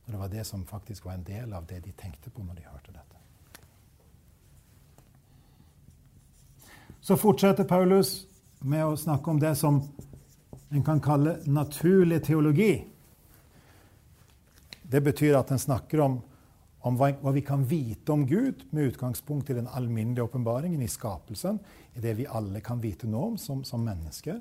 Når 0.04 0.14
det 0.14 0.20
var 0.20 0.30
det 0.30 0.44
som 0.46 0.62
faktisk 0.68 1.08
var 1.08 1.18
en 1.18 1.26
del 1.26 1.52
av 1.56 1.66
det 1.66 1.82
de 1.82 1.92
tenkte 1.98 2.30
på 2.30 2.44
når 2.46 2.60
de 2.60 2.68
hørte 2.68 2.94
dette. 2.94 3.10
Så 7.04 7.18
fortsetter 7.20 7.66
Paulus 7.68 8.22
med 8.64 8.86
å 8.86 8.96
snakke 8.96 9.30
om 9.30 9.40
det 9.40 9.52
som 9.60 9.82
en 10.72 10.84
kan 10.84 11.00
kalle 11.04 11.36
naturlig 11.44 12.22
teologi. 12.24 12.84
Det 14.82 15.00
betyr 15.04 15.36
at 15.36 15.52
en 15.52 15.60
snakker 15.60 16.00
om, 16.00 16.16
om 16.84 16.96
hva, 16.96 17.10
hva, 17.20 17.34
vi 17.36 17.44
kan 17.44 17.64
vite 17.68 18.12
om 18.12 18.24
Gud 18.26 18.64
med 18.72 18.92
utgangspunkt 18.92 19.50
i 19.50 19.58
den 19.58 19.68
alminnelige 19.68 20.24
åpenbaringen 20.24 20.82
i 20.82 20.88
skapelsen, 20.88 21.60
i 21.94 22.00
det 22.00 22.16
vi 22.18 22.26
alle 22.26 22.64
kan 22.64 22.80
vite 22.80 23.08
nå 23.10 23.28
om 23.32 23.38
som, 23.40 23.62
som 23.68 23.84
mennesker. 23.84 24.40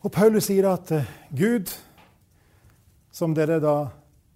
Og 0.00 0.12
Paulus 0.12 0.48
sier 0.48 0.70
at 0.70 0.92
uh, 0.96 1.14
Gud, 1.36 1.68
som 3.12 3.36
dere 3.36 3.60
da 3.60 3.76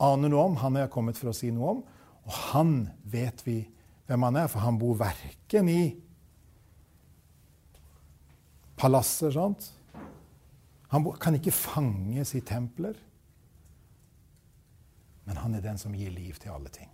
aner 0.05 0.29
noe 0.29 0.51
om, 0.51 0.61
han 0.61 0.77
er 0.77 0.93
kommet 0.93 1.17
for 1.17 1.33
å 1.33 1.37
si 1.37 1.49
noe 1.55 1.77
om, 1.77 1.85
og 2.25 2.41
han 2.53 2.75
vet 3.09 3.41
vi 3.47 3.63
hvem 4.05 4.29
han 4.29 4.43
er, 4.45 4.51
for 4.53 4.61
han 4.61 4.77
bor 4.81 4.99
verken 5.01 5.71
i 5.73 5.83
palasser, 8.85 9.33
sant? 9.33 9.71
Han 10.93 11.07
kan 11.21 11.39
ikke 11.39 11.55
fanges 11.55 12.35
i 12.37 12.43
templer. 12.45 12.99
Men 15.25 15.41
han 15.41 15.55
er 15.57 15.65
den 15.65 15.81
som 15.81 15.95
gir 15.97 16.13
liv 16.13 16.37
til 16.41 16.53
alle 16.53 16.69
ting. 16.69 16.91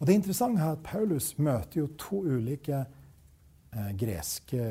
Og 0.00 0.06
Det 0.06 0.16
interessante 0.16 0.62
er 0.62 0.72
at 0.72 0.82
Paulus 0.82 1.34
møter 1.38 1.82
jo 1.82 1.90
to 2.00 2.22
ulike 2.24 2.78
eh, 2.80 3.90
greske 4.00 4.62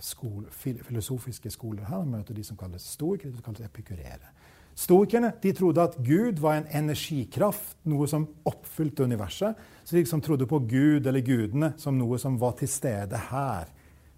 skole, 0.00 0.46
filosofiske 0.52 1.50
skoler. 1.50 1.84
Her 1.84 2.04
møter 2.06 2.34
de 2.34 2.44
som 2.46 2.56
kalles 2.56 2.86
stoikere, 2.94 3.32
de 3.32 3.40
som 3.40 3.48
kalles 3.48 3.66
epikurere. 3.66 4.30
Stoikerne 4.76 5.32
de 5.42 5.52
trodde 5.52 5.82
at 5.82 5.96
Gud 6.04 6.38
var 6.38 6.60
en 6.60 6.68
energikraft, 6.84 7.78
noe 7.84 8.06
som 8.06 8.28
oppfylte 8.46 9.02
universet. 9.02 9.56
Så 9.82 9.96
de 9.96 10.04
liksom 10.04 10.20
trodde 10.22 10.46
på 10.46 10.60
Gud 10.68 11.06
eller 11.06 11.24
gudene 11.24 11.72
som 11.80 11.98
noe 11.98 12.18
som 12.22 12.38
var 12.38 12.54
til 12.60 12.70
stede 12.70 13.18
her. 13.32 13.72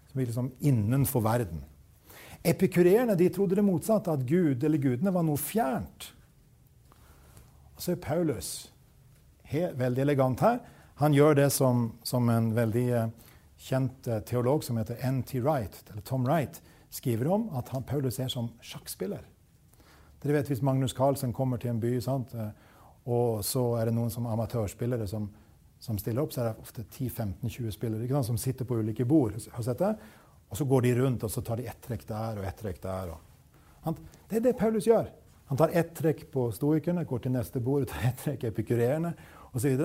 Som 0.09 0.21
liksom 0.21 0.53
innenfor 0.61 1.21
verden. 1.21 1.63
Epikurerene 2.43 3.17
de 3.19 3.29
trodde 3.29 3.59
det 3.59 3.65
motsatte, 3.67 4.13
at 4.13 4.27
Gud 4.27 4.65
eller 4.65 4.79
gudene 4.79 5.13
var 5.13 5.27
noe 5.27 5.41
fjernt. 5.41 6.13
Og 7.77 7.83
så 7.83 7.93
er 7.93 8.03
Paulus 8.03 8.51
he, 9.47 9.69
veldig 9.77 10.05
elegant 10.05 10.43
her. 10.45 10.61
Han 11.03 11.15
gjør 11.15 11.37
det 11.39 11.51
som, 11.55 11.93
som 12.07 12.29
en 12.33 12.51
veldig 12.57 12.87
eh, 12.91 13.11
kjent 13.69 14.09
eh, 14.11 14.23
teolog 14.27 14.65
som 14.67 14.79
heter 14.81 14.99
N.T. 15.07 15.41
Wright, 15.45 15.83
eller 15.91 16.03
Tom 16.03 16.27
Wright, 16.27 16.61
skriver 16.91 17.29
om 17.31 17.49
at 17.59 17.69
han, 17.75 17.85
Paulus 17.87 18.19
er 18.19 18.31
som 18.33 18.49
sjakkspiller. 18.65 19.23
Dere 20.23 20.39
vet 20.39 20.51
Hvis 20.51 20.65
Magnus 20.65 20.97
Carlsen 20.97 21.33
kommer 21.33 21.61
til 21.63 21.71
en 21.71 21.83
by, 21.83 21.93
sant, 22.03 22.35
eh, 22.35 22.51
og 23.09 23.45
så 23.47 23.65
er 23.79 23.89
det 23.89 23.95
noen 23.97 24.11
som 24.13 24.27
amatørspillere 24.27 25.07
som, 25.09 25.29
som 25.81 25.99
stiller 25.99 26.25
opp, 26.25 26.33
så 26.35 26.43
er 26.43 26.51
det 26.51 26.65
ofte 26.65 26.83
10-15-20 26.83 27.71
spillere 27.75 28.09
sant, 28.09 28.27
som 28.27 28.41
sitter 28.41 28.67
på 28.67 28.81
ulike 28.81 29.07
bord. 29.07 29.37
har 29.53 29.63
sett 29.63 29.79
det, 29.79 29.95
Og 30.51 30.57
så 30.57 30.65
går 30.65 30.83
de 30.83 30.95
rundt 30.95 31.25
og 31.25 31.31
så 31.31 31.41
tar 31.41 31.57
de 31.57 31.67
ett 31.67 31.81
trekk 31.83 32.07
der 32.09 32.39
og 32.39 32.45
ett 32.45 32.57
trekk 32.57 32.83
der. 32.83 33.11
Og, 33.85 33.97
det 34.29 34.37
er 34.37 34.41
det 34.41 34.57
Paulus 34.59 34.87
gjør. 34.87 35.11
Han 35.47 35.57
tar 35.57 35.71
ett 35.73 35.95
trekk 35.95 36.31
på 36.33 36.51
stoikerne, 36.53 37.05
går 37.05 37.19
til 37.19 37.33
neste 37.33 37.61
bord, 37.61 37.87
tar 37.87 38.09
ett 38.09 38.19
trekk 38.25 38.45
epikurerende 38.45 39.15
osv. 39.53 39.77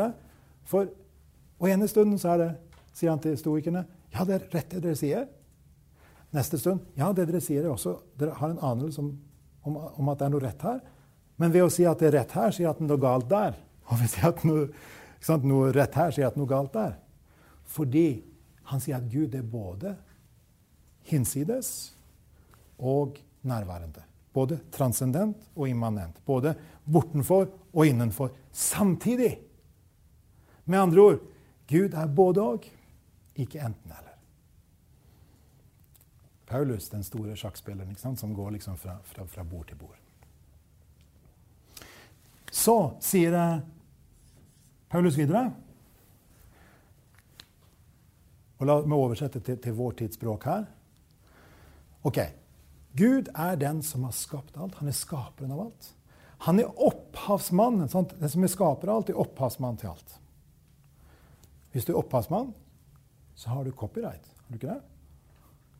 For 0.64 0.88
og 1.60 1.70
ene 1.70 1.88
stunden 1.88 2.20
så 2.20 2.34
er 2.34 2.42
det 2.42 2.50
sier 2.94 3.14
han 3.14 3.22
til 3.24 3.38
stoikerne. 3.40 3.86
Ja, 4.14 4.26
det 4.28 4.36
er 4.36 4.48
rett 4.54 4.74
det 4.74 4.82
dere 4.84 4.98
sier. 4.98 5.28
Neste 6.34 6.60
stund. 6.62 6.82
Ja, 6.98 7.12
det 7.14 7.28
dere 7.30 7.42
sier, 7.42 7.64
er 7.64 7.74
også 7.74 7.96
Dere 8.20 8.36
har 8.38 8.54
en 8.54 8.62
anelse 8.62 9.02
om, 9.02 9.14
om, 9.64 9.78
om, 9.78 10.10
at 10.10 10.20
det 10.20 10.28
er 10.28 10.34
noe 10.34 10.44
rett 10.44 10.66
her. 10.66 10.82
Men 11.42 11.54
ved 11.54 11.66
å 11.66 11.72
si 11.74 11.86
at 11.90 12.02
det 12.02 12.10
er 12.10 12.18
rett 12.20 12.36
her, 12.38 12.54
sier 12.54 12.70
han 12.70 12.76
at 12.76 12.82
det 12.82 12.88
er 12.88 12.92
noe 12.92 13.02
galt 13.02 13.30
der. 13.32 13.58
Og 13.90 14.00
ved 14.02 14.10
å 14.10 14.14
si 14.14 14.26
at 14.28 14.44
noe, 14.50 14.68
noe 15.48 15.72
rett 15.72 15.96
her, 15.96 16.12
sier 16.12 16.28
at 16.28 16.38
noe 16.40 16.50
galt 16.50 16.74
der. 16.76 16.98
Fordi 17.64 18.24
han 18.70 18.82
sier 18.84 19.00
at 19.00 19.10
Gud 19.12 19.36
er 19.36 19.44
både 19.48 19.96
hinsides 21.08 21.94
og 22.80 23.20
nærværende. 23.48 24.04
Både 24.34 24.60
transcendent 24.74 25.50
og 25.56 25.70
immanent. 25.70 26.18
Både 26.26 26.56
bortenfor 26.84 27.48
og 27.74 27.88
innenfor. 27.88 28.32
Samtidig. 28.52 29.38
Med 30.66 30.80
andre 30.80 31.02
ord 31.02 31.20
Gud 31.70 31.94
er 31.94 32.08
både 32.08 32.42
og, 32.42 32.66
ikke 33.36 33.60
enten-eller. 33.60 34.14
Paulus, 36.46 36.90
den 36.90 37.04
store 37.04 37.36
sjakkspilleren 37.40 38.18
som 38.18 38.34
går 38.36 38.52
liksom 38.58 38.78
fra, 38.78 38.98
fra, 39.04 39.26
fra, 39.26 39.44
bord 39.44 39.68
til 39.68 39.80
bord. 39.80 39.96
Så 42.52 42.76
sier 43.02 43.32
Paulus 44.94 45.16
videre 45.18 45.48
og 48.62 48.68
La 48.70 48.76
meg 48.86 48.96
oversette 48.96 49.42
til, 49.44 49.58
til 49.60 49.74
vår 49.76 49.96
tids 50.00 50.16
språk 50.20 50.46
her. 50.48 50.68
Ok. 52.06 52.20
Gud 52.96 53.32
er 53.34 53.58
den 53.60 53.82
som 53.84 54.06
har 54.06 54.14
skapt 54.16 54.56
alt. 54.62 54.78
Han 54.80 54.92
er 54.92 54.96
skaperen 54.96 55.52
av 55.52 55.64
alt. 55.66 55.90
Han 56.46 56.62
er 56.62 56.70
opphavsmannen. 56.86 57.90
Sant? 57.92 58.14
Den 58.22 58.32
som 58.32 58.46
er 58.46 58.52
skaper 58.54 58.92
av 58.92 59.02
alt, 59.02 59.10
er 59.10 59.20
opphavsmann 59.20 59.80
til 59.82 59.92
alt. 59.92 60.16
Hvis 61.74 61.90
du 61.90 61.92
er 61.96 62.00
opphavsmann, 62.00 62.54
så 63.36 63.52
har 63.52 63.66
du 63.66 63.74
copyright. 63.76 64.30
Har 64.46 64.54
du 64.54 64.60
ikke 64.62 64.76
det? 64.76 65.74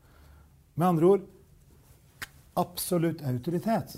Med 0.74 0.88
andre 0.88 1.12
ord 1.14 1.28
absolutt 2.58 3.22
autoritet. 3.24 3.94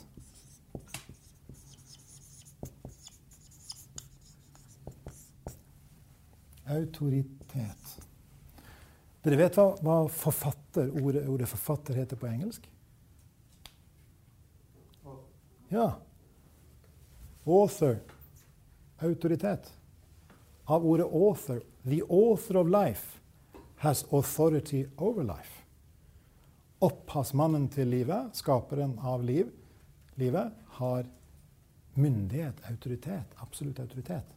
Autoritet. 6.67 7.93
Dere 9.23 9.37
vet 9.37 9.59
hva, 9.59 9.69
hva 9.83 9.99
forfatter, 10.11 10.91
ordet, 11.03 11.27
ordet, 11.29 11.49
'forfatter' 11.49 11.99
heter 11.99 12.17
på 12.17 12.27
engelsk? 12.27 12.71
Ja. 15.69 15.93
Author. 17.45 18.01
Autoritet. 18.99 19.73
Av 20.67 20.87
ordet 20.87 21.07
'author'. 21.07 21.63
The 21.85 22.03
author 22.03 22.57
of 22.57 22.69
life 22.69 23.21
has 23.77 24.05
authority 24.13 24.87
over 24.97 25.23
life 25.23 25.67
opphavsmannen 26.85 27.69
til 27.73 27.89
livet, 27.89 28.37
skaperen 28.37 28.97
av 28.99 29.25
liv, 29.25 29.51
livet, 30.21 30.53
har 30.79 31.07
myndighet, 31.97 32.61
autoritet, 32.71 33.37
absolutt 33.41 33.81
autoritet. 33.81 34.36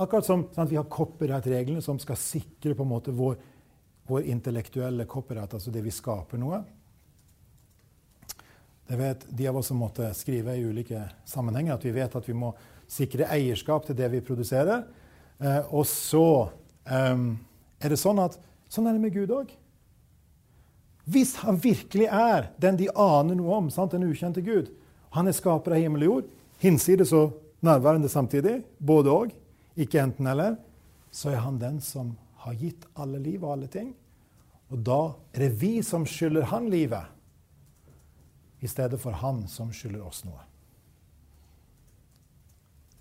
Akkurat 0.00 0.24
som 0.24 0.46
sant, 0.54 0.70
vi 0.70 0.76
har 0.76 0.84
copyright-reglene 0.88 1.82
som 1.84 1.98
skal 2.00 2.16
sikre 2.16 2.72
på 2.74 2.86
en 2.86 2.88
måte 2.88 3.12
vår, 3.12 3.34
vår 4.08 4.28
intellektuelle 4.32 5.04
copyright, 5.04 5.52
altså 5.58 5.72
det 5.74 5.82
vi 5.84 5.92
skaper 5.92 6.40
noe. 6.40 6.62
Det 8.88 8.96
vet 8.96 9.26
De 9.28 9.48
av 9.50 9.58
oss 9.60 9.68
som 9.68 9.76
måtte 9.76 10.08
skrive 10.16 10.54
i 10.56 10.62
ulike 10.64 11.02
sammenhenger, 11.28 11.76
at 11.76 11.84
vi 11.84 11.92
vet 11.92 12.16
at 12.16 12.28
vi 12.28 12.32
må 12.32 12.54
sikre 12.88 13.28
eierskap 13.28 13.84
til 13.86 13.98
det 13.98 14.08
vi 14.14 14.22
produserer. 14.24 14.86
Eh, 15.36 15.68
og 15.68 15.84
så 15.86 16.48
eh, 16.88 17.20
er 17.84 17.92
det 17.92 18.00
sånn 18.00 18.22
at 18.24 18.40
sånn 18.72 18.88
er 18.88 18.96
det 18.96 19.04
med 19.04 19.14
Gud 19.14 19.36
òg. 19.36 19.52
Hvis 21.12 21.34
han 21.44 21.60
virkelig 21.60 22.08
er 22.08 22.48
den 22.56 22.80
de 22.80 22.88
aner 22.96 23.36
noe 23.36 23.60
om, 23.60 23.68
sant? 23.68 23.92
den 23.92 24.08
ukjente 24.08 24.40
Gud 24.46 24.72
Han 25.10 25.26
er 25.26 25.34
skaper 25.34 25.74
av 25.74 25.80
himmel 25.82 26.04
og 26.06 26.10
jord, 26.10 26.26
hinsides 26.62 27.12
og 27.18 27.36
nærværende 27.66 28.08
samtidig, 28.08 28.60
både 28.78 29.10
og, 29.12 29.32
ikke 29.76 30.02
enten-eller, 30.02 30.56
så 31.10 31.32
er 31.34 31.42
han 31.44 31.58
den 31.60 31.80
som 31.84 32.14
har 32.44 32.56
gitt 32.58 32.86
alle 32.94 33.20
liv 33.22 33.42
og 33.44 33.54
alle 33.54 33.70
ting. 33.70 33.92
Og 34.70 34.78
da 34.86 35.00
er 35.34 35.44
det 35.44 35.56
vi 35.60 35.80
som 35.86 36.06
skylder 36.06 36.48
han 36.52 36.70
livet, 36.70 37.16
i 38.60 38.68
stedet 38.68 39.00
for 39.00 39.16
han 39.16 39.46
som 39.48 39.70
skylder 39.72 40.02
oss 40.04 40.20
noe. 40.26 40.42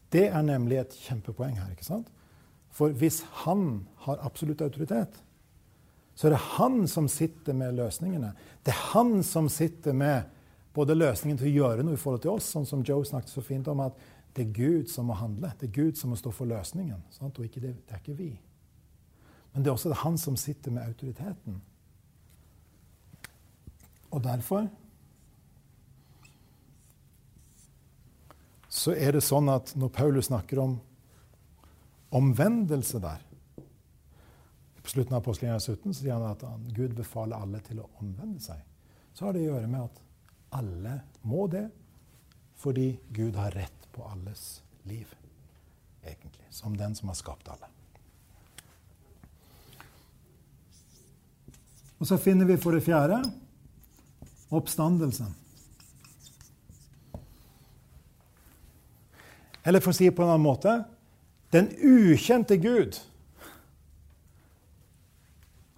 Det 0.09 0.29
er 0.31 0.45
nemlig 0.45 0.79
et 0.79 0.95
kjempepoeng 1.03 1.57
her. 1.59 1.73
ikke 1.73 1.85
sant? 1.85 2.07
For 2.71 2.93
hvis 2.95 3.21
han 3.43 3.85
har 4.05 4.21
absolutt 4.25 4.63
autoritet, 4.65 5.19
så 6.15 6.27
er 6.27 6.35
det 6.35 6.45
han 6.57 6.87
som 6.87 7.07
sitter 7.11 7.55
med 7.55 7.75
løsningene. 7.77 8.31
Det 8.63 8.73
er 8.73 8.85
han 8.93 9.19
som 9.23 9.49
sitter 9.51 9.93
med 9.93 10.31
både 10.75 10.95
løsningen 10.95 11.37
til 11.39 11.51
å 11.51 11.57
gjøre 11.63 11.85
noe 11.85 11.97
i 11.97 12.01
forhold 12.01 12.23
til 12.23 12.33
oss, 12.37 12.49
sånn 12.53 12.67
som 12.67 12.83
Joe 12.87 13.05
snakket 13.07 13.31
så 13.31 13.43
fint 13.43 13.67
om, 13.71 13.83
at 13.83 13.95
det 14.35 14.45
er 14.47 14.53
Gud 14.53 14.91
som 14.91 15.09
må 15.09 15.17
handle. 15.17 15.51
Det 15.59 15.69
er 15.69 15.73
Gud 15.83 15.97
som 15.97 16.13
må 16.13 16.17
stå 16.19 16.31
for 16.31 16.49
løsningen. 16.49 17.01
Sant? 17.13 17.39
Og 17.39 17.47
ikke 17.47 17.61
det, 17.63 17.73
det, 17.87 17.95
er 17.95 18.01
ikke 18.03 18.17
vi. 18.17 18.29
Men 19.53 19.63
det 19.63 19.71
er 19.71 19.77
også 19.77 19.93
han 20.03 20.17
som 20.17 20.37
sitter 20.37 20.71
med 20.71 20.85
autoriteten. 20.85 21.61
Og 24.09 24.23
derfor 24.23 24.67
så 28.69 28.93
er 28.93 29.17
det 29.17 29.25
sånn 29.25 29.49
at 29.51 29.73
når 29.77 29.91
Paulus 29.93 30.29
snakker 30.29 30.61
om 30.61 30.77
omvendelse 32.15 33.01
der, 33.01 33.25
på 34.79 34.93
slutten 34.93 35.13
av 35.13 35.21
apostelgjerningen 35.21 35.65
17 35.65 35.93
så 35.93 35.99
sier 35.99 36.15
han 36.15 36.29
at 36.29 36.45
han, 36.45 36.69
Gud 36.73 36.95
befaler 36.97 37.37
alle 37.37 37.59
til 37.65 37.81
å 37.81 37.89
omvende 38.01 38.41
seg. 38.41 38.61
Så 39.13 39.27
har 39.27 39.35
det 39.35 39.43
å 39.43 39.51
gjøre 39.51 39.69
med 39.69 39.89
at 39.89 39.99
alle 40.57 40.95
må 41.29 41.45
det 41.51 41.67
fordi 42.59 42.91
Gud 43.15 43.37
har 43.39 43.53
rett 43.55 43.78
på 43.99 44.07
alles 44.07 44.61
liv, 44.87 45.07
egentlig. 46.03 46.45
Som 46.49 46.77
den 46.77 46.95
som 46.95 47.11
har 47.11 47.17
skapt 47.19 47.49
alle. 47.51 47.67
Og 51.99 52.07
så 52.07 52.17
finner 52.17 52.47
vi 52.47 52.55
for 52.57 52.71
det 52.71 52.85
fjerde 52.85 53.19
oppstandelsen. 54.55 55.35
Eller 59.67 59.83
for 59.83 59.91
å 59.91 59.97
si 59.97 60.07
det 60.07 60.15
på 60.15 60.23
en 60.23 60.31
annen 60.31 60.47
måte 60.47 60.79
den 61.51 61.67
ukjente 61.83 62.55
Gud 62.61 62.95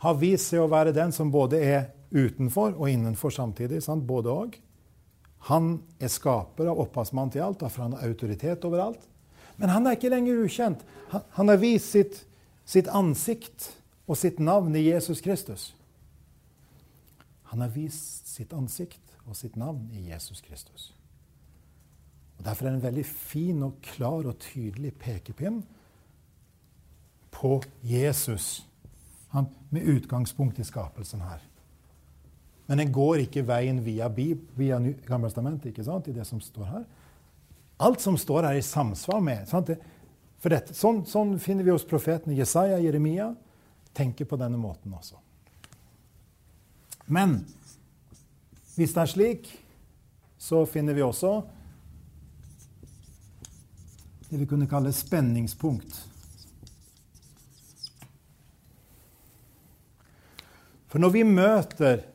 har 0.06 0.18
vist 0.22 0.52
seg 0.52 0.62
å 0.62 0.70
være 0.70 0.94
den 0.94 1.14
som 1.16 1.34
både 1.34 1.58
er 1.66 1.90
utenfor 2.12 2.76
og 2.76 2.90
innenfor 2.92 3.34
samtidig. 3.34 3.82
Sant? 3.82 4.06
Både 4.06 4.30
og. 4.30 4.62
Han 5.50 5.82
er 6.00 6.12
skaper 6.12 6.70
av 6.70 6.80
opphavsmann 6.84 7.32
til 7.34 7.42
alt, 7.46 7.62
derfor 7.64 7.88
han 7.88 7.96
har 7.98 8.08
autoritet 8.08 8.66
overalt. 8.68 9.02
Men 9.58 9.74
han 9.74 9.88
er 9.88 9.98
ikke 9.98 10.12
lenger 10.14 10.44
ukjent. 10.46 10.86
Han, 11.14 11.26
han 11.38 11.52
har 11.54 11.62
vist 11.62 11.94
sitt, 11.94 12.24
sitt, 12.66 12.88
ansikt 12.88 13.72
og 14.08 14.18
sitt 14.18 14.40
navn 14.42 14.76
i 14.78 14.88
Jesus 14.88 15.22
Kristus. 15.22 15.72
Han 17.52 17.62
har 17.66 17.74
vist 17.74 18.30
sitt 18.32 18.54
ansikt 18.56 19.18
og 19.26 19.36
sitt 19.36 19.58
navn 19.60 19.90
i 19.94 20.08
Jesus 20.10 20.42
Kristus. 20.46 20.92
Og 22.38 22.46
Derfor 22.46 22.66
er 22.66 22.74
det 22.74 22.80
en 22.80 22.88
veldig 22.88 23.06
fin 23.06 23.64
og 23.66 23.78
klar 23.86 24.26
og 24.26 24.40
tydelig 24.42 24.94
pekepinn 25.02 25.62
på 27.32 27.60
Jesus 27.84 28.64
han, 29.32 29.48
med 29.70 29.88
utgangspunkt 29.88 30.60
i 30.60 30.66
skapelsen 30.68 31.22
her. 31.22 31.44
Men 32.72 32.80
en 32.80 32.92
går 32.96 33.26
ikke 33.26 33.42
veien 33.44 33.82
via, 33.84 34.06
via 34.08 34.78
Gammeltestamentet, 34.80 35.74
ikke 35.74 35.84
sant, 35.84 36.06
i 36.08 36.14
det 36.16 36.24
som 36.24 36.40
står 36.40 36.70
her. 36.70 36.84
Alt 37.84 38.00
som 38.00 38.16
står 38.16 38.46
her, 38.46 38.54
er 38.54 38.60
i 38.62 38.64
samsvar 38.64 39.18
med 39.20 39.50
sant? 39.50 39.74
For 40.40 40.56
dette, 40.56 40.72
sånn, 40.72 41.02
sånn 41.04 41.34
finner 41.44 41.68
vi 41.68 41.74
hos 41.74 41.84
profetene 41.84 42.38
Jesaja 42.38 42.78
og 42.78 42.86
Jeremia. 42.86 43.26
Tenker 43.92 44.24
på 44.24 44.40
denne 44.40 44.56
måten 44.56 44.94
også. 44.96 45.20
Men 47.12 47.42
hvis 48.78 48.96
det 48.96 49.02
er 49.04 49.12
slik, 49.12 49.50
så 50.40 50.62
finner 50.64 50.96
vi 50.96 51.04
også 51.04 51.34
det 54.30 54.40
vi 54.40 54.48
kunne 54.48 54.70
kalle 54.72 54.96
spenningspunkt. 54.96 56.00
For 60.88 61.04
når 61.04 61.14
vi 61.20 61.28
møter 61.28 62.08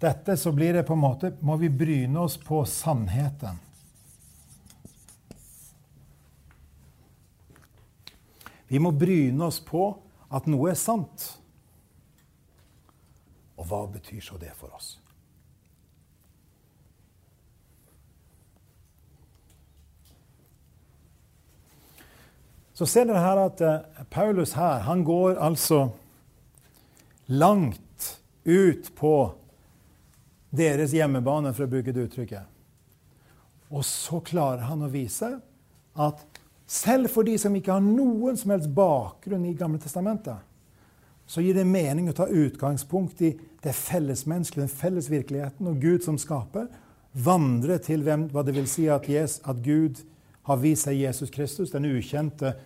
dette, 0.00 0.36
så 0.36 0.52
blir 0.52 0.72
det 0.74 0.86
på 0.88 0.96
en 0.96 1.02
måte 1.02 1.32
Må 1.40 1.56
vi 1.60 1.68
bryne 1.68 2.20
oss 2.20 2.38
på 2.40 2.64
sannheten. 2.64 3.58
Vi 8.70 8.78
må 8.78 8.92
bryne 8.94 9.44
oss 9.44 9.58
på 9.60 9.90
at 10.30 10.46
noe 10.46 10.70
er 10.70 10.78
sant. 10.78 11.24
Og 13.58 13.66
hva 13.66 13.82
betyr 13.90 14.22
så 14.22 14.38
det 14.38 14.52
for 14.56 14.70
oss? 14.76 14.94
Så 22.78 22.86
ser 22.88 23.10
dere 23.10 23.20
her 23.20 23.42
at 23.42 23.60
eh, 23.60 24.04
Paulus 24.08 24.54
her, 24.56 24.86
han 24.86 25.02
går 25.04 25.34
altså 25.36 25.90
langt 27.28 28.06
ut 28.46 28.88
på 28.96 29.14
deres 30.50 30.94
hjemmebane, 30.96 31.52
for 31.54 31.66
å 31.66 31.70
bruke 31.70 31.94
det 31.94 32.08
uttrykket. 32.08 32.58
Og 33.70 33.84
så 33.86 34.18
klarer 34.26 34.66
han 34.66 34.82
å 34.82 34.90
vise 34.90 35.36
at 35.94 36.22
selv 36.70 37.10
for 37.10 37.26
de 37.26 37.36
som 37.38 37.54
ikke 37.54 37.74
har 37.74 37.82
noen 37.82 38.38
som 38.38 38.52
helst 38.54 38.70
bakgrunn 38.74 39.46
i 39.46 39.56
Gamle 39.58 39.80
Testamentet, 39.82 40.38
så 41.30 41.42
gir 41.42 41.54
det 41.54 41.66
mening 41.66 42.08
å 42.10 42.14
ta 42.14 42.26
utgangspunkt 42.26 43.20
i 43.22 43.36
det 43.62 43.74
fellesmenneskelige, 43.78 44.66
den 44.66 44.78
felles 44.80 45.10
virkeligheten, 45.10 45.68
og 45.70 45.82
Gud 45.82 46.02
som 46.02 46.18
skaper. 46.18 46.66
Vandre 47.14 47.76
til 47.82 48.02
hvem, 48.06 48.28
hva 48.30 48.42
det 48.46 48.54
vil 48.56 48.66
si 48.70 48.88
at, 48.90 49.06
Jesus, 49.10 49.38
at 49.46 49.60
Gud 49.62 50.02
har 50.46 50.58
vist 50.62 50.88
seg 50.88 50.98
Jesus 50.98 51.30
Kristus, 51.30 51.70
den 51.70 51.86
ukjente, 51.90 52.56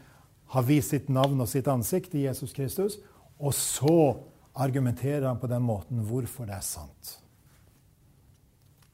har 0.55 0.64
vist 0.68 0.95
sitt 0.95 1.11
navn 1.12 1.41
og 1.45 1.51
sitt 1.51 1.68
ansikt 1.68 2.14
i 2.16 2.24
Jesus 2.24 2.57
Kristus. 2.57 2.97
Og 3.37 3.53
så 3.57 4.14
argumenterer 4.55 5.26
han 5.28 5.41
på 5.41 5.51
den 5.51 5.64
måten 5.64 6.01
hvorfor 6.09 6.49
det 6.49 6.57
er 6.57 6.64
sant. 6.64 7.18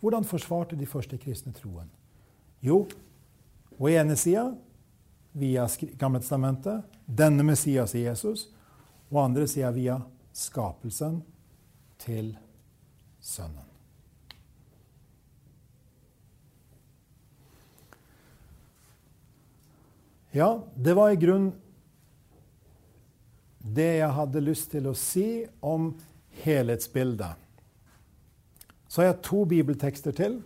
Hvordan 0.01 0.25
forsvarte 0.25 0.77
de 0.77 0.89
første 0.89 1.19
kristne 1.21 1.53
troen? 1.53 1.89
Jo, 2.65 2.87
på 3.77 3.89
ene 3.89 4.17
sida 4.17 4.51
via 5.33 5.67
Gamle 5.99 6.21
testamentet, 6.21 6.85
denne 7.07 7.45
Messias 7.47 7.95
i 7.95 8.05
Jesus, 8.05 8.49
og 9.11 9.25
andre 9.25 9.47
sida 9.49 9.71
via 9.75 10.01
skapelsen 10.33 11.21
til 12.01 12.35
Sønnen. 13.21 13.67
Ja, 20.33 20.61
det 20.77 20.95
var 20.95 21.11
i 21.11 21.19
grunnen 21.19 21.53
det 23.61 23.99
jeg 23.99 24.15
hadde 24.15 24.43
lyst 24.43 24.71
til 24.73 24.87
å 24.89 24.95
si 24.97 25.45
om 25.61 25.91
helhetsbildet. 26.45 27.50
Så 28.91 29.01
har 29.01 29.13
jeg 29.13 29.23
to 29.23 29.45
bibeltekster 29.47 30.15
til. 30.19 30.41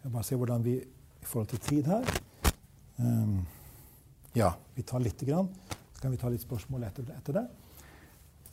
Jeg 0.00 0.12
bare 0.12 0.24
se 0.24 0.38
hvordan 0.40 0.64
vi 0.64 0.78
i 0.80 1.26
forhold 1.28 1.50
til 1.50 1.60
tid 1.60 1.90
her 1.90 2.06
um, 2.96 3.42
Ja, 4.36 4.54
vi 4.74 4.82
tar 4.82 5.02
lite 5.04 5.26
grann. 5.28 5.50
Så 5.94 6.00
kan 6.00 6.14
vi 6.14 6.20
ta 6.20 6.30
litt 6.32 6.44
spørsmål 6.46 6.86
etter, 6.88 7.04
etter 7.18 7.36
det. 7.36 7.44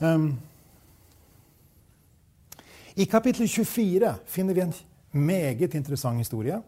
Um, 0.03 0.33
I 2.95 3.07
kapittel 3.07 3.47
24 3.47 4.15
finner 4.27 4.53
vi 4.53 4.65
en 4.65 4.75
meget 5.15 5.75
interessant 5.75 6.19
historie. 6.19 6.59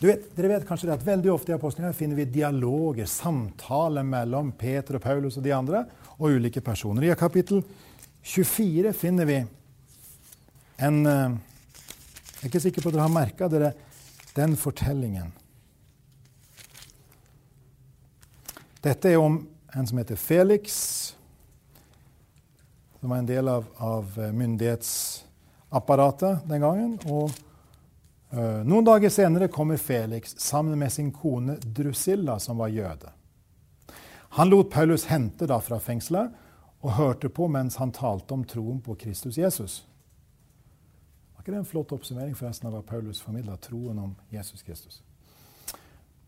Vet, 0.00 0.30
dere 0.34 0.50
vet 0.50 0.66
kanskje 0.66 0.90
at 0.90 1.06
Veldig 1.06 1.30
ofte 1.30 1.52
i 1.52 1.54
apostlene 1.54 1.94
finner 1.94 2.18
vi 2.18 2.26
dialoger, 2.26 3.06
samtaler 3.06 4.02
mellom 4.02 4.50
Peter 4.58 4.98
og 4.98 5.04
Paulus 5.04 5.38
og 5.38 5.46
de 5.46 5.54
andre, 5.54 5.84
og 6.18 6.34
ulike 6.34 6.60
personer. 6.64 7.06
I 7.06 7.18
kapittel 7.18 7.62
24 8.22 8.92
finner 8.98 9.30
vi 9.30 9.44
en 10.76 11.06
eh, 11.06 11.30
Jeg 12.34 12.42
er 12.42 12.46
ikke 12.50 12.60
sikker 12.60 12.82
på 12.82 12.88
at 12.90 12.94
dere 12.96 13.06
har 13.06 13.14
merka 13.14 13.48
dere 13.48 13.72
den 14.34 14.56
fortellingen. 14.60 15.32
Dette 18.84 19.08
er 19.08 19.16
om 19.16 19.48
en 19.72 19.86
som 19.88 19.98
heter 19.98 20.16
Felix, 20.20 20.66
som 23.00 23.10
var 23.10 23.18
en 23.22 23.30
del 23.30 23.48
av, 23.48 23.64
av 23.80 24.20
eh, 24.20 24.32
myndighetsapparatet 24.34 26.44
den 26.50 26.60
gangen. 26.66 26.98
og 27.08 27.30
Eh, 28.34 28.62
noen 28.66 28.84
dager 28.84 29.12
senere 29.14 29.46
kommer 29.48 29.76
Felix 29.76 30.34
sammen 30.42 30.78
med 30.78 30.92
sin 30.92 31.12
kone 31.12 31.54
Drusilla, 31.62 32.38
som 32.38 32.58
var 32.58 32.68
jøde. 32.68 33.12
Han 34.28 34.50
lot 34.50 34.70
Paulus 34.70 35.06
hente 35.06 35.46
da 35.46 35.60
fra 35.62 35.78
fengselet 35.78 36.32
og 36.82 36.96
hørte 36.98 37.30
på 37.30 37.46
mens 37.48 37.78
han 37.78 37.94
talte 37.94 38.34
om 38.34 38.42
troen 38.44 38.80
på 38.82 38.96
Kristus 38.98 39.38
Jesus. 39.38 39.84
Ikke 41.44 41.52
det 41.52 41.58
en 41.60 41.66
flott 41.68 41.90
oppsummering 41.92 42.32
forresten 42.32 42.70
av 42.70 42.72
hva 42.72 42.80
Paulus 42.88 43.18
formidla, 43.20 43.58
troen 43.60 43.98
om 44.00 44.14
Jesus 44.32 44.62
Kristus? 44.64 45.02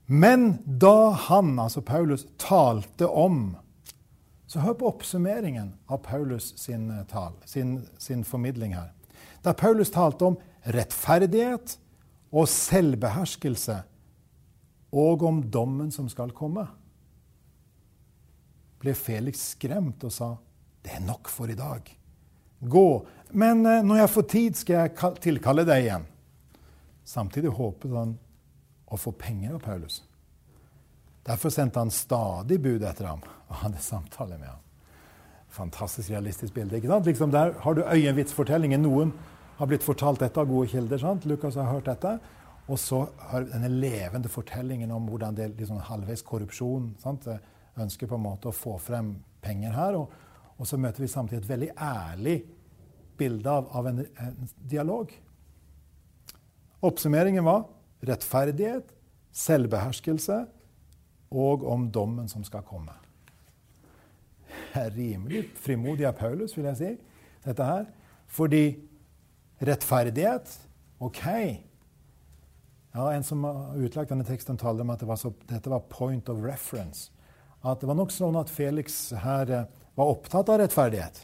Men 0.05 0.59
da 0.69 1.15
han, 1.25 1.55
altså 1.57 1.81
Paulus, 1.81 2.27
talte 2.37 3.09
om 3.09 3.57
Så 4.47 4.61
hør 4.61 4.77
på 4.79 4.87
oppsummeringen 4.87 5.73
av 5.91 6.05
Paulus 6.05 6.53
sin, 6.61 6.91
eh, 6.91 7.07
tal, 7.11 7.33
sin, 7.45 7.89
sin 7.99 8.21
formidling 8.25 8.77
her. 8.77 8.93
Da 9.43 9.53
Paulus 9.53 9.91
talte 9.91 10.23
om 10.25 10.37
rettferdighet, 10.63 11.79
og 12.31 12.47
selvbeherskelse, 12.49 13.81
og 14.93 15.25
om 15.27 15.43
dommen 15.51 15.91
som 15.91 16.07
skal 16.09 16.31
komme, 16.31 16.69
ble 18.79 18.95
Felix 18.95 19.51
skremt 19.57 20.05
og 20.05 20.13
sa, 20.13 20.37
'Det 20.83 20.93
er 20.93 21.01
nok 21.01 21.29
for 21.29 21.47
i 21.47 21.55
dag. 21.55 21.99
Gå, 22.67 22.89
men 23.31 23.67
eh, 23.67 23.85
når 23.87 24.03
jeg 24.03 24.13
får 24.15 24.29
tid, 24.33 24.61
skal 24.61 24.77
jeg 24.83 25.17
tilkalle 25.23 25.67
deg 25.69 25.87
igjen.' 25.87 26.13
Samtidig 27.07 27.53
håpet 27.55 27.93
han 27.95 28.17
å 28.91 28.99
få 28.99 29.13
penger 29.15 29.55
av 29.55 29.63
Paulus. 29.63 30.01
Derfor 31.27 31.51
sendte 31.55 31.79
han 31.83 31.91
stadig 31.91 32.59
bud 32.63 32.83
etter 32.87 33.07
ham 33.07 33.23
og 33.23 33.61
hadde 33.63 33.83
samtale 33.83 34.39
med 34.39 34.49
ham. 34.49 34.63
Fantastisk 35.55 36.11
realistisk 36.11 36.55
bilde. 36.55 36.77
ikke 36.77 36.91
sant? 36.91 37.07
Liksom 37.07 37.31
der 37.31 37.55
har 37.63 37.75
du 37.75 37.83
øyenvitsfortellingen. 37.83 38.83
Noen 38.83 39.13
har 39.59 39.67
blitt 39.67 39.87
fortalt 39.87 40.21
dette 40.21 40.41
av 40.41 40.47
gode 40.47 40.69
kilder. 40.69 40.99
sant? 40.99 41.25
Lukas 41.27 41.55
har 41.55 41.71
hørt 41.71 41.87
dette. 41.87 42.19
Og 42.69 42.79
så 42.79 43.07
har 43.31 43.47
denne 43.47 43.71
levende 43.71 44.29
fortellingen 44.29 44.91
om 44.91 45.07
hvordan 45.07 45.35
det 45.35 45.53
liksom 45.59 45.79
halvveis 45.79 46.23
korrupsjon 46.23 46.95
sant? 47.03 47.27
Ønsker 47.77 48.07
på 48.07 48.19
en 48.19 48.27
måte 48.27 48.49
å 48.49 48.55
få 48.55 48.79
frem 48.79 49.17
penger 49.43 49.73
her. 49.73 49.97
Og, 49.97 50.11
og 50.59 50.67
så 50.67 50.77
møter 50.77 51.03
vi 51.03 51.09
samtidig 51.09 51.43
et 51.43 51.49
veldig 51.49 51.71
ærlig 51.79 52.37
bilde 53.19 53.51
av, 53.51 53.69
av 53.77 53.89
en, 53.89 54.05
en, 54.23 54.49
dialog. 54.69 55.13
Oppsummeringen 56.85 57.45
var 57.45 57.65
rettferdighet, 58.07 58.93
selvbeherskelse 59.37 60.43
og 61.37 61.65
om 61.67 61.89
dommen 61.93 62.29
som 62.31 62.45
skal 62.47 62.65
komme. 62.67 62.95
Rimelig 64.97 65.47
frimodig 65.61 66.07
av 66.09 66.17
Paulus, 66.19 66.55
vil 66.57 66.69
jeg 66.71 66.81
si, 66.81 66.93
dette 67.47 67.67
her. 67.67 67.89
Fordi 68.27 68.65
rettferdighet. 69.65 70.53
OK. 70.99 71.23
Ja, 72.97 73.13
en 73.13 73.25
som 73.25 73.45
har 73.45 73.77
utlagt 73.77 74.13
denne 74.13 74.25
teksten, 74.25 74.57
taler 74.57 74.85
om 74.85 74.93
at 74.95 75.03
det 75.03 75.09
var 75.09 75.21
så, 75.21 75.33
dette 75.49 75.73
var 75.73 75.85
point 75.93 76.29
of 76.33 76.41
reference. 76.45 77.11
At 77.61 77.83
det 77.83 77.89
var 77.91 77.99
nok 77.99 78.13
sånn 78.15 78.39
at 78.41 78.53
Felix 78.53 79.11
her 79.25 79.51
eh, 79.53 79.67
var 79.97 80.13
opptatt 80.13 80.49
av 80.53 80.61
rettferdighet. 80.63 81.19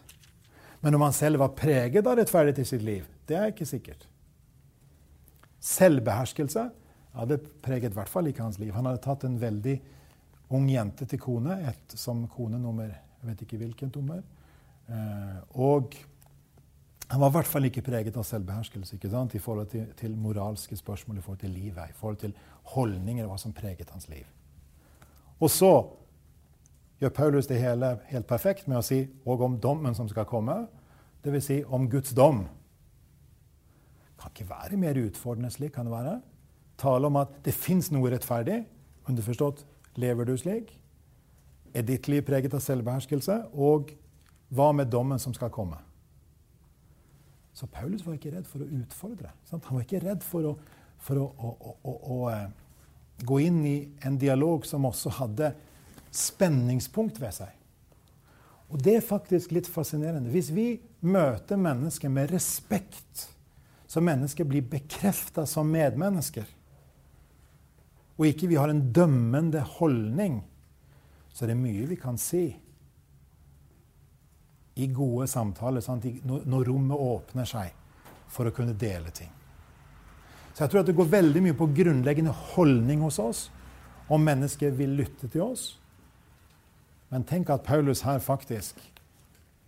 Men 0.83 0.99
om 0.99 1.05
han 1.07 1.15
selv 1.15 1.43
var 1.43 1.55
preget 1.57 2.07
av 2.07 2.19
rettferdighet 2.19 2.63
i 2.65 2.69
sitt 2.69 2.83
liv, 2.83 3.07
det 3.31 3.39
er 3.39 3.53
ikke 3.53 3.69
sikkert. 3.69 4.07
Selvbeherskelse 5.63 6.69
det 7.29 7.39
preget 7.63 7.93
i 7.93 7.97
hvert 7.97 8.11
fall 8.11 8.27
ikke 8.31 8.43
hans 8.43 8.59
liv. 8.59 8.73
Han 8.75 8.89
hadde 8.89 9.03
tatt 9.05 9.27
en 9.29 9.39
veldig 9.41 9.77
ung 10.53 10.67
jente 10.69 11.07
til 11.09 11.21
kone, 11.21 11.59
et, 11.69 11.95
som 11.97 12.25
kone 12.33 12.59
nummer 12.61 12.91
jeg 13.23 13.31
vet 13.31 13.43
ikke 13.45 13.59
hvilken 13.61 13.93
nummer. 13.95 14.23
Eh, 14.91 15.37
og 15.63 15.95
han 17.07 17.21
var 17.21 17.31
i 17.31 17.35
hvert 17.37 17.51
fall 17.53 17.69
ikke 17.69 17.85
preget 17.87 18.17
av 18.19 18.27
selvbeherskelse 18.27 18.97
ikke 18.97 19.11
sant? 19.13 19.37
i 19.39 19.43
forhold 19.43 19.69
til, 19.71 19.85
til, 19.95 20.17
moralske 20.19 20.77
spørsmål, 20.77 21.21
i 21.21 21.23
forhold 21.23 21.39
til 21.45 21.55
livet, 21.55 21.93
i 21.93 21.95
forhold 21.95 22.19
til 22.19 22.35
holdninger 22.75 23.25
og 23.25 23.31
hva 23.31 23.39
som 23.39 23.55
preget 23.55 23.93
hans 23.95 24.09
liv. 24.11 24.27
Og 25.39 25.51
så 25.51 25.71
gjør 27.03 27.15
Paulus 27.17 27.49
det 27.51 27.59
hele 27.59 27.97
helt 28.13 28.29
perfekt 28.31 28.69
med 28.71 28.79
å 28.79 28.85
si 28.87 29.03
og 29.27 29.43
om 29.43 29.57
dommen 29.61 29.95
som 29.99 30.09
skal 30.11 30.27
komme, 30.29 30.55
dvs. 31.25 31.47
Si 31.49 31.57
om 31.67 31.89
Guds 31.91 32.15
dom. 32.15 32.45
Det 34.07 34.15
kan 34.23 34.31
ikke 34.31 34.51
være 34.51 34.79
mer 34.79 35.01
utfordrende 35.03 35.51
slik. 35.51 35.73
kan 35.75 35.87
det 35.87 35.93
være. 35.93 36.21
Tale 36.79 37.07
om 37.07 37.17
at 37.17 37.43
det 37.45 37.55
fins 37.55 37.91
noe 37.91 38.11
rettferdig. 38.11 38.63
Underforstått 39.09 39.65
lever 39.99 40.25
du 40.25 40.37
slik? 40.39 40.79
Er 41.75 41.83
ditt 41.83 42.09
liv 42.09 42.23
preget 42.23 42.55
av 42.55 42.63
selvbeherskelse? 42.63 43.39
Og 43.55 43.91
hva 44.53 44.71
med 44.73 44.91
dommen 44.93 45.19
som 45.19 45.35
skal 45.35 45.51
komme? 45.51 45.79
Så 47.53 47.67
Paulus 47.67 48.07
var 48.07 48.15
ikke 48.15 48.33
redd 48.37 48.47
for 48.49 48.63
å 48.63 48.71
utfordre. 48.79 49.33
Sant? 49.45 49.65
Han 49.69 49.79
var 49.79 49.85
ikke 49.85 50.05
redd 50.07 50.23
for 50.25 50.53
å, 50.53 50.55
for 51.03 51.19
å, 51.19 51.27
å, 51.37 51.75
å, 51.83 52.19
eh, 52.31 52.49
gå 53.27 53.39
inn 53.45 53.61
i 53.67 53.77
en 54.07 54.17
dialog 54.19 54.65
som 54.67 54.87
også 54.89 55.13
hadde 55.19 55.53
spenningspunkt 56.13 57.21
ved 57.21 57.35
seg. 57.35 57.59
Og 58.73 58.81
det 58.81 58.97
er 58.99 59.05
faktisk 59.05 59.53
litt 59.53 59.69
fascinerende. 59.69 60.33
Hvis 60.33 60.49
vi 60.55 60.81
møter 61.05 61.61
mennesker 61.61 62.13
med 62.13 62.33
respekt, 62.33 63.27
så 63.87 64.01
mennesker 64.01 64.49
blir 64.49 64.65
bekrefta 64.65 65.45
som 65.49 65.69
medmennesker, 65.69 66.47
og 68.17 68.29
ikke 68.29 68.49
vi 68.49 68.59
har 68.61 68.71
en 68.71 68.85
dømmende 68.95 69.61
holdning, 69.79 70.41
så 71.33 71.45
er 71.45 71.53
det 71.53 71.61
mye 71.61 71.89
vi 71.89 71.97
kan 72.01 72.19
si 72.21 72.45
i 74.75 74.89
gode 74.89 75.27
samtaler, 75.29 75.85
sant? 75.85 76.07
når 76.25 76.69
rommet 76.69 76.97
åpner 76.97 77.49
seg 77.49 77.73
for 78.33 78.49
å 78.49 78.55
kunne 78.57 78.77
dele 78.79 79.13
ting. 79.13 79.33
Så 80.53 80.65
jeg 80.65 80.73
tror 80.73 80.83
at 80.83 80.89
det 80.89 80.97
går 80.97 81.13
veldig 81.13 81.43
mye 81.45 81.57
på 81.57 81.69
grunnleggende 81.77 82.33
holdning 82.55 83.05
hos 83.05 83.19
oss, 83.21 83.47
om 84.13 84.25
mennesker 84.25 84.73
vil 84.77 84.97
lytte 85.01 85.29
til 85.33 85.45
oss. 85.45 85.67
Men 87.13 87.25
tenk 87.29 87.51
at 87.53 87.63
Paulus 87.63 88.01
her 88.07 88.19
faktisk 88.19 88.81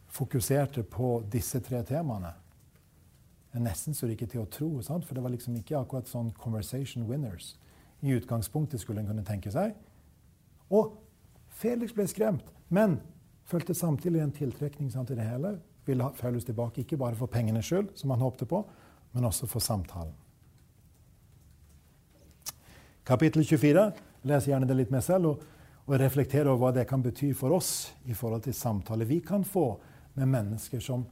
fokuserte 0.09 0.83
på 0.83 1.19
disse 1.33 1.61
tre 1.61 1.83
temaene. 1.85 2.33
Det 3.53 3.61
er 3.61 3.67
nesten 3.67 3.95
så 3.95 4.09
det 4.09 4.17
ikke 4.17 4.31
til 4.33 4.41
å 4.41 4.51
tro, 4.51 4.69
sant? 4.83 5.05
for 5.05 5.15
det 5.15 5.23
var 5.23 5.35
liksom 5.35 5.57
ikke 5.59 5.77
akkurat 5.79 6.09
sånn 6.09 6.33
'conversation 6.33 7.05
winners'. 7.07 7.55
I 8.03 8.17
utgangspunktet 8.17 8.81
skulle 8.81 9.01
en 9.01 9.07
kunne 9.07 9.25
tenke 9.25 9.51
seg. 9.51 9.75
Og 10.71 10.97
Felix 11.49 11.93
ble 11.93 12.07
skremt. 12.07 12.45
Men 12.69 13.01
følte 13.45 13.75
samtidig 13.75 14.21
en 14.21 14.33
tiltrekning 14.33 14.91
til 14.91 15.17
det 15.17 15.25
hele. 15.25 15.61
Ville 15.87 16.03
ha 16.03 16.11
Paulus 16.11 16.45
tilbake, 16.45 16.81
ikke 16.81 16.97
bare 16.97 17.15
for 17.15 17.27
pengenes 17.27 17.65
skyld, 17.65 17.89
som 17.95 18.11
han 18.11 18.21
håpte 18.21 18.47
på, 18.47 18.65
men 19.13 19.25
også 19.25 19.47
for 19.47 19.61
samtalen. 19.61 20.15
Kapittel 23.05 23.45
24. 23.45 23.93
Les 24.23 24.47
gjerne 24.47 24.69
det 24.69 24.77
litt 24.77 24.91
med 24.91 25.03
selv. 25.03 25.27
Og, 25.27 25.43
og 25.85 25.99
reflektere 26.01 26.49
over 26.49 26.61
hva 26.63 26.73
det 26.79 26.87
kan 26.89 27.03
bety 27.05 27.33
for 27.37 27.53
oss 27.57 27.93
i 28.09 28.17
forhold 28.17 28.47
til 28.47 28.57
samtaler 28.57 29.09
vi 29.09 29.21
kan 29.25 29.45
få 29.45 29.67
med 30.15 30.31
mennesker 30.31 30.81
som 30.81 31.05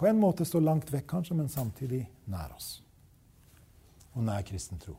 på 0.00 0.08
en 0.08 0.16
måte 0.16 0.46
står 0.48 0.62
langt 0.64 0.88
vekk, 0.88 1.06
kanskje, 1.10 1.36
men 1.36 1.50
samtidig 1.52 2.06
nær 2.32 2.54
oss. 2.56 2.78
Og 4.16 4.24
nær 4.24 4.40
kristen 4.48 4.80
tro. 4.80 4.94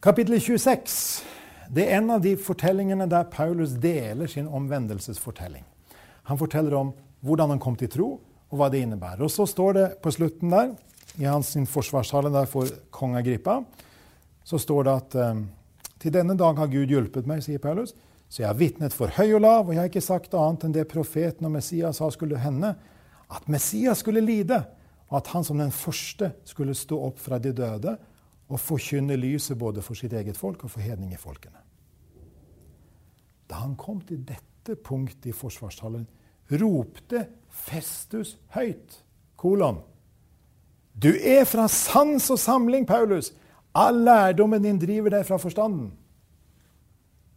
Kapittel 0.00 0.40
26 0.40 1.26
det 1.68 1.84
er 1.84 1.98
en 1.98 2.14
av 2.14 2.22
de 2.24 2.32
fortellingene 2.40 3.04
der 3.10 3.26
Paulus 3.28 3.74
deler 3.76 4.30
sin 4.30 4.48
omvendelsesfortelling. 4.48 5.66
Han 6.30 6.40
forteller 6.40 6.76
om 6.78 6.94
hvordan 7.20 7.52
han 7.52 7.60
kom 7.60 7.76
til 7.76 7.90
tro, 7.92 8.08
og 8.48 8.56
hva 8.56 8.70
det 8.72 8.80
innebærer. 8.84 9.20
Og 9.26 9.32
så 9.32 9.44
står 9.48 9.76
det 9.76 9.86
på 10.00 10.12
slutten 10.14 10.52
der, 10.52 10.72
i 11.18 11.26
hans 11.26 11.56
forsvarstale 11.68 12.30
der 12.32 12.48
for 12.48 12.70
kong 12.94 13.18
Agrippa, 13.18 13.58
så 14.44 14.58
står 14.60 14.86
det 14.86 14.94
at 14.94 15.16
um, 15.34 15.42
til 15.98 16.14
denne 16.14 16.36
dag 16.38 16.58
har 16.58 16.70
Gud 16.70 16.90
hjulpet 16.90 17.26
meg, 17.28 17.42
sier 17.44 17.62
Paulus, 17.62 17.94
så 18.28 18.42
jeg 18.42 18.50
har 18.50 18.58
vitnet 18.58 18.94
for 18.94 19.12
høy 19.16 19.32
og 19.38 19.42
lav, 19.42 19.66
og 19.66 19.72
jeg 19.72 19.80
har 19.80 19.90
ikke 19.90 20.04
sagt 20.04 20.36
annet 20.36 20.66
enn 20.66 20.74
det 20.76 20.88
profeten 20.90 21.48
og 21.48 21.54
Messias 21.54 22.00
sa 22.00 22.10
skulle 22.12 22.40
hende, 22.42 22.74
at 23.28 23.48
Messias 23.48 24.02
skulle 24.04 24.22
lide, 24.24 24.60
og 25.08 25.22
at 25.22 25.32
han 25.32 25.44
som 25.44 25.60
den 25.60 25.72
første 25.72 26.34
skulle 26.48 26.76
stå 26.76 26.98
opp 27.08 27.20
fra 27.20 27.40
de 27.40 27.54
døde 27.56 27.96
og 28.48 28.60
forkynne 28.60 29.16
lyset 29.16 29.58
både 29.60 29.82
for 29.84 29.96
sitt 29.96 30.12
eget 30.16 30.36
folk 30.36 30.64
og 30.64 30.72
for 30.72 30.84
hedningefolkene. 30.84 31.64
Da 33.48 33.62
han 33.64 33.76
kom 33.80 34.00
til 34.04 34.20
dette 34.28 34.76
punktet 34.84 35.30
i 35.30 35.36
forsvarstalen, 35.36 36.04
ropte 36.60 37.24
Festus 37.48 38.36
høyt, 38.52 39.00
kolon. 39.40 39.80
Du 40.92 41.10
er 41.14 41.44
fra 41.48 41.68
sans 41.70 42.28
og 42.32 42.40
samling, 42.40 42.86
Paulus. 42.88 43.32
All 43.78 44.00
lærdommen 44.02 44.64
din 44.64 44.78
driver 44.80 45.12
deg 45.14 45.26
fra 45.26 45.38
forstanden. 45.38 45.92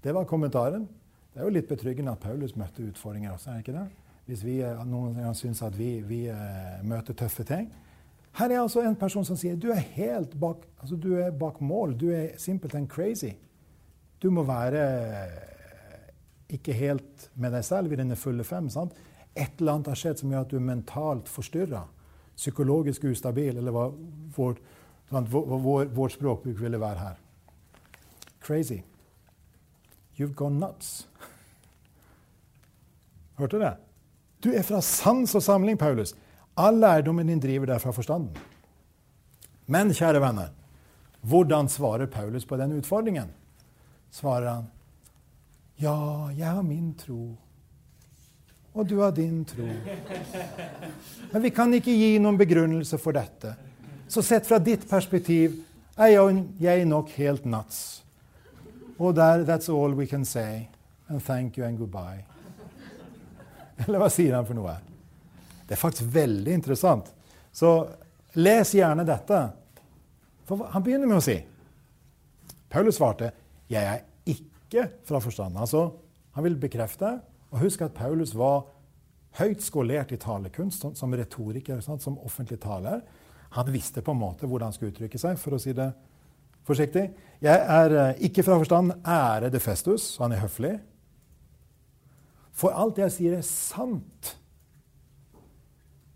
Det 0.02 0.14
var 0.16 0.26
kommentaren. 0.26 0.88
Det 1.34 1.40
er 1.40 1.46
jo 1.46 1.54
litt 1.54 1.70
betryggende 1.70 2.16
at 2.16 2.24
Paulus 2.24 2.56
møtte 2.58 2.88
utfordringer 2.88 3.36
også, 3.36 3.52
er 3.52 3.60
det 3.60 3.66
ikke 3.68 3.78
det? 3.78 3.86
Hvis 4.26 4.42
vi 4.46 4.56
eh, 4.66 4.82
noen 4.88 5.14
ganger 5.16 5.38
syns 5.38 5.62
at 5.66 5.78
vi, 5.78 5.92
vi 6.08 6.24
uh, 6.32 6.82
møter 6.88 7.16
tøffe 7.18 7.46
ting. 7.48 7.70
Her 8.40 8.50
er 8.50 8.62
altså 8.62 8.82
en 8.86 8.96
person 8.96 9.26
som 9.28 9.38
sier 9.38 9.58
du 9.60 9.70
er 9.74 9.84
helt 9.96 10.34
bak, 10.40 10.64
altså 10.80 10.96
du 10.96 11.14
er 11.20 11.32
bak 11.36 11.60
mål. 11.62 11.96
Du 12.00 12.10
er 12.16 12.38
simpelthen 12.40 12.88
crazy. 12.90 13.34
Du 14.22 14.30
må 14.32 14.44
være 14.48 14.82
eh, 14.82 15.40
ikke 16.58 16.74
helt 16.78 17.30
med 17.36 17.54
deg 17.56 17.66
selv 17.68 17.92
i 17.92 18.00
denne 18.00 18.18
fulle 18.20 18.44
fem. 18.48 18.70
sant? 18.70 18.96
Et 19.36 19.60
eller 19.60 19.78
annet 19.78 19.92
har 19.92 20.00
skjedd 20.00 20.22
som 20.22 20.32
gjør 20.32 20.46
at 20.46 20.52
du 20.52 20.58
er 20.60 20.68
mentalt 20.68 21.30
forstyrra. 21.30 21.86
Psykologisk 22.36 23.06
ustabil, 23.12 23.58
eller 23.58 23.76
hva 23.76 23.90
vår, 24.36 24.60
vår, 25.12 25.86
vår 25.94 26.10
språkbruk 26.10 26.62
ville 26.62 26.80
være 26.80 27.00
her. 27.00 27.20
Crazy. 28.42 28.82
You've 30.18 30.34
gone 30.34 30.60
nuts. 30.60 31.08
Hørte 33.38 33.58
du 33.58 33.64
det? 33.64 33.76
Du 34.44 34.50
er 34.54 34.64
fra 34.66 34.82
sans 34.82 35.36
og 35.36 35.44
samling, 35.44 35.78
Paulus. 35.78 36.16
All 36.58 36.80
lærdommen 36.80 37.28
din 37.28 37.40
driver 37.40 37.74
deg 37.74 37.82
fra 37.82 37.94
forstanden. 37.96 38.36
Men 39.72 39.94
kjære 39.96 40.22
venner, 40.22 40.50
hvordan 41.22 41.70
svarer 41.70 42.10
Paulus 42.12 42.46
på 42.46 42.58
den 42.58 42.74
utfordringen? 42.80 43.30
Svarer 44.12 44.50
han 44.50 44.70
ja, 45.82 46.30
jeg 46.38 46.46
har 46.46 46.62
min 46.62 46.92
tro, 46.94 47.36
og 48.74 48.90
du 48.90 49.00
har 49.00 49.12
din 49.12 49.46
tro. 49.46 49.66
Men 51.32 51.42
vi 51.42 51.50
kan 51.50 51.74
ikke 51.74 51.96
gi 51.96 52.20
noen 52.22 52.38
begrunnelse 52.38 53.00
for 53.02 53.18
dette. 53.18 53.56
Så 54.12 54.20
sett 54.22 54.48
fra 54.48 54.58
ditt 54.60 54.84
perspektiv 54.90 55.54
er 55.96 56.10
jeg 56.60 56.86
nok 56.86 57.14
helt 57.16 57.46
nuts. 57.48 58.02
Og 59.00 59.16
der, 59.16 59.46
that's 59.48 59.72
all 59.72 59.96
we 59.96 60.06
can 60.06 60.26
say. 60.28 60.68
And 61.08 61.24
thank 61.24 61.58
you 61.58 61.64
and 61.66 61.80
goodbye. 61.80 62.26
Eller 63.86 64.02
hva 64.02 64.10
sier 64.12 64.36
han 64.36 64.46
for 64.46 64.58
noe? 64.58 64.74
Det 65.64 65.78
er 65.78 65.80
faktisk 65.80 66.12
veldig 66.12 66.58
interessant. 66.60 67.08
Så 67.56 67.72
les 68.36 68.74
gjerne 68.76 69.08
dette. 69.08 69.40
For 70.50 70.68
han 70.74 70.84
begynner 70.84 71.08
med 71.08 71.22
å 71.22 71.24
si 71.24 71.38
Paulus 72.72 73.00
svarte 73.00 73.32
'Jeg 73.72 73.84
er 73.84 74.04
ikke 74.26 74.90
fra 75.08 75.20
forstanden'. 75.20 75.60
Altså, 75.60 75.92
han 76.36 76.44
vil 76.44 76.60
bekrefte. 76.60 77.20
Og 77.52 77.60
husk 77.60 77.82
at 77.82 77.94
Paulus 77.94 78.36
var 78.36 78.66
høyt 79.40 79.64
skolert 79.64 80.12
i 80.12 80.18
talekunst, 80.18 80.86
som 80.96 81.14
retoriker, 81.14 81.80
som 81.80 82.20
offentlig 82.20 82.60
taler. 82.60 83.02
Han 83.58 83.72
visste 83.74 84.04
på 84.04 84.14
en 84.14 84.22
måte 84.22 84.48
hvordan 84.48 84.70
han 84.70 84.76
skulle 84.76 84.94
uttrykke 84.94 85.20
seg, 85.20 85.40
for 85.40 85.58
å 85.58 85.60
si 85.60 85.74
det 85.76 85.90
forsiktig. 86.68 87.10
Jeg 87.44 87.66
er 87.76 87.98
eh, 87.98 88.24
ikke 88.30 88.46
fra 88.48 88.58
forstand 88.62 88.94
ærede 89.04 89.60
Festus, 89.60 90.14
han 90.22 90.32
er 90.32 90.44
høflig. 90.44 90.78
For 92.56 92.76
alt 92.78 93.00
jeg 93.02 93.16
sier, 93.16 93.38
er 93.40 93.48
sant 93.48 94.36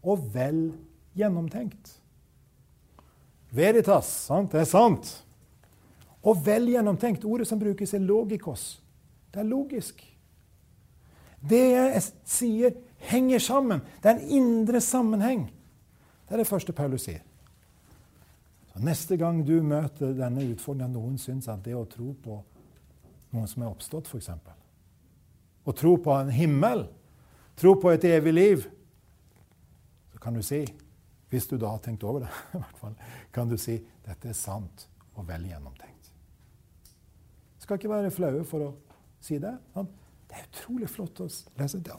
og 0.06 0.28
vel 0.36 0.68
gjennomtenkt. 1.18 1.96
Veritas, 3.56 4.08
sant? 4.28 4.52
det 4.54 4.62
er 4.62 4.70
sant. 4.70 5.10
Og 6.26 6.38
vel 6.46 6.70
gjennomtenkt. 6.70 7.26
Ordet 7.26 7.48
som 7.50 7.62
brukes, 7.62 7.94
er 7.94 8.04
logikos. 8.06 8.76
Det 9.34 9.42
er 9.42 9.50
logisk. 9.50 10.04
Det 11.42 11.64
jeg 11.72 12.04
sier, 12.30 12.76
henger 13.10 13.42
sammen. 13.42 13.82
Det 14.02 14.12
er 14.12 14.20
en 14.20 14.36
indre 14.40 14.82
sammenheng. 14.82 15.48
Det 16.26 16.38
er 16.38 16.42
det 16.42 16.50
første 16.50 16.74
Paulus 16.74 17.06
sier. 17.10 17.25
Så 18.76 18.82
neste 18.84 19.16
gang 19.16 19.38
du 19.48 19.54
møter 19.64 20.12
denne 20.18 20.44
utfordringen, 20.52 20.98
noen 20.98 21.20
syns 21.22 21.48
at 21.48 21.62
det 21.64 21.78
å 21.80 21.86
tro 21.88 22.10
på 22.20 22.42
noen 23.32 23.48
som 23.48 23.64
er 23.64 23.70
oppstått, 23.72 24.10
f.eks. 24.12 24.34
Å 25.64 25.74
tro 25.80 25.94
på 26.04 26.12
en 26.12 26.32
himmel, 26.36 26.84
tro 27.56 27.78
på 27.80 27.94
et 27.94 28.04
evig 28.10 28.34
liv, 28.36 28.66
så 30.12 30.20
kan 30.20 30.36
du 30.36 30.44
si, 30.44 30.60
hvis 31.32 31.48
du 31.48 31.56
da 31.56 31.72
har 31.72 31.80
tenkt 31.86 32.04
over 32.04 32.26
det, 32.26 32.34
i 32.58 32.60
hvert 32.60 32.82
fall, 32.82 32.98
kan 33.32 33.48
du 33.48 33.56
si 33.56 33.78
dette 34.04 34.34
er 34.34 34.36
sant 34.36 34.90
og 35.16 35.24
vel 35.30 35.48
gjennomtenkt. 35.48 36.12
Skal 37.64 37.80
ikke 37.80 37.94
være 37.96 38.12
flaue 38.12 38.44
for 38.44 38.68
å 38.68 38.70
si 39.24 39.40
det. 39.40 39.56
Det 39.72 40.36
er 40.36 40.52
utrolig 40.52 40.92
flott 40.92 41.24
å 41.24 41.32
lese. 41.32 41.80
det. 41.80 41.96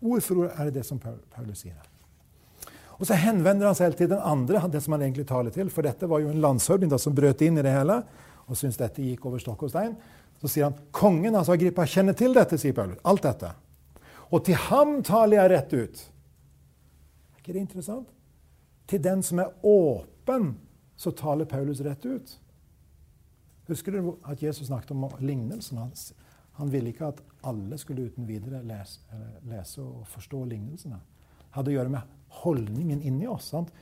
Ord 0.00 0.24
for 0.24 0.46
ord 0.46 0.56
er 0.56 0.70
det 0.70 0.80
det 0.80 0.88
som 0.88 0.98
Paulus 1.02 1.60
sier 1.60 1.76
her. 1.76 1.92
Og 2.98 3.06
så 3.06 3.14
henvender 3.14 3.68
han 3.70 3.76
seg 3.78 3.94
til 3.98 4.10
den 4.10 4.22
andre, 4.22 4.64
det 4.70 4.82
som 4.82 4.96
han 4.96 5.04
egentlig 5.06 5.28
taler 5.28 5.54
til. 5.54 5.70
For 5.70 5.86
dette 5.86 6.08
var 6.10 6.22
jo 6.22 6.32
en 6.32 6.42
landshøvding 6.42 6.90
som 6.98 7.14
brøt 7.14 7.44
inn 7.46 7.60
i 7.60 7.64
det 7.64 7.74
hele 7.74 8.02
og 8.48 8.56
syntes 8.56 8.80
dette 8.80 9.04
gikk 9.04 9.26
over 9.28 9.40
stokk 9.42 9.66
og 9.66 9.72
stein. 9.72 9.94
Så 10.40 10.50
sier 10.50 10.68
han 10.68 10.78
kongen 10.94 11.36
altså 11.36 11.54
Agrippa 11.54 11.86
kjenner 11.88 12.16
til 12.16 12.34
dette, 12.34 12.58
sier 12.58 12.74
Paulus. 12.74 13.00
Alt 13.06 13.26
dette. 13.26 13.52
Og 14.32 14.44
til 14.44 14.58
ham 14.68 14.98
taler 15.06 15.38
jeg 15.38 15.52
rett 15.52 15.74
ut. 15.74 16.02
Er 17.34 17.42
ikke 17.42 17.54
det 17.56 17.64
interessant? 17.64 18.10
Til 18.88 19.02
den 19.04 19.22
som 19.22 19.42
er 19.42 19.52
åpen, 19.66 20.54
så 20.98 21.12
taler 21.14 21.48
Paulus 21.48 21.82
rett 21.84 22.06
ut. 22.08 22.34
Husker 23.68 23.94
du 23.94 24.14
at 24.24 24.42
Jesus 24.42 24.70
snakket 24.70 24.94
om 24.96 25.04
lignelsen? 25.20 25.78
Han, 25.78 25.92
han 26.58 26.72
ville 26.72 26.90
ikke 26.90 27.12
at 27.12 27.20
alle 27.46 27.78
skulle 27.78 28.08
uten 28.08 28.26
videre 28.26 28.62
lese, 28.66 29.04
lese 29.46 29.84
og 29.84 30.06
forstå 30.08 30.44
lignelsene. 30.48 30.98
Hadde 31.54 31.74
å 31.74 31.76
gjøre 31.76 31.92
med 31.92 32.17
holdningen 32.28 33.02
inni 33.02 33.26
oss. 33.26 33.50
Sant? 33.52 33.72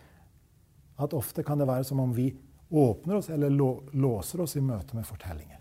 At 0.97 1.15
ofte 1.15 1.45
kan 1.45 1.59
det 1.59 1.69
være 1.69 1.85
som 1.85 2.01
om 2.01 2.13
vi 2.17 2.31
åpner 2.71 3.21
oss 3.21 3.29
eller 3.31 3.51
låser 3.93 4.41
oss 4.41 4.57
i 4.57 4.65
møte 4.65 4.97
med 4.97 5.07
fortellingen. 5.07 5.61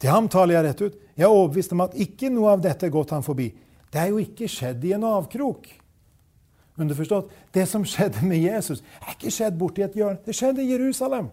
Til 0.00 0.10
ham 0.10 0.30
taler 0.32 0.56
jeg 0.56 0.64
rett 0.64 0.80
ut. 0.80 0.96
Jeg 1.12 1.26
er 1.26 1.34
overbevist 1.34 1.74
om 1.76 1.84
at 1.84 1.98
ikke 2.00 2.30
noe 2.32 2.54
av 2.54 2.62
dette 2.64 2.88
er 2.88 2.94
gått 2.94 3.12
ham 3.12 3.24
forbi. 3.24 3.50
Det 3.92 4.00
er 4.00 4.08
jo 4.14 4.22
ikke 4.22 4.48
skjedd 4.48 4.84
i 4.88 4.94
en 4.96 5.04
avkrok. 5.04 5.68
Underforstått, 6.80 7.32
det 7.52 7.66
som 7.68 7.84
skjedde 7.84 8.24
med 8.24 8.40
Jesus, 8.40 8.80
er 9.02 9.12
ikke 9.12 9.32
skjedd 9.34 9.58
borti 9.60 9.84
et 9.84 9.98
hjørne. 9.98 10.22
Det 10.24 10.32
skjedde 10.36 10.64
i 10.64 10.70
Jerusalem. 10.70 11.28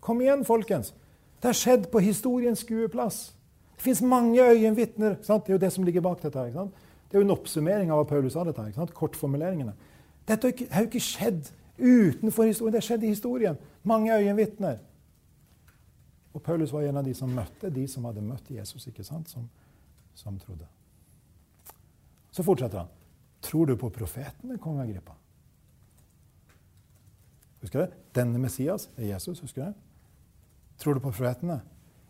Kom 0.00 0.22
igjen, 0.24 0.46
folkens. 0.48 0.94
Det 1.42 1.50
har 1.50 1.58
skjedd 1.58 1.90
på 1.92 2.00
historiens 2.00 2.62
skueplass. 2.64 3.34
Det 3.76 3.84
fins 3.84 4.00
mange 4.06 4.40
øyenvitner. 4.40 5.18
Det 5.20 5.36
er 5.36 5.52
jo 5.52 5.60
det 5.60 5.72
som 5.74 5.84
ligger 5.84 6.04
bak 6.06 6.22
dette. 6.22 6.46
sant? 6.54 6.81
Det 7.12 7.18
er 7.18 7.20
jo 7.20 7.26
en 7.26 7.34
oppsummering 7.34 7.90
av 7.92 7.98
hva 8.00 8.06
Paulus 8.08 8.32
sa. 8.32 8.42
dette, 8.48 8.62
sant? 8.72 8.94
Kortformuleringene. 8.96 9.74
Dette 10.24 10.48
har 10.72 10.86
jo 10.86 10.88
ikke 10.88 11.02
skjedd 11.04 11.50
utenfor 11.76 12.46
historien. 12.48 12.72
Det 12.72 12.80
har 12.80 12.86
skjedd 12.86 13.02
i 13.04 13.10
historien. 13.10 13.58
Mange 13.84 14.14
øyenvitner. 14.16 14.78
Og 16.32 16.42
Paulus 16.42 16.72
var 16.72 16.86
en 16.88 16.96
av 16.96 17.04
de 17.04 17.12
som 17.14 17.28
møtte 17.28 17.68
de 17.68 17.84
som 17.88 18.06
hadde 18.08 18.24
møtt 18.24 18.48
Jesus, 18.48 18.86
ikke 18.88 19.04
sant? 19.04 19.28
Som, 19.28 19.44
som 20.16 20.38
trodde. 20.40 20.64
Så 22.32 22.40
fortsetter 22.46 22.80
han. 22.80 22.88
Tror 23.44 23.68
du 23.68 23.76
på 23.76 23.92
profetene, 23.92 24.56
kong 24.56 24.80
Agrippa? 24.80 25.12
Husker 27.60 27.84
du? 27.84 28.00
Denne 28.16 28.40
Messias 28.40 28.88
er 28.96 29.10
Jesus. 29.12 29.44
husker 29.44 29.68
du? 29.68 29.84
Tror 30.80 30.96
du 30.96 31.04
på 31.04 31.12
profetene? 31.12 31.60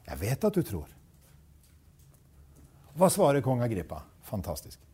Jeg 0.06 0.20
vet 0.20 0.44
at 0.44 0.54
du 0.54 0.62
tror. 0.62 0.86
Hva 2.94 3.10
svarer 3.10 3.42
kong 3.42 3.66
Agrippa? 3.66 4.04
Fantastisk. 4.30 4.91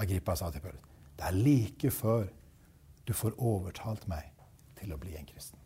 Agrippa 0.00 0.36
sa 0.36 0.50
til 0.50 0.64
Paulus, 0.64 0.82
det 1.18 1.26
er 1.28 1.36
like 1.36 1.90
før 1.92 2.26
du 3.08 3.12
får 3.16 3.36
overtalt 3.36 4.06
meg 4.08 4.30
til 4.78 4.94
å 4.94 4.98
bli 5.00 5.16
en 5.18 5.28
kristen. 5.28 5.58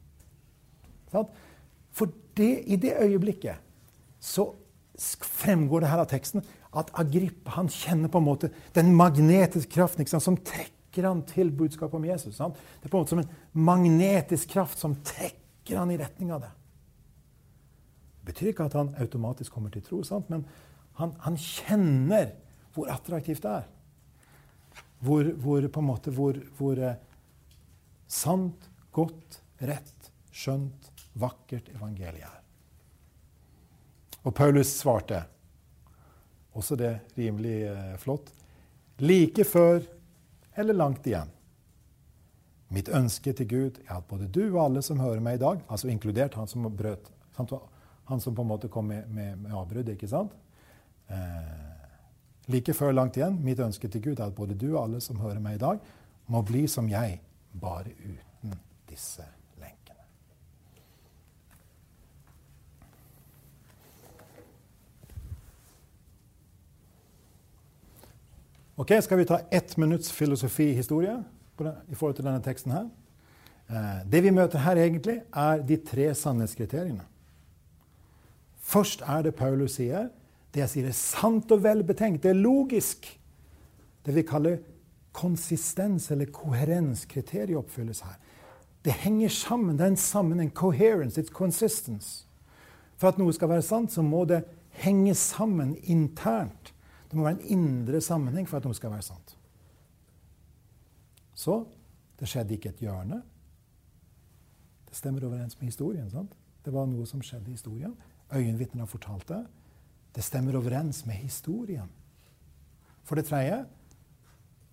For 1.94 2.10
det, 2.34 2.64
i 2.66 2.76
det 2.80 2.96
øyeblikket 2.98 3.62
så 4.24 4.48
fremgår 4.98 5.84
det 5.84 5.90
her 5.90 6.02
av 6.02 6.10
teksten 6.10 6.42
at 6.74 6.90
Agrippa 6.98 7.54
han 7.58 7.70
kjenner 7.70 8.10
på 8.10 8.18
en 8.18 8.26
måte 8.26 8.50
den 8.74 8.92
magnetiske 8.98 9.70
kraften 9.70 10.06
sant, 10.10 10.24
som 10.24 10.38
trekker 10.38 11.06
han 11.06 11.22
til 11.26 11.52
budskapet 11.54 11.98
om 11.98 12.06
Jesus. 12.06 12.36
Sant? 12.38 12.58
Det 12.80 12.88
er 12.88 12.92
på 12.92 12.98
en 12.98 13.04
måte 13.04 13.14
som 13.14 13.22
en 13.22 13.64
magnetisk 13.66 14.54
kraft 14.54 14.78
som 14.78 14.96
trekker 15.06 15.78
han 15.78 15.92
i 15.94 15.98
retning 15.98 16.32
av 16.34 16.44
det. 16.46 16.52
Det 18.20 18.32
betyr 18.32 18.52
ikke 18.52 18.66
at 18.70 18.78
han 18.78 18.94
automatisk 19.02 19.52
kommer 19.54 19.70
til 19.74 19.84
tro, 19.86 20.02
sant? 20.06 20.30
men 20.32 20.46
han, 20.98 21.14
han, 21.26 21.36
kjenner 21.36 22.32
hvor 22.74 22.90
attraktivt 22.90 23.42
det 23.42 23.50
er. 23.50 23.70
Hvor, 25.04 25.28
hvor 25.40 25.66
på 25.68 25.82
en 25.82 25.88
måte, 25.88 26.12
hvor, 26.14 26.38
hvor 26.56 26.78
eh, 26.80 26.96
sant, 28.08 28.70
godt, 28.94 29.40
rett, 29.60 30.10
skjønt, 30.32 30.90
vakkert 31.18 31.68
evangeliet 31.74 32.26
er. 32.26 32.40
Og 34.24 34.32
Paulus 34.34 34.70
svarte, 34.72 35.20
også 36.54 36.78
det 36.80 36.94
rimelig 37.18 37.58
eh, 37.68 37.94
flott, 38.00 38.30
like 39.02 39.44
før 39.44 39.82
eller 40.56 40.78
langt 40.78 41.06
igjen. 41.10 41.30
Mitt 42.74 42.88
ønske 42.88 43.34
til 43.36 43.48
Gud 43.50 43.82
er 43.84 43.98
at 43.98 44.06
både 44.08 44.30
du 44.30 44.46
og 44.46 44.62
alle 44.64 44.82
som 44.82 45.02
hører 45.02 45.22
meg 45.22 45.36
i 45.36 45.42
dag, 45.42 45.60
altså 45.68 45.90
inkludert 45.92 46.38
han 46.38 46.48
som 46.50 46.64
brøt, 46.70 47.10
han 47.36 48.20
som 48.22 48.34
på 48.34 48.42
en 48.42 48.50
måte 48.50 48.70
kom 48.72 48.88
med, 48.88 49.10
med, 49.12 49.36
med 49.44 49.54
avbrudd, 49.54 49.92
ikke 49.92 50.08
sant? 50.10 50.32
Eh, 51.12 51.73
like 52.48 52.74
før 52.74 52.92
langt 52.92 53.16
igjen, 53.16 53.38
mitt 53.44 53.60
ønske 53.60 53.88
til 53.88 54.02
Gud 54.02 54.18
er 54.20 54.28
at 54.28 54.36
både 54.36 54.56
du 54.58 54.74
og 54.74 54.82
alle 54.84 55.00
som 55.00 55.20
hører 55.20 55.40
meg 55.42 55.56
i 55.56 55.62
dag, 55.62 55.80
må 56.26 56.42
bli 56.46 56.66
som 56.68 56.88
jeg, 56.88 57.20
bare 57.60 57.92
uten 58.00 58.56
disse 58.90 59.24
lenkene. 59.60 60.04
Ok, 68.76 68.92
Skal 69.02 69.18
vi 69.18 69.28
ta 69.28 69.40
ett 69.50 69.76
minutts 69.76 70.12
filosofihistorie 70.12 71.16
i 71.88 71.94
forhold 71.94 72.16
til 72.18 72.26
denne 72.26 72.42
teksten 72.42 72.72
her? 72.74 72.88
Eh, 73.70 74.04
det 74.10 74.22
vi 74.22 74.32
møter 74.34 74.58
her, 74.58 74.76
egentlig, 74.76 75.20
er 75.32 75.62
de 75.62 75.76
tre 75.76 76.14
sannhetskriteriene. 76.14 77.04
Først 78.64 79.02
er 79.06 79.22
det 79.22 79.34
Paulus 79.36 79.76
sier. 79.78 80.08
Det 80.54 80.62
jeg 80.62 80.70
sier, 80.70 80.86
er 80.86 80.94
sant 80.94 81.50
og 81.50 81.64
velbetenkt. 81.64 82.22
Det 82.22 82.30
er 82.30 82.38
logisk. 82.38 83.08
Det 84.06 84.14
vi 84.14 84.22
kaller 84.26 84.60
konsistens 85.14 86.10
eller 86.14 86.30
koherenskriteriet 86.34 87.58
oppfylles 87.58 88.04
her. 88.06 88.20
Det 88.84 88.92
henger 89.02 89.32
sammen. 89.32 89.78
Det 89.78 89.86
er 89.86 89.94
en 89.94 89.96
sammenheng. 89.96 90.52
Coherence. 90.54 91.20
It's 91.20 91.32
consistence. 91.32 92.26
For 92.96 93.10
at 93.10 93.18
noe 93.18 93.34
skal 93.34 93.50
være 93.50 93.64
sant, 93.66 93.92
så 93.92 94.04
må 94.06 94.22
det 94.30 94.44
henge 94.84 95.14
sammen 95.18 95.74
internt. 95.82 96.70
Det 97.10 97.18
må 97.18 97.26
være 97.26 97.40
en 97.40 97.58
indre 97.58 98.00
sammenheng 98.00 98.46
for 98.48 98.58
at 98.58 98.68
noe 98.68 98.76
skal 98.76 98.94
være 98.94 99.06
sant. 99.06 99.34
Så 101.34 101.64
det 102.20 102.30
skjedde 102.30 102.54
ikke 102.54 102.70
et 102.70 102.82
hjørne. 102.86 103.20
Det 104.86 104.98
stemmer 104.98 105.26
overens 105.26 105.58
med 105.58 105.72
historien. 105.72 106.10
sant? 106.10 106.36
Det 106.64 106.72
var 106.72 106.86
noe 106.86 107.06
som 107.06 107.22
skjedde 107.22 107.50
i 107.50 107.58
historien. 107.58 107.96
Øyenvitnene 108.32 108.82
har 108.82 108.90
fortalt 108.90 109.28
det. 109.28 109.42
Det 110.14 110.22
stemmer 110.22 110.56
overens 110.56 111.02
med 111.06 111.14
historien. 111.14 111.90
For 113.04 113.18
det 113.18 113.26
tredje 113.28 113.64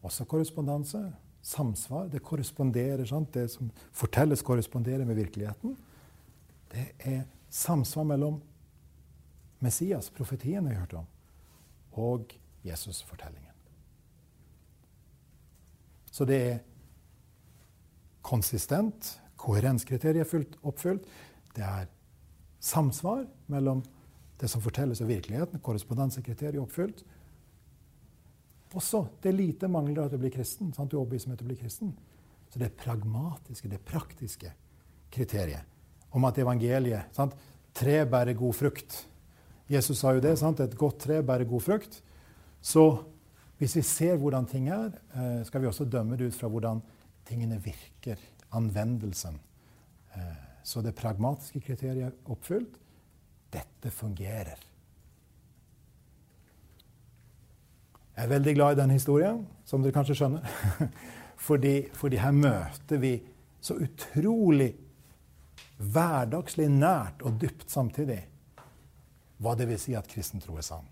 også 0.02 0.26
korrespondanse. 0.26 1.02
Samsvar. 1.42 2.08
Det 2.14 2.22
korresponderer, 2.22 3.06
sant? 3.06 3.34
Det 3.34 3.48
som 3.50 3.72
fortelles, 3.92 4.44
korresponderer 4.46 5.06
med 5.06 5.18
virkeligheten. 5.18 5.78
Det 6.72 6.92
er 7.00 7.24
samsvar 7.50 8.06
mellom 8.06 8.42
Messias, 9.60 10.10
profetien 10.10 10.70
vi 10.70 10.76
hørte 10.76 10.98
om, 10.98 11.08
og 11.92 12.34
Jesus-fortellingen. 12.66 13.50
Så 16.12 16.26
det 16.26 16.38
er 16.52 16.60
konsistent, 18.22 19.22
koherenskriteriet 19.38 20.30
fullt 20.30 20.58
oppfylt. 20.64 21.06
Det 21.56 21.66
er 21.66 21.90
samsvar 22.60 23.26
mellom 23.48 23.84
det 24.42 24.50
som 24.50 24.62
fortelles 24.62 25.02
av 25.04 25.10
virkeligheten, 25.12 25.62
korrespondansekriteriet 25.62 26.62
oppfylt. 26.62 27.04
Også 28.74 29.04
det 29.22 29.36
lite 29.36 29.70
mangler 29.70 30.06
at 30.06 30.14
du 30.14 30.18
blir 30.22 30.34
kristen. 30.34 30.72
sant? 30.74 30.90
Du 30.92 30.98
overbeviser 30.98 31.30
om 31.30 31.36
at 31.36 31.44
du 31.44 31.46
blir 31.46 31.60
kristen. 31.60 31.94
Så 32.50 32.60
det 32.60 32.74
pragmatiske, 32.80 33.70
det 33.70 33.84
praktiske 33.86 34.52
kriteriet 35.12 35.68
om 36.12 36.26
at 36.28 36.40
evangeliet 36.42 37.16
sant? 37.16 37.36
Tre 37.72 38.02
bærer 38.04 38.36
god 38.36 38.56
frukt. 38.56 38.98
Jesus 39.72 40.02
sa 40.02 40.12
jo 40.16 40.24
det. 40.24 40.38
sant? 40.40 40.60
Et 40.60 40.76
godt 40.76 41.00
tre 41.06 41.22
bærer 41.24 41.48
god 41.48 41.62
frukt. 41.64 42.02
Så 42.62 43.04
hvis 43.62 43.76
vi 43.78 43.84
ser 43.86 44.18
hvordan 44.18 44.46
ting 44.46 44.68
er, 44.70 44.92
eh, 45.16 45.46
skal 45.46 45.62
vi 45.62 45.68
også 45.68 45.86
dømme 45.86 46.18
det 46.18 46.28
ut 46.32 46.36
fra 46.36 46.50
hvordan 46.50 46.82
tingene 47.26 47.62
virker. 47.62 48.18
Anvendelsen. 48.52 49.40
Eh, 50.16 50.36
så 50.64 50.82
det 50.82 50.96
pragmatiske 50.96 51.62
kriteriet 51.62 52.10
er 52.10 52.12
oppfylt. 52.26 52.76
Dette 53.52 53.92
fungerer. 53.94 54.60
Jeg 58.16 58.28
er 58.28 58.30
veldig 58.30 58.54
glad 58.56 58.76
i 58.76 58.82
den 58.82 58.94
historien, 58.94 59.44
som 59.66 59.82
dere 59.82 59.96
kanskje 59.96 60.18
skjønner. 60.20 60.46
fordi, 61.48 61.76
fordi 61.98 62.20
her 62.22 62.36
møter 62.36 63.02
vi 63.02 63.16
så 63.62 63.78
utrolig 63.82 64.74
hverdagslig 65.82 66.68
nært 66.70 67.24
og 67.26 67.40
dypt 67.42 67.72
samtidig 67.72 68.20
hva 69.42 69.56
det 69.58 69.66
vil 69.72 69.80
si 69.82 69.96
at 69.98 70.10
kristen 70.10 70.44
tro 70.44 70.58
er 70.60 70.66
sann. 70.66 70.86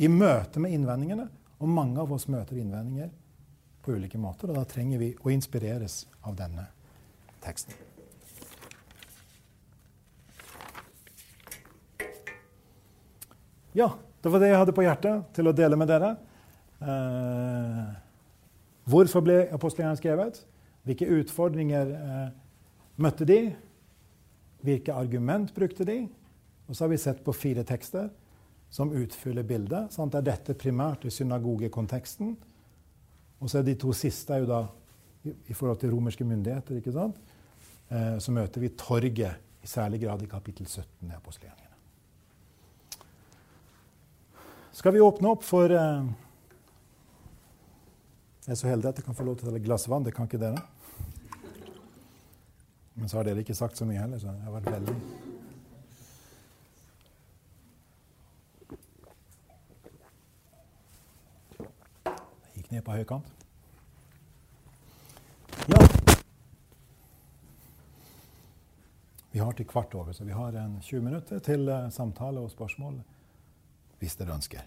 I 0.00 0.08
møte 0.08 0.62
med 0.62 0.72
innvendingene, 0.72 1.26
og 1.60 1.68
mange 1.68 2.00
av 2.00 2.12
oss 2.16 2.24
møter 2.32 2.56
innvendinger 2.56 3.10
på 3.84 3.92
ulike 3.92 4.20
måter, 4.20 4.48
og 4.48 4.56
da 4.56 4.64
trenger 4.68 5.02
vi 5.02 5.12
å 5.20 5.32
inspireres 5.34 6.06
av 6.24 6.38
denne 6.38 6.64
teksten. 7.44 7.89
Ja, 13.76 13.92
det 14.22 14.32
var 14.32 14.42
det 14.42 14.50
jeg 14.50 14.58
hadde 14.58 14.74
på 14.74 14.84
hjertet 14.84 15.28
til 15.36 15.48
å 15.48 15.54
dele 15.54 15.78
med 15.78 15.90
dere. 15.90 16.14
Eh, 16.82 17.90
hvorfor 18.90 19.22
ble 19.24 19.36
apostelgjerningene 19.54 20.00
skrevet? 20.00 20.40
Hvilke 20.88 21.08
utfordringer 21.20 21.92
eh, 21.94 22.32
møtte 23.00 23.28
de? 23.28 23.38
Hvilke 24.66 24.96
argument 24.96 25.54
brukte 25.56 25.86
de? 25.88 26.02
Og 26.66 26.74
så 26.74 26.84
har 26.84 26.92
vi 26.92 27.00
sett 27.00 27.22
på 27.26 27.34
fire 27.36 27.64
tekster 27.66 28.10
som 28.70 28.92
utfyller 28.94 29.46
bildet. 29.46 29.94
Sant? 29.94 30.18
Er 30.18 30.26
dette 30.26 30.58
primært 30.58 31.06
i 31.06 31.14
synagogekonteksten. 31.14 32.34
Og 33.40 33.50
så 33.50 33.60
er 33.60 33.70
de 33.70 33.78
to 33.78 33.94
siste 33.96 34.42
jo 34.42 34.50
da 34.50 34.64
i, 35.26 35.32
i 35.32 35.56
forhold 35.56 35.80
til 35.80 35.94
romerske 35.94 36.26
myndigheter. 36.26 36.82
ikke 36.82 36.94
sant? 36.94 37.22
Eh, 37.90 38.18
så 38.18 38.34
møter 38.34 38.62
vi 38.66 38.74
torget 38.74 39.62
i 39.62 39.68
særlig 39.68 40.02
grad 40.04 40.22
i 40.26 40.30
kapittel 40.30 40.66
17 40.66 41.10
i 41.10 41.16
apostelgjerningene. 41.16 41.69
Skal 44.80 44.92
vi 44.92 45.00
åpne 45.00 45.28
opp 45.28 45.42
for 45.44 45.68
eh, 45.76 46.04
Jeg 48.46 48.54
er 48.54 48.56
så 48.56 48.70
heldig 48.70 48.88
at 48.88 49.00
jeg 49.02 49.04
kan 49.04 49.16
få 49.18 49.26
lov 49.26 49.34
til 49.36 49.50
å 49.50 49.52
ta 49.52 49.58
et 49.58 49.66
glass 49.66 49.84
vann. 49.92 50.06
Det 50.06 50.14
kan 50.16 50.24
ikke 50.24 50.40
dere. 50.40 50.62
Men 52.94 53.12
så 53.12 53.18
har 53.18 53.28
dere 53.28 53.44
ikke 53.44 53.58
sagt 53.58 53.76
så 53.76 53.84
mye 53.84 54.00
heller, 54.00 54.16
så 54.16 54.32
jeg 54.32 54.40
har 54.46 54.54
vært 54.56 54.70
veldig 54.72 54.96
Gikk 62.56 62.72
ned 62.72 62.86
på 62.88 62.96
høykant. 62.96 63.28
Ja. 65.68 65.84
Vi 69.28 69.44
har 69.44 69.52
til 69.52 69.68
kvart 69.76 69.92
over, 69.92 70.16
så 70.16 70.24
vi 70.24 70.32
har 70.40 70.56
en 70.64 70.80
20 70.80 71.08
minutter 71.12 71.44
til 71.44 71.68
uh, 71.68 71.90
samtale 71.92 72.40
og 72.40 72.56
spørsmål 72.56 73.02
hvis 74.00 74.16
dere 74.18 74.34
ønsker. 74.34 74.64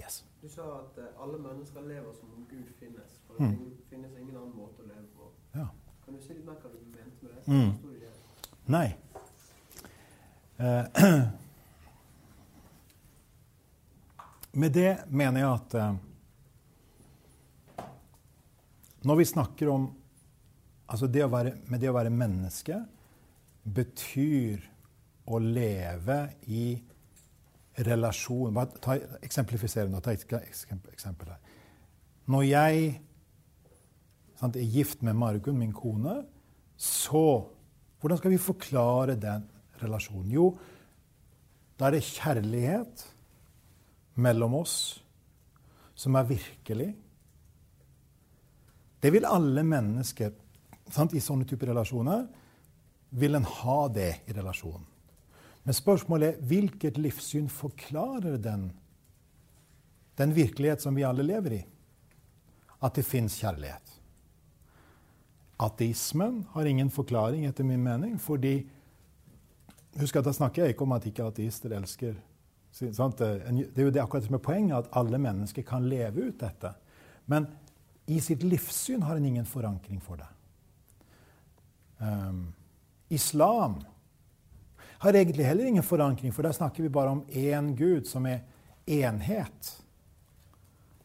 Yes. 0.00 0.22
Du 0.42 0.48
sa 0.52 0.66
at 0.80 0.98
uh, 1.00 1.22
alle 1.24 1.40
mennesker 1.40 1.86
lever 1.88 2.12
som 2.18 2.32
om 2.36 2.44
Gud 2.50 2.68
finnes. 2.78 3.18
For 3.26 3.40
det 3.40 3.52
mm. 3.54 3.78
finnes 3.90 4.18
ingen 4.20 4.36
annen 4.36 4.52
måte 4.56 4.84
å 4.84 4.88
leve 4.90 5.08
på. 5.16 5.30
Ja. 5.56 5.70
Kan 6.04 6.18
du 6.18 6.20
si 6.20 6.36
litt 6.36 6.44
mer 6.44 6.60
hva 6.60 6.72
du 6.72 6.78
mente 6.92 7.24
med 7.24 7.32
det? 7.32 7.42
Mm. 7.48 7.72
Nei. 8.74 8.88
Eh, 10.56 10.84
Med 14.54 14.72
det 14.72 14.98
mener 15.10 15.40
jeg 15.40 15.50
at 15.50 15.74
eh, 15.74 15.94
når 19.02 19.16
vi 19.18 19.24
snakker 19.26 19.68
om 19.72 19.88
altså 20.86 21.08
det 21.10 21.26
være, 21.26 21.56
Med 21.66 21.82
det 21.82 21.90
å 21.90 21.96
være 21.96 22.12
menneske 22.14 22.78
betyr 23.64 24.62
å 25.26 25.40
leve 25.40 26.18
i 26.46 26.76
relasjon 27.76 28.54
ta, 28.80 28.96
Eksemplifisere 29.24 29.90
nå. 29.90 30.00
Ta 30.00 30.14
et 30.14 30.24
eksempel 30.24 31.32
her. 31.32 31.40
Når 32.30 32.46
jeg 32.46 32.84
sant, 34.38 34.56
er 34.56 34.70
gift 34.70 35.02
med 35.02 35.16
Margunn, 35.18 35.58
min 35.58 35.74
kone, 35.74 36.22
så 36.76 37.50
Hvordan 38.04 38.18
skal 38.20 38.34
vi 38.34 38.36
forklare 38.36 39.14
den 39.16 39.46
relasjonen? 39.80 40.28
Jo, 40.28 40.50
da 41.80 41.86
er 41.86 41.94
det 41.94 42.02
kjærlighet 42.04 43.04
mellom 44.20 44.58
oss 44.58 44.74
som 45.96 46.18
er 46.20 46.26
virkelig. 46.28 46.90
Det 49.00 49.12
vil 49.14 49.24
alle 49.24 49.64
mennesker 49.64 50.36
sant, 50.92 51.16
i 51.16 51.22
sånne 51.24 51.48
typer 51.48 51.72
relasjoner. 51.72 52.26
Vil 53.16 53.40
en 53.40 53.48
ha 53.48 53.78
det 53.88 54.10
i 54.28 54.36
relasjonen? 54.36 54.84
Men 55.64 55.76
spørsmålet 55.76 56.34
er 56.34 56.48
hvilket 56.48 56.98
livssyn 57.00 57.48
forklarer 57.48 58.36
den, 58.42 58.68
den 60.20 60.34
virkelighet 60.36 60.84
som 60.84 60.96
vi 60.96 61.06
alle 61.08 61.24
lever 61.24 61.58
i? 61.58 61.62
At 62.84 62.98
det 62.98 63.06
fins 63.08 63.38
kjærlighet. 63.40 63.94
Ateismen 65.64 66.42
har 66.52 66.68
ingen 66.68 66.90
forklaring, 66.92 67.46
etter 67.48 67.64
min 67.64 67.82
mening, 67.82 68.18
fordi 68.20 68.58
Husk 69.94 70.16
at 70.18 70.26
Da 70.26 70.32
snakker 70.34 70.64
jeg 70.64 70.74
ikke 70.74 70.82
om 70.82 70.92
at 70.96 71.04
ikke 71.06 71.26
ateister 71.30 71.74
elsker 71.76 72.16
sant? 72.74 73.20
Det 73.20 73.78
er 73.78 73.86
jo 73.86 73.92
det 73.94 74.02
akkurat 74.02 74.24
som 74.26 74.34
er 74.34 74.42
poenget, 74.42 74.74
at 74.78 74.96
alle 74.98 75.20
mennesker 75.22 75.62
kan 75.62 75.86
leve 75.86 76.30
ut 76.30 76.40
dette. 76.40 76.72
Men 77.30 77.46
i 78.10 78.18
sitt 78.20 78.42
livssyn 78.42 79.04
har 79.06 79.16
en 79.16 79.24
ingen 79.24 79.46
forankring 79.46 80.00
for 80.02 80.18
det. 80.18 80.26
Um, 82.02 82.48
islam 83.08 83.78
har 85.04 85.12
egentlig 85.12 85.44
heller 85.44 85.68
ingen 85.68 85.84
forankring, 85.84 86.32
for 86.32 86.42
der 86.46 86.52
snakker 86.56 86.82
vi 86.82 86.88
bare 86.88 87.12
om 87.12 87.24
én 87.28 87.74
Gud, 87.76 88.06
som 88.08 88.26
er 88.26 88.40
enhet. 88.86 89.72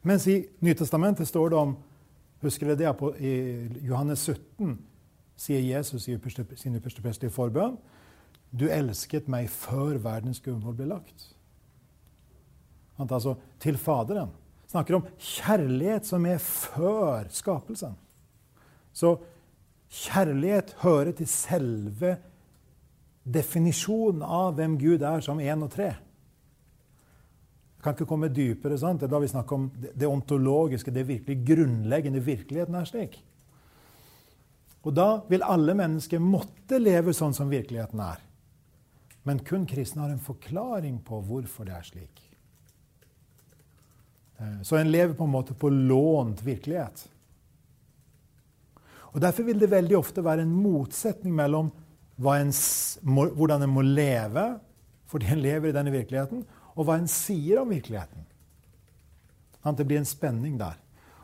Mens 0.01 0.27
i 0.27 0.45
Nytestamentet 0.63 1.27
står 1.27 1.49
det 1.49 1.59
om 1.59 1.77
Husker 2.39 2.69
dere 2.71 2.79
det? 2.79 3.09
I 3.19 3.33
Johannes 3.83 4.21
17 4.23 4.77
sier 5.35 5.59
Jesus 5.59 6.05
i 6.07 6.15
sin 6.55 6.77
ypperste 6.79 7.27
forbønn 7.35 7.75
Du 8.55 8.69
elsket 8.71 9.27
meg 9.27 9.49
før 9.51 9.99
verdens 9.99 10.39
grunnvoll 10.39 10.77
ble 10.77 10.87
lagt. 10.93 11.25
Altså 12.99 13.35
til 13.59 13.75
Faderen. 13.77 14.31
Snakker 14.71 14.95
om 14.95 15.05
kjærlighet 15.19 16.07
som 16.07 16.25
er 16.29 16.39
før 16.39 17.27
skapelsen. 17.33 17.97
Så 18.93 19.17
kjærlighet 19.89 20.75
hører 20.79 21.11
til 21.17 21.27
selve 21.27 22.15
definisjonen 23.33 24.23
av 24.25 24.55
hvem 24.57 24.77
Gud 24.79 25.03
er 25.05 25.23
som 25.25 25.41
én 25.41 25.63
og 25.65 25.71
tre. 25.73 25.89
Jeg 27.79 27.83
kan 27.83 27.95
ikke 27.95 28.09
komme 28.09 28.27
dypere. 28.33 28.77
sant? 28.77 28.99
Det 28.99 29.07
er 29.07 29.13
da 29.13 29.19
vi 29.23 29.31
snakker 29.31 29.55
om 29.55 29.69
det 29.71 30.07
ontologiske, 30.07 30.91
det 30.91 31.07
virkelig 31.07 31.45
grunnleggende. 31.47 32.19
Virkeligheten 32.19 32.75
er 32.75 32.85
slik. 32.85 33.21
Og 34.83 34.95
da 34.95 35.21
vil 35.29 35.43
alle 35.43 35.75
mennesker 35.75 36.19
måtte 36.19 36.79
leve 36.79 37.13
sånn 37.15 37.35
som 37.35 37.51
virkeligheten 37.51 37.99
er. 38.03 38.19
Men 39.23 39.39
kun 39.39 39.65
kristne 39.67 40.01
har 40.03 40.11
en 40.11 40.23
forklaring 40.23 40.99
på 41.05 41.21
hvorfor 41.27 41.67
det 41.67 41.75
er 41.75 41.87
slik. 41.87 42.21
Eh, 44.39 44.61
så 44.63 44.79
en 44.79 44.91
lever 44.91 45.13
på 45.13 45.27
en 45.27 45.33
måte 45.33 45.53
på 45.53 45.69
lånt 45.69 46.43
virkelighet. 46.43 47.07
Og 49.09 49.21
Derfor 49.21 49.43
vil 49.43 49.59
det 49.59 49.71
veldig 49.71 49.97
ofte 49.97 50.23
være 50.23 50.45
en 50.45 50.53
motsetning 50.53 51.33
mellom 51.35 51.71
en, 52.19 52.51
hvordan 53.35 53.63
en 53.63 53.71
må 53.71 53.81
leve 53.85 54.47
fordi 55.09 55.31
en 55.33 55.41
lever 55.41 55.71
i 55.71 55.73
denne 55.73 55.89
virkeligheten, 55.89 56.43
og 56.77 56.85
hva 56.85 56.99
en 56.99 57.07
sier 57.09 57.63
om 57.63 57.71
virkeligheten. 57.73 58.27
Det 59.65 59.85
blir 59.87 59.97
en 59.97 60.07
spenning 60.07 60.59
der. 60.59 60.77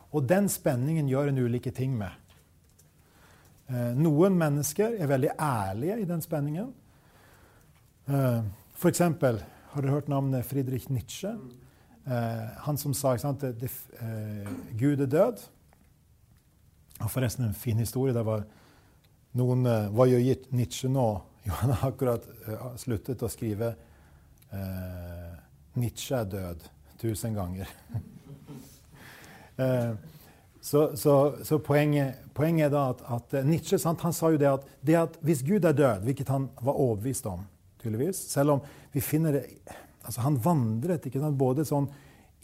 Og 0.10 0.26
den 0.26 0.50
spenningen 0.50 1.10
gjør 1.10 1.30
en 1.30 1.38
ulike 1.46 1.72
ting 1.76 1.94
med. 1.98 2.14
Eh, 3.70 3.94
noen 3.98 4.38
mennesker 4.38 4.98
er 5.02 5.10
veldig 5.10 5.32
ærlige 5.42 6.00
i 6.02 6.08
den 6.10 6.22
spenningen. 6.22 6.74
Eh, 8.08 8.42
for 8.74 8.90
eksempel, 8.90 9.40
har 9.72 9.82
dere 9.82 9.96
hørt 9.96 10.10
navnet 10.12 10.46
Friedrich 10.46 10.90
Nietzsche? 10.90 11.32
Eh, 12.06 12.44
han 12.68 12.78
som 12.78 12.94
sa 12.94 13.14
at 13.14 13.46
Gud 14.78 15.00
er 15.02 15.10
død. 15.10 15.46
Og 17.02 17.12
forresten 17.12 17.46
en 17.46 17.54
fin 17.54 17.78
historie. 17.78 18.14
Det 18.14 18.26
var 18.26 18.46
noen 19.38 19.66
eh, 19.70 19.88
Hva 19.94 20.08
gjør 20.10 20.46
Nietzsche 20.56 20.92
nå? 20.92 21.08
Jo, 21.46 21.54
han 21.60 21.76
har 21.76 21.92
akkurat 21.92 22.24
eh, 22.48 22.62
sluttet 22.82 23.22
å 23.22 23.30
skrive 23.30 23.76
eh, 24.50 25.36
Nietzsche 25.78 26.18
er 26.18 26.30
død 26.32 26.64
tusen 26.98 27.36
ganger. 27.36 27.70
eh, 29.62 29.92
så, 30.66 30.88
så, 30.98 31.16
så 31.46 31.60
poenget, 31.62 32.24
poenget, 32.34 32.66
er 32.66 32.74
da 32.74 32.88
at, 32.96 33.04
at 33.14 33.36
eh, 33.38 33.46
Nietzsche 33.46 33.78
sant, 33.78 34.02
han 34.02 34.16
sa 34.16 34.32
jo 34.34 34.40
det 34.42 34.50
at, 34.50 34.66
det 34.82 34.98
at, 34.98 35.20
hvis 35.22 35.44
Gud 35.46 35.68
er 35.68 35.78
død, 35.78 36.08
hvilket 36.08 36.32
han 36.34 36.48
var 36.66 36.80
overbevist 36.82 37.28
om, 37.30 37.44
tydeligvis 37.84 38.24
Selv 38.32 38.56
om 38.56 38.64
vi 38.96 39.04
finner 39.06 39.38
det 39.38 39.44
altså 40.06 40.24
Han 40.26 40.40
vandret 40.42 41.06
ikke 41.06 41.22
sant, 41.22 41.38
både 41.38 41.66
sånn 41.68 41.86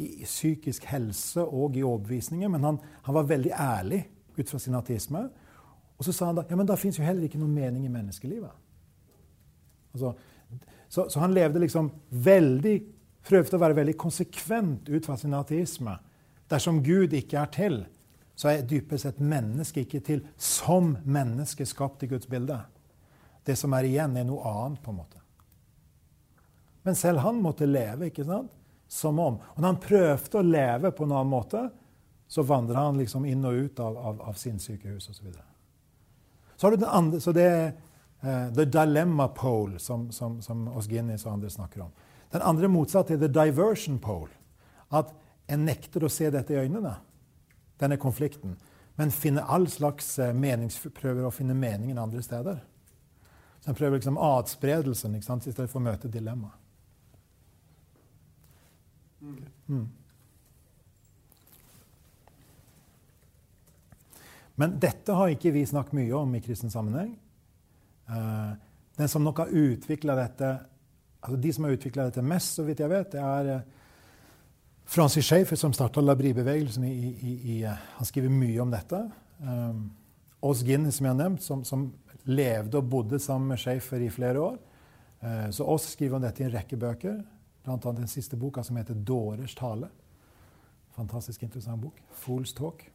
i 0.02 0.26
psykisk 0.26 0.86
helse 0.90 1.42
og 1.42 1.76
i 1.78 1.84
overbevisninger, 1.86 2.50
men 2.50 2.64
han, 2.66 2.78
han 3.06 3.18
var 3.18 3.28
veldig 3.30 3.52
ærlig 3.54 4.00
ut 4.38 4.50
fra 4.50 4.60
sin 4.62 4.78
ateisme. 4.78 5.28
Og 6.02 6.06
så 6.08 6.14
sa 6.16 6.32
han 6.32 6.40
da 6.40 6.48
ja, 6.50 6.58
men 6.58 6.66
da 6.66 6.78
fins 6.80 6.98
jo 6.98 7.06
heller 7.06 7.28
ikke 7.28 7.38
noen 7.38 7.54
mening 7.54 7.86
i 7.86 7.94
menneskelivet. 7.94 8.54
Altså, 9.94 10.16
så, 10.90 11.06
så, 11.06 11.20
han 11.22 11.36
levde 11.36 11.62
liksom 11.62 11.92
veldig 12.10 12.74
prøvde 13.28 13.54
å 13.54 13.62
være 13.62 13.78
veldig 13.78 13.94
konsekvent 14.02 14.90
ut 14.90 15.06
fra 15.06 15.14
sin 15.22 15.36
ateisme. 15.38 15.94
Dersom 16.50 16.82
Gud 16.84 17.14
ikke 17.14 17.38
er 17.44 17.52
til, 17.54 17.78
så 18.34 18.50
er 18.50 18.66
dypest 18.66 19.06
sett 19.06 19.20
mennesket 19.22 19.86
ikke 19.86 20.02
til 20.08 20.24
som 20.42 20.96
menneske 21.06 21.68
skapt 21.70 22.02
i 22.08 22.10
Guds 22.10 22.26
bilde. 22.32 22.58
Det 23.46 23.54
som 23.60 23.78
er 23.78 23.86
igjen, 23.86 24.18
er 24.18 24.26
noe 24.26 24.42
annet, 24.50 24.82
på 24.82 24.90
en 24.90 24.98
måte. 25.04 25.22
Men 26.82 26.98
selv 26.98 27.22
han 27.22 27.38
måtte 27.46 27.70
leve 27.70 28.10
ikke 28.10 28.26
sant? 28.26 28.58
som 28.92 29.20
om. 29.24 29.38
Og 29.40 29.62
når 29.62 29.70
han 29.70 29.78
prøvde 29.80 30.40
å 30.42 30.44
leve 30.44 30.90
på 30.92 31.06
en 31.06 31.14
annen 31.14 31.32
måte, 31.32 31.62
så 32.28 32.44
vandra 32.44 32.90
han 32.90 32.98
liksom 33.00 33.24
inn 33.30 33.46
og 33.48 33.56
ut 33.56 33.80
av, 33.80 33.96
av, 33.96 34.18
av 34.34 34.40
sinnssykehus 34.40 35.08
osv. 35.14 35.30
Så, 36.62 36.68
har 36.68 36.72
du 36.72 36.78
den 36.78 36.90
andre, 36.90 37.20
så 37.20 37.32
det 37.34 37.44
er 37.50 37.72
uh, 38.22 38.54
the 38.54 38.68
dilemma 38.70 39.26
pole, 39.34 39.80
som, 39.80 40.12
som, 40.14 40.36
som 40.46 40.68
Osginis 40.78 41.26
og 41.26 41.34
andre 41.34 41.50
snakker 41.50 41.82
om. 41.82 41.96
Den 42.30 42.44
andre 42.46 42.68
motsatte 42.70 43.16
er 43.16 43.18
the 43.18 43.30
diversion 43.34 43.98
pole. 44.00 44.30
At 44.94 45.10
en 45.50 45.66
nekter 45.66 46.06
å 46.06 46.10
se 46.14 46.30
dette 46.30 46.54
i 46.54 46.60
øynene, 46.62 46.94
denne 47.82 47.98
konflikten, 47.98 48.60
men 48.96 49.10
finner 49.10 49.50
all 49.50 49.66
slags 49.74 50.20
eh, 50.22 50.36
menings, 50.38 50.78
prøver 50.94 51.26
å 51.26 51.34
finne 51.34 51.58
meningen 51.58 51.98
andre 51.98 52.22
steder. 52.22 52.62
Så 53.66 53.74
en 53.74 53.80
prøver 53.82 53.98
liksom 53.98 54.22
adspredelsen 54.22 55.18
i 55.18 55.24
stedet 55.24 55.66
for 55.66 55.82
å 55.82 55.88
møte 55.90 56.14
dilemmaet. 56.14 56.62
Mm. 59.66 59.90
Men 64.62 64.78
dette 64.82 65.16
har 65.18 65.32
ikke 65.34 65.54
vi 65.56 65.66
snakket 65.66 65.98
mye 65.98 66.14
om 66.18 66.36
i 66.38 66.42
kristen 66.44 66.70
sammenheng. 66.74 67.16
Uh, 68.12 68.54
den 69.00 69.10
som 69.10 69.24
nok 69.26 69.42
har 69.42 69.54
utvikla 69.56 70.18
dette 70.20 70.58
altså 71.22 71.38
De 71.38 71.54
som 71.54 71.66
har 71.66 71.76
utvikla 71.76 72.08
dette 72.10 72.24
mest, 72.26 72.56
så 72.58 72.64
vidt 72.66 72.80
jeg 72.82 72.90
vet, 72.90 73.12
det 73.14 73.22
er 73.22 73.50
eh, 73.54 73.66
Francis 74.90 75.28
Schaefer, 75.28 75.56
som 75.56 75.74
starta 75.74 76.02
labribevegelsen. 76.02 76.88
I, 76.90 77.12
i, 77.12 77.34
i, 77.54 77.58
eh, 77.62 77.84
han 78.00 78.10
skriver 78.10 78.34
mye 78.34 78.64
om 78.64 78.72
dette. 78.74 79.04
Oz 80.42 80.64
Guinness, 80.66 80.98
som 80.98 81.06
jeg 81.06 81.14
har 81.14 81.20
nevnt, 81.20 81.44
som, 81.46 81.62
som, 81.62 81.92
levde 82.26 82.82
og 82.82 82.90
bodde 82.90 83.20
sammen 83.22 83.54
med 83.54 83.62
Schaefer 83.62 84.02
i 84.02 84.10
flere 84.10 84.42
år. 84.42 84.58
Så 85.54 85.66
Oz 85.70 85.92
skriver 85.94 86.18
om 86.18 86.26
dette 86.26 86.42
i 86.42 86.48
en 86.48 86.54
rekke 86.54 86.82
bøker, 86.82 87.22
bl.a. 87.62 87.78
den 87.78 88.10
siste 88.10 88.38
boka 88.38 88.66
som 88.66 88.82
heter 88.82 88.98
'Dårers 88.98 89.54
tale'. 89.58 89.90
Fantastisk 90.98 91.44
interessant 91.44 91.82
bok. 91.82 92.02
'Fools 92.18 92.58
Talk'. 92.58 92.90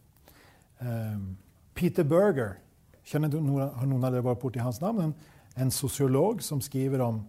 Peter 1.76 2.04
Berger, 2.08 2.56
kjenner 3.04 3.28
du, 3.28 3.38
har 3.60 3.86
noen 3.86 4.04
av 4.04 4.14
dere 4.14 4.24
vært 4.24 4.40
borti 4.40 4.62
hans 4.64 4.80
navn? 4.80 5.10
En, 5.10 5.14
en 5.60 5.72
sosiolog 5.72 6.40
som 6.44 6.62
skriver 6.64 7.02
om 7.04 7.20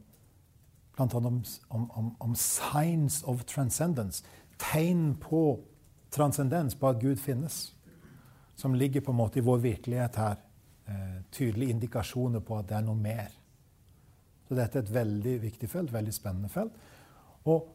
bl.a. 0.98 1.08
Om, 1.20 1.42
om, 1.70 2.12
om, 2.24 2.36
signs 2.36 3.22
of 3.28 3.44
transcendence. 3.46 4.24
Tegn 4.58 5.12
på 5.22 5.60
transcendens, 6.16 6.76
på 6.76 6.90
at 6.90 7.02
Gud 7.04 7.20
finnes. 7.22 7.76
Som 8.58 8.74
ligger 8.74 9.04
på 9.06 9.14
en 9.14 9.20
måte 9.20 9.42
i 9.42 9.46
vår 9.46 9.60
virkelighet 9.68 10.16
her. 10.18 10.40
Eh, 10.88 11.20
tydelige 11.32 11.76
indikasjoner 11.76 12.40
på 12.40 12.58
at 12.58 12.70
det 12.72 12.80
er 12.80 12.88
noe 12.88 12.98
mer. 12.98 13.36
Så 14.48 14.56
dette 14.56 14.80
er 14.80 14.88
et 14.88 14.94
veldig 14.96 15.36
viktig 15.44 15.70
felt, 15.70 15.92
veldig 15.94 16.16
spennende 16.16 16.50
felt. 16.50 16.80
Og 17.52 17.68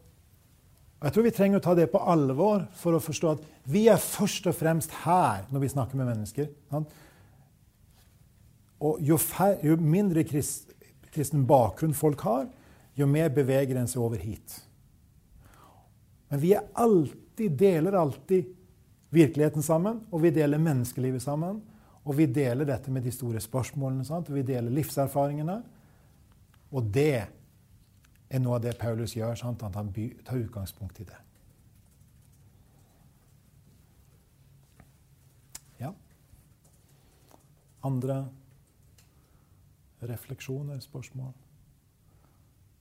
jeg 1.02 1.14
tror 1.14 1.26
vi 1.26 1.34
trenger 1.34 1.58
å 1.58 1.64
ta 1.64 1.74
det 1.74 1.88
på 1.90 2.00
alvor 2.12 2.66
for 2.78 2.94
å 2.94 3.02
forstå 3.02 3.30
at 3.32 3.46
vi 3.72 3.86
er 3.90 3.98
først 4.02 4.46
og 4.50 4.54
fremst 4.54 4.92
her 5.02 5.46
når 5.50 5.64
vi 5.64 5.70
snakker 5.72 5.98
med 5.98 6.10
mennesker. 6.12 6.50
Og 8.82 9.00
jo, 9.02 9.18
fær, 9.18 9.56
jo 9.66 9.76
mindre 9.82 10.24
krist, 10.26 10.70
kristen 11.14 11.46
bakgrunn 11.48 11.94
folk 11.96 12.22
har, 12.26 12.46
jo 12.98 13.08
mer 13.08 13.32
beveger 13.34 13.78
en 13.80 13.90
seg 13.90 14.02
over 14.04 14.20
hit. 14.22 14.60
Men 16.30 16.42
vi 16.42 16.54
er 16.56 16.70
alltid, 16.80 17.58
deler 17.58 17.98
alltid 17.98 18.54
virkeligheten 19.12 19.64
sammen, 19.64 20.00
og 20.10 20.22
vi 20.24 20.32
deler 20.34 20.62
menneskelivet 20.62 21.24
sammen. 21.24 21.60
Og 22.02 22.16
vi 22.18 22.26
deler 22.26 22.66
dette 22.66 22.90
med 22.90 23.04
de 23.06 23.12
store 23.14 23.40
spørsmålene. 23.42 24.02
Sant? 24.06 24.30
Vi 24.32 24.42
deler 24.42 24.74
livserfaringene. 24.74 25.60
Og 26.72 26.88
det 26.90 27.28
er 28.32 28.40
noe 28.40 28.56
av 28.56 28.62
det 28.64 28.72
Paulus 28.80 29.12
gjør, 29.12 29.34
sant? 29.36 29.62
at 29.62 29.76
han 29.76 29.90
tar 30.24 30.40
utgangspunkt 30.40 31.00
i 31.02 31.04
det. 31.04 31.18
Ja. 35.82 35.92
Andre 37.84 38.22
refleksjoner, 40.08 40.80
spørsmål, 40.80 41.34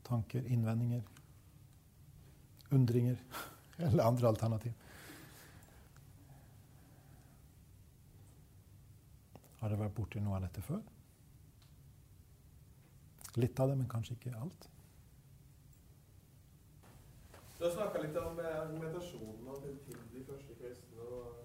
tanker, 0.07 0.47
innvendinger, 0.47 1.03
undringer 2.71 3.19
eller 3.89 4.07
andre 4.07 4.31
alternativ? 4.31 4.73
Har 9.59 9.69
dere 9.69 9.83
vært 9.83 9.99
borti 9.99 10.23
noe 10.23 10.39
av 10.39 10.47
dette 10.47 10.63
før? 10.65 10.79
Litt 13.35 13.59
av 13.59 13.69
det, 13.69 13.81
men 13.83 13.91
kanskje 13.91 14.15
ikke 14.15 14.39
alt. 14.39 14.70
Du 17.61 17.65
har 17.65 17.73
snakka 17.73 17.99
litt 18.01 18.15
om 18.17 18.39
eh, 18.41 18.55
argumentasjonen 18.61 19.49
og 19.53 19.59
til 19.61 19.97
de 20.13 20.21
første 20.25 20.55
kristne. 20.57 21.03
og 21.17 21.35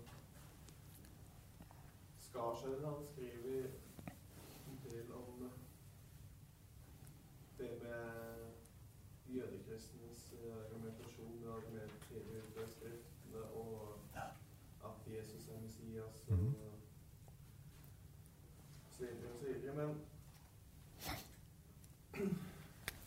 Skarskjellen 2.25 2.87
han 2.89 3.03
skriver 3.11 3.67
en 4.71 4.79
del 4.87 5.13
om 5.13 5.45
det 7.59 7.69
med 7.83 8.07
jødekristnes 9.35 10.25
eh, 10.39 10.57
argumentasjon 10.63 11.45
og 11.45 11.55
argumentere 11.59 12.41
ut 12.49 12.65
Skriftene 12.79 13.45
og 13.61 13.77
at 14.89 15.13
Jesus 15.17 15.49
er 15.49 15.61
Messias. 15.67 16.25
og 16.29 16.39
mm 16.39 16.49
-hmm 16.49 16.77
men 19.77 19.95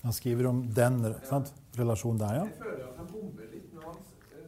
Han 0.02 0.14
skriver 0.14 0.48
om 0.48 0.64
den 0.74 1.04
ja. 1.32 1.44
Relasjonen 1.78 2.20
der, 2.20 2.34
ja? 2.34 2.44
Jeg 2.44 2.54
føler 2.64 2.88
at 2.88 2.98
han 2.98 3.08
bommer 3.14 3.46
litt 3.54 3.74
når 3.74 3.82
han, 3.88 3.98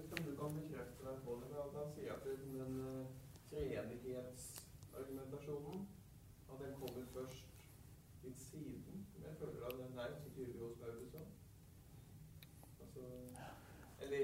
som 0.10 0.20
du 0.28 0.32
kan 0.40 0.50
bekrefte 0.60 1.02
deg 1.08 1.18
på 1.26 1.32
det, 1.42 1.50
at 1.66 1.74
han 1.80 1.90
sier 1.96 2.12
at 2.14 2.22
den, 2.26 2.42
den 2.60 2.74
uh, 2.88 2.92
treenighetsargumentasjonen 3.50 5.80
at 6.52 6.58
den 6.64 6.74
kommer 6.80 7.04
først 7.14 7.46
litt 8.24 8.40
siden. 8.40 8.98
Men 9.14 9.22
jeg 9.28 9.34
føler 9.40 9.62
at 9.70 9.76
den 9.82 9.92
er 10.06 10.12
så 10.24 10.30
tydelig 10.36 10.60
hos 10.62 10.76
Paulus 10.82 11.14
òg. 11.22 11.30
Altså, 12.82 13.04
eller 14.02 14.22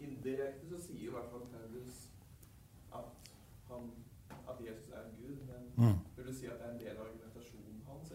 indirekte 0.00 0.64
så 0.72 0.78
sier 0.86 1.06
i 1.08 1.14
hvert 1.14 1.30
fall 1.32 1.44
Paulus 1.54 1.94
at, 2.98 3.08
han, 3.70 3.82
at 4.50 4.56
Jesus 4.66 4.88
er 4.98 5.04
Gud, 5.20 5.36
men 5.50 5.62
mm. 5.76 5.98
vil 6.16 6.26
du 6.26 6.32
si 6.34 6.44
at 6.46 6.58
det 6.60 6.66
er 6.66 6.72
en 6.74 6.80
del 6.80 6.96
av 6.96 6.98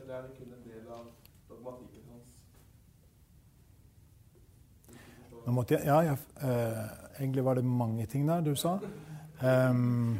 eller 0.03 0.15
er 0.15 0.27
det 0.27 0.37
kun 0.37 0.53
en 0.53 0.63
del 0.63 0.87
av 0.87 1.11
dogmatikken 1.49 2.09
hans? 2.11 2.39
Måtte 5.51 5.75
jeg, 5.75 5.87
ja, 5.87 5.97
jeg, 6.07 6.19
eh, 6.47 6.83
egentlig 7.19 7.43
var 7.43 7.59
det 7.59 7.65
mange 7.67 8.05
ting 8.07 8.27
der 8.27 8.43
du 8.45 8.53
sa. 8.55 8.77
Um, 9.43 10.15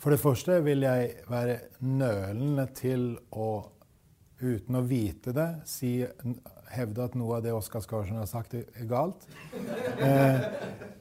for 0.00 0.14
det 0.14 0.20
første 0.22 0.60
vil 0.64 0.86
jeg 0.86 1.10
være 1.28 1.58
nølende 1.82 2.68
til 2.78 3.10
å, 3.34 3.50
uten 4.40 4.78
å 4.78 4.84
vite 4.86 5.34
det, 5.36 5.48
si, 5.68 5.98
hevde 6.70 7.04
at 7.04 7.16
noe 7.18 7.36
av 7.36 7.44
det 7.44 7.52
Oskar 7.52 7.82
Skarsen 7.84 8.20
har 8.20 8.28
sagt, 8.30 8.54
er 8.54 8.88
galt. 8.88 9.26
Eh, 9.98 10.46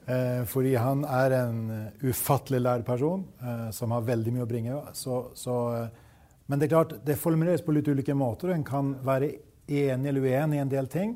eh, 0.09 0.41
fordi 0.49 0.73
han 0.75 1.05
er 1.05 1.37
en 1.37 1.61
ufattelig 2.01 2.63
lærd 2.65 2.83
person 2.87 3.23
eh, 3.39 3.69
som 3.75 3.93
har 3.95 4.07
veldig 4.09 4.33
mye 4.35 4.47
å 4.47 4.49
bringe. 4.49 4.81
Så, 4.97 5.21
så 5.37 5.57
eh, 5.77 6.05
men 6.49 6.59
det 6.59 6.67
er 6.67 6.73
klart, 6.73 6.97
det 7.05 7.19
formuleres 7.21 7.61
på 7.61 7.75
litt 7.77 7.87
ulike 7.87 8.15
måter. 8.17 8.55
En 8.55 8.65
kan 8.65 8.95
være 9.05 9.35
enig 9.69 10.09
eller 10.09 10.25
uenig 10.25 10.57
i 10.57 10.63
en 10.63 10.71
del 10.71 10.89
ting. 10.89 11.11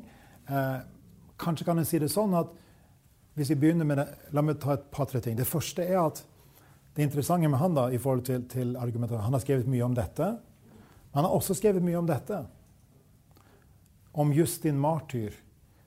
Eh, 0.46 0.76
kanskje 1.40 1.66
kan 1.66 1.80
jeg 1.80 1.90
si 1.90 2.00
det 2.02 2.12
sånn 2.12 2.34
at 2.38 2.52
hvis 3.34 3.50
vi 3.50 3.58
begynner 3.64 3.88
med 3.88 3.98
det, 3.98 4.06
La 4.32 4.42
meg 4.42 4.60
ta 4.62 4.76
et 4.76 4.90
par-tre 4.94 5.20
ting. 5.20 5.36
Det 5.36 5.48
første 5.48 5.82
er 5.82 5.98
at 5.98 6.22
det 6.94 7.02
interessante 7.02 7.48
med 7.50 7.58
han 7.58 7.74
da, 7.74 7.88
i 7.90 7.98
forhold 7.98 8.22
til, 8.26 8.44
til 8.46 8.76
Han 8.78 9.32
har 9.32 9.42
skrevet 9.42 9.66
mye 9.66 9.82
om 9.82 9.94
dette. 9.94 10.28
Men 11.10 11.18
han 11.18 11.24
har 11.24 11.34
også 11.34 11.54
skrevet 11.54 11.82
mye 11.82 11.98
om 11.98 12.06
dette. 12.06 12.44
Om 14.12 14.32
Justin 14.32 14.78
Martyr 14.78 15.34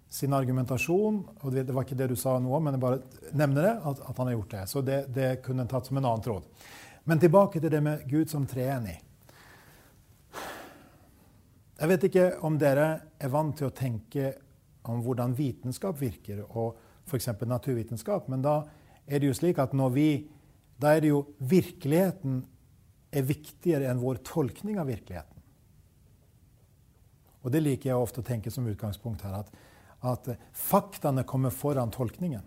sin 0.09 0.33
argumentasjon. 0.33 1.27
og 1.41 1.51
Det 1.51 1.71
var 1.71 1.83
ikke 1.83 1.95
det 1.95 2.09
du 2.11 2.15
sa 2.15 2.37
nå, 2.39 2.59
men 2.59 2.75
jeg 2.75 2.81
bare 2.83 3.01
nevner 3.31 3.61
det, 3.61 3.75
at, 3.83 3.99
at 4.09 4.17
han 4.17 4.27
har 4.27 4.35
gjort 4.37 4.51
det. 4.51 4.63
Så 4.67 4.81
det, 4.81 4.99
det 5.15 5.41
kunne 5.43 5.63
en 5.63 5.71
tatt 5.71 5.87
som 5.87 5.97
en 5.97 6.05
annen 6.05 6.23
tråd. 6.23 6.47
Men 7.03 7.19
tilbake 7.19 7.59
til 7.63 7.71
det 7.71 7.81
med 7.83 8.03
Gud 8.09 8.31
som 8.31 8.47
treenig. 8.47 8.97
Jeg 11.77 11.91
vet 11.91 12.07
ikke 12.07 12.27
om 12.47 12.57
dere 12.59 12.87
er 13.21 13.31
vant 13.31 13.55
til 13.55 13.69
å 13.69 13.75
tenke 13.75 14.33
om 14.93 15.03
hvordan 15.05 15.35
vitenskap 15.37 15.99
virker, 16.01 16.43
og 16.49 16.77
f.eks. 17.07 17.29
naturvitenskap, 17.47 18.27
men 18.31 18.43
da 18.43 18.61
er 19.07 19.21
det 19.21 19.29
jo 19.29 19.37
slik 19.37 19.59
at 19.63 19.75
når 19.77 19.93
vi 19.95 20.09
Da 20.77 20.91
er 20.93 21.01
det 21.01 21.09
jo 21.09 21.23
virkeligheten 21.41 22.43
er 23.09 23.23
viktigere 23.25 23.87
enn 23.89 23.97
vår 23.97 24.19
tolkning 24.21 24.77
av 24.77 24.85
virkeligheten. 24.85 25.41
Og 27.41 27.49
det 27.49 27.63
liker 27.63 27.89
jeg 27.89 27.97
ofte 27.97 28.21
å 28.21 28.27
tenke 28.27 28.51
som 28.53 28.67
utgangspunkt 28.69 29.23
her, 29.25 29.39
at, 29.39 29.49
at 30.05 30.29
faktaene 30.53 31.25
kommer 31.25 31.49
foran 31.49 31.89
tolkningen. 31.89 32.45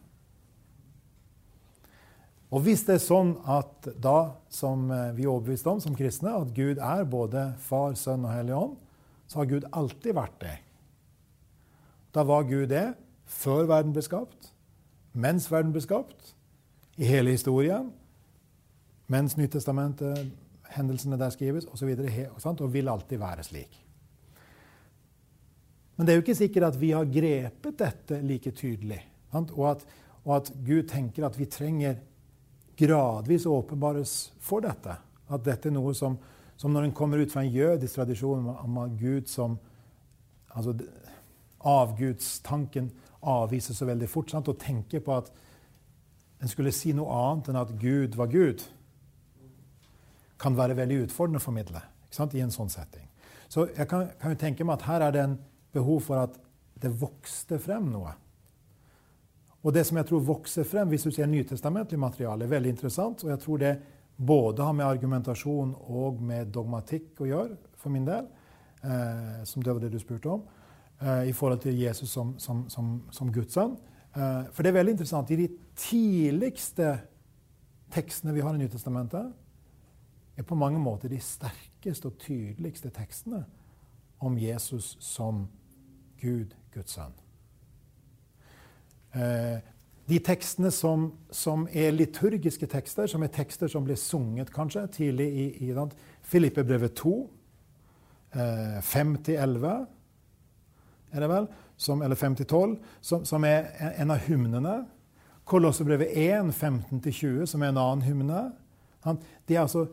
Og 2.51 2.64
hvis 2.66 2.82
det 2.86 3.01
er 3.01 3.03
sånn 3.03 3.36
at 3.47 3.91
da, 4.03 4.34
som 4.47 4.88
vi 5.14 5.26
er 5.26 5.30
overbevist 5.30 5.68
om 5.70 5.82
som 5.82 5.95
kristne, 5.99 6.34
at 6.34 6.55
Gud 6.55 6.78
er 6.78 7.03
både 7.07 7.53
Far, 7.62 7.95
Sønn 7.99 8.26
og 8.26 8.34
Hellig 8.34 8.57
Ånd, 8.59 8.78
så 9.30 9.41
har 9.41 9.51
Gud 9.53 9.66
alltid 9.70 10.16
vært 10.18 10.41
det. 10.43 10.57
Da 12.14 12.24
var 12.26 12.48
Gud 12.48 12.66
det 12.72 12.94
før 13.30 13.68
verden 13.70 13.94
ble 13.94 14.02
skapt, 14.02 14.50
mens 15.12 15.46
verden 15.50 15.72
ble 15.74 15.82
skapt, 15.84 16.34
i 17.00 17.06
hele 17.08 17.32
historien, 17.32 17.88
mens 19.11 19.36
Nytestamentet, 19.38 20.26
hendelsene 20.74 21.18
der 21.18 21.30
skrives, 21.34 21.64
osv. 21.70 21.94
Og, 22.34 22.40
så 22.42 22.52
og 22.52 22.72
vil 22.74 22.88
alltid 22.88 23.18
være 23.18 23.46
slik. 23.46 23.78
Men 25.96 26.06
det 26.06 26.12
er 26.12 26.18
jo 26.18 26.24
ikke 26.24 26.38
sikkert 26.38 26.68
at 26.70 26.80
vi 26.80 26.92
har 26.96 27.08
grepet 27.12 27.78
dette 27.78 28.20
like 28.24 28.50
tydelig. 28.56 29.00
Og 29.36 29.66
at, 29.70 29.82
og 30.24 30.36
at, 30.36 30.52
Gud 30.66 30.86
tenker 30.88 31.26
at 31.26 31.38
vi 31.38 31.48
trenger 31.50 31.98
gradvis 32.80 33.44
å 33.46 33.58
åpenbares 33.58 34.14
for 34.40 34.64
dette. 34.64 34.94
At 35.28 35.44
dette 35.44 35.68
er 35.68 35.74
noe 35.74 35.92
som, 35.94 36.16
som 36.56 36.72
når 36.72 36.88
en 36.88 36.94
kommer 36.96 37.20
ut 37.20 37.32
fra 37.32 37.44
en 37.44 37.52
jødisk 37.52 37.98
tradisjon 37.98 38.48
om 38.48 38.80
Gud 38.96 39.28
som 39.28 39.58
altså, 40.48 40.76
Avgudstanken 41.68 42.90
avvises 43.20 43.78
så 43.78 43.88
veldig 43.88 44.08
fort. 44.08 44.30
Sant? 44.32 44.48
Og 44.48 44.58
tenker 44.61 45.02
på 45.04 45.16
at 45.16 45.30
en 46.40 46.48
skulle 46.48 46.72
si 46.72 46.94
noe 46.96 47.12
annet 47.12 47.50
enn 47.50 47.61
at 47.61 47.72
Gud 47.80 48.16
var 48.16 48.30
Gud, 48.32 48.64
kan 50.40 50.56
være 50.56 50.78
veldig 50.78 51.02
utfordrende 51.04 51.40
å 51.40 51.44
formidle 51.44 51.82
i 52.32 52.40
en 52.40 52.52
sånn 52.52 52.72
setting. 52.72 53.04
Så 53.50 53.66
jeg 53.74 53.86
kan, 53.90 54.08
kan, 54.18 54.32
jo 54.32 54.40
tenke 54.40 54.64
meg 54.64 54.78
at 54.78 54.86
her 54.88 55.04
er 55.04 55.14
det 55.14 55.22
en 55.26 55.36
behov 55.74 56.00
for 56.06 56.22
at 56.22 56.38
det 56.80 56.90
vokste 56.96 57.58
frem 57.61 57.90
noe. 57.92 58.14
Og 59.61 59.74
det 59.76 59.84
som 59.84 59.98
jeg 60.00 60.08
tror 60.08 60.22
vokser 60.24 60.64
frem, 60.64 60.88
hvis 60.88 61.04
du 61.04 61.11
ser 61.12 61.28
nytestamentlig 61.28 61.98
materiale, 62.00 62.46
er 62.46 62.54
veldig 62.54 62.72
interessant. 62.72 63.24
og 63.24 63.30
jeg 63.34 63.42
tror 63.42 63.58
det 63.61 63.74
både 64.16 64.64
har 64.64 64.72
med 64.72 64.86
argumentasjon 64.86 65.74
og 65.92 66.22
med 66.24 66.48
dogmatikk 66.54 67.20
å 67.20 67.28
gjøre, 67.28 67.58
for 67.76 67.92
min 67.92 68.08
del. 68.08 68.26
Eh, 68.80 69.44
som 69.44 69.62
det 69.62 69.72
var 69.72 69.80
det 69.80 69.92
du 69.92 69.98
spurte 70.00 70.28
om. 70.28 70.46
Eh, 71.03 71.28
I 71.28 71.32
forhold 71.32 71.61
til 71.61 71.78
Jesus 71.78 72.11
som, 72.11 72.38
som, 72.38 72.68
som, 72.68 73.03
som 73.11 73.32
Guds 73.32 73.55
sønn. 73.55 73.76
Eh, 74.16 74.51
for 74.53 74.62
det 74.62 74.70
er 74.70 74.78
veldig 74.78 74.92
interessant. 74.92 75.30
I 75.30 75.36
de 75.36 75.48
tidligste 75.76 76.98
tekstene 77.90 78.34
vi 78.34 78.40
har 78.44 78.55
i 78.55 78.59
Nytestamentet, 78.59 79.32
er 80.36 80.42
på 80.42 80.55
mange 80.55 80.78
måter 80.78 81.09
de 81.09 81.20
sterkeste 81.20 82.09
og 82.09 82.18
tydeligste 82.18 82.90
tekstene 82.90 83.44
om 84.20 84.38
Jesus 84.38 84.96
som 85.01 85.48
Gud, 86.20 86.55
Guds 86.74 86.96
sønn. 86.96 87.16
Eh, 89.14 89.59
de 90.11 90.18
tekstene 90.18 90.70
som, 90.70 91.12
som, 91.30 91.68
er 91.72 91.90
liturgiske 91.94 92.66
tekster, 92.66 93.07
som 93.07 93.22
er 93.22 93.32
tekster 93.32 93.68
som 93.68 93.84
ble 93.86 93.96
sunget 93.96 94.53
kanskje 94.53 94.86
tidlig 94.96 95.28
i, 95.32 95.46
i 95.70 95.88
Filippebrevet 96.22 96.94
2, 96.98 97.14
eh, 98.34 98.78
5-11 98.82 99.86
er 101.12 101.24
det 101.24 101.30
vel, 101.30 101.46
som, 101.76 102.02
eller 102.02 102.16
5-12, 102.16 102.76
som, 103.00 103.24
som, 103.24 103.44
er 103.44 103.70
en 103.96 104.12
av 104.14 104.26
hymnene. 104.26 104.74
Kolossebrevet 105.48 106.12
1, 106.14 106.52
15-20, 106.54 107.46
som 107.50 107.62
er 107.62 107.72
en 107.72 107.80
annen 107.80 108.04
hymne. 108.06 108.44
De 109.48 109.58
altså 109.58 109.86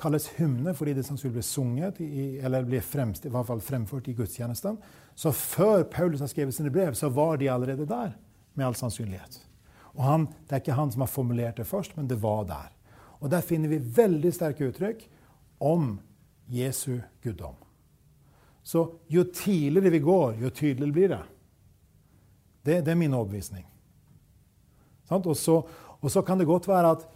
kalles 0.00 0.30
hymne 0.38 0.72
fordi 0.76 0.94
det 0.96 1.04
sannsynligvis 1.06 1.36
blir 1.36 1.48
sunget, 1.48 2.00
i, 2.00 2.24
eller 2.44 2.66
blir 2.68 2.84
fremst, 2.84 3.26
i 3.26 3.32
hvert 3.32 3.48
fall 3.48 3.62
fremført 3.64 4.08
i 4.08 4.16
gudstjenesten. 4.16 4.78
Så 5.18 5.32
før 5.36 5.84
Paulus 5.92 6.22
har 6.24 6.30
skrevet 6.32 6.56
sine 6.56 6.72
brev, 6.72 6.94
så 6.96 7.10
var 7.12 7.40
de 7.40 7.50
allerede 7.52 7.88
der, 7.88 8.14
med 8.54 8.66
all 8.66 8.76
sannsynlighet. 8.76 9.40
Og 9.96 10.04
han, 10.04 10.28
Det 10.46 10.52
er 10.52 10.62
ikke 10.62 10.78
han 10.78 10.92
som 10.92 11.02
har 11.04 11.10
formulert 11.10 11.56
det 11.56 11.66
først, 11.66 11.96
men 11.96 12.08
det 12.08 12.22
var 12.22 12.44
der. 12.44 12.70
Og 13.20 13.30
der 13.30 13.40
finner 13.44 13.68
vi 13.68 13.82
veldig 13.96 14.32
sterke 14.32 14.70
uttrykk 14.70 15.02
om 15.60 15.98
Jesu 16.48 17.00
guddom. 17.22 17.58
Så 18.62 18.84
jo 19.08 19.24
tidligere 19.24 19.90
vi 19.90 20.02
går, 20.04 20.34
jo 20.42 20.50
tydeligere 20.50 20.92
blir 20.92 21.12
det. 21.14 21.22
Det, 22.62 22.80
det 22.84 22.92
er 22.92 22.98
min 23.00 23.14
overbevisning. 23.16 23.64
Og 25.10 25.36
så, 25.36 25.56
og 26.00 26.12
så 26.12 26.22
kan 26.22 26.38
det 26.38 26.46
godt 26.46 26.68
være 26.68 26.92
at 26.94 27.06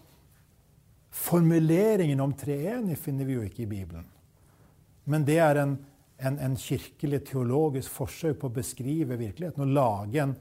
formuleringen 1.14 2.20
om 2.20 2.32
treenig 2.34 2.96
finner 2.98 3.28
vi 3.28 3.36
jo 3.36 3.44
ikke 3.46 3.62
i 3.62 3.70
Bibelen. 3.70 4.06
Men 5.04 5.26
det 5.28 5.38
er 5.38 5.60
en, 5.60 5.76
en, 6.18 6.38
en 6.42 6.56
kirkelig, 6.58 7.20
teologisk 7.28 7.92
forsøk 7.92 8.40
på 8.40 8.50
å 8.50 8.56
beskrive 8.56 9.20
virkeligheten 9.20 9.66
og 9.66 9.76
lage 9.76 10.22
en 10.22 10.34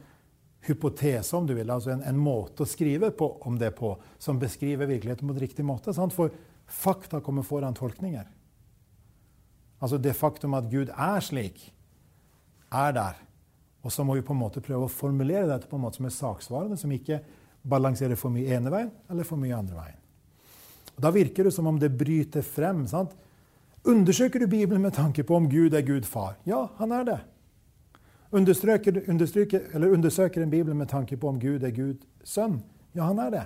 hypotese, 0.64 1.36
om 1.36 1.48
du 1.48 1.54
vil, 1.58 1.70
altså 1.70 1.92
en, 1.92 2.06
en 2.08 2.20
måte 2.20 2.64
å 2.64 2.70
skrive 2.70 3.12
på, 3.12 3.28
om 3.44 3.58
det 3.60 3.74
på, 3.76 3.92
som 4.18 4.40
beskriver 4.40 4.88
virkeligheten 4.88 5.28
på 5.28 5.36
en 5.36 5.44
riktig 5.44 5.66
måte. 5.68 5.94
Sant? 5.94 6.16
For 6.16 6.32
fakta 6.66 7.20
kommer 7.22 7.46
foran 7.46 7.76
tolkninger. 7.76 8.30
Altså 9.84 10.00
det 10.00 10.16
faktum 10.16 10.56
at 10.56 10.70
Gud 10.72 10.92
er 10.96 11.24
slik, 11.24 11.66
er 12.72 12.94
der. 12.96 13.18
Og 13.84 13.92
så 13.92 14.06
må 14.08 14.16
vi 14.16 14.24
på 14.24 14.34
en 14.34 14.40
måte 14.40 14.64
prøve 14.64 14.88
å 14.88 14.92
formulere 14.92 15.50
dette 15.50 15.68
på 15.68 15.76
en 15.76 15.84
måte 15.84 16.00
som 16.00 16.08
er 16.08 16.16
saksvarende, 16.16 16.78
som 16.80 16.92
ikke 16.96 17.20
balanserer 17.68 18.16
for 18.20 18.32
mye 18.32 18.56
ene 18.56 18.72
veien 18.72 18.92
eller 19.12 19.28
for 19.28 19.40
mye 19.40 19.58
andre 19.58 19.76
veien. 19.76 20.00
Og 20.96 21.04
da 21.04 21.12
virker 21.12 21.48
det 21.48 21.54
som 21.56 21.68
om 21.68 21.80
det 21.80 21.92
bryter 21.98 22.46
frem. 22.46 22.86
sant? 22.88 23.12
Undersøker 23.84 24.40
du 24.40 24.48
Bibelen 24.48 24.82
med 24.82 24.94
tanke 24.94 25.24
på 25.24 25.36
om 25.36 25.50
Gud 25.50 25.74
er 25.74 25.82
Gud 25.82 26.08
far? 26.08 26.38
Ja, 26.46 26.68
han 26.78 26.92
er 26.92 27.04
det. 27.04 27.20
Understryker, 28.32 29.04
understryker, 29.10 29.62
eller 29.74 29.92
undersøker 29.94 30.42
en 30.42 30.50
Bibel 30.50 30.76
med 30.76 30.88
tanke 30.90 31.18
på 31.18 31.28
om 31.30 31.40
Gud 31.40 31.64
er 31.64 31.72
Gud 31.72 32.06
sønn? 32.24 32.62
Ja, 32.96 33.04
han 33.04 33.20
er 33.20 33.30
det. 33.30 33.44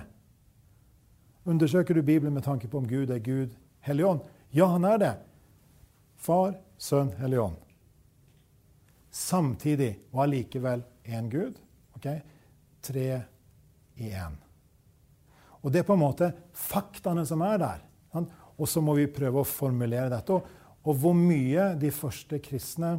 Undersøker 1.44 1.94
du 1.94 2.02
Bibelen 2.02 2.34
med 2.34 2.42
tanke 2.42 2.68
på 2.68 2.78
om 2.78 2.86
Gud 2.88 3.10
er 3.10 3.18
Gud 3.18 3.56
Hellig 3.80 4.06
Ånd? 4.06 4.20
Ja, 4.52 4.66
han 4.66 4.84
er 4.84 4.96
det. 4.96 5.14
Far, 6.18 6.56
Sønn, 6.78 7.12
Hellig 7.20 7.40
Ånd. 7.42 7.56
Samtidig 9.14 9.94
og 10.12 10.26
allikevel 10.26 10.82
én 11.08 11.30
Gud. 11.32 11.56
Okay? 11.96 12.20
Tre 12.82 13.08
i 13.98 14.10
én. 14.10 14.36
Og 15.62 15.72
det 15.72 15.82
er 15.82 15.88
på 15.88 15.96
en 15.96 16.04
måte 16.04 16.30
faktaene 16.54 17.24
som 17.26 17.42
er 17.46 17.58
der. 17.62 17.84
Og 18.58 18.66
så 18.68 18.82
må 18.82 18.94
vi 18.98 19.06
prøve 19.10 19.42
å 19.42 19.46
formulere 19.46 20.10
dette. 20.10 20.34
Og, 20.34 20.94
hvor 20.98 21.14
mye 21.14 21.72
de 21.78 21.90
første 21.94 22.38
kristne 22.42 22.96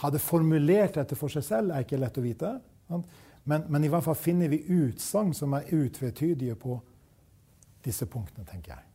hadde 0.00 0.22
formulert 0.22 0.96
dette 0.98 1.18
for 1.18 1.30
seg 1.32 1.44
selv, 1.46 1.74
er 1.74 1.84
ikke 1.84 2.00
lett 2.00 2.18
å 2.18 2.24
vite. 2.24 2.52
Men, 2.88 3.66
men 3.68 3.84
i 3.84 3.90
hvert 3.90 4.06
fall 4.06 4.18
finner 4.18 4.50
vi 4.50 4.62
utsagn 4.78 5.34
som 5.36 5.54
er 5.58 5.70
utvetydige 5.74 6.56
på 6.58 6.78
disse 7.84 8.06
punktene, 8.10 8.46
tenker 8.48 8.76
jeg. 8.76 8.87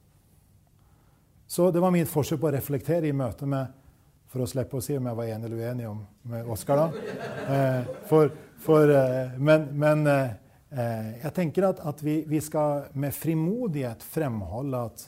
Så 1.53 1.69
det 1.71 1.81
var 1.83 1.93
mitt 1.93 2.09
forsøk 2.09 2.41
på 2.41 2.49
å 2.49 2.55
reflektere 2.55 3.09
i 3.09 3.15
møte 3.15 3.45
med 3.49 3.79
For 4.33 4.41
å 4.41 4.47
slippe 4.49 4.79
å 4.79 4.81
si 4.81 4.95
om 4.97 5.05
jeg 5.05 5.17
var 5.19 5.27
enig 5.29 5.45
eller 5.45 5.59
uenig 5.61 5.83
om, 5.85 5.99
med 6.25 6.47
Oskar, 6.49 6.79
da. 6.79 7.17
Eh, 7.53 7.91
for, 8.09 8.31
for, 8.57 8.89
eh, 8.89 9.35
men, 9.37 9.67
men 9.77 10.07
eh, 10.09 10.31
Eh, 10.73 11.09
jeg 11.21 11.33
tenker 11.37 11.67
at, 11.67 11.81
at 11.85 11.99
vi, 12.01 12.23
vi, 12.25 12.39
skal 12.41 12.87
med 12.97 13.13
frimodighet 13.13 14.01
fremholde 14.03 14.79
at 14.87 15.03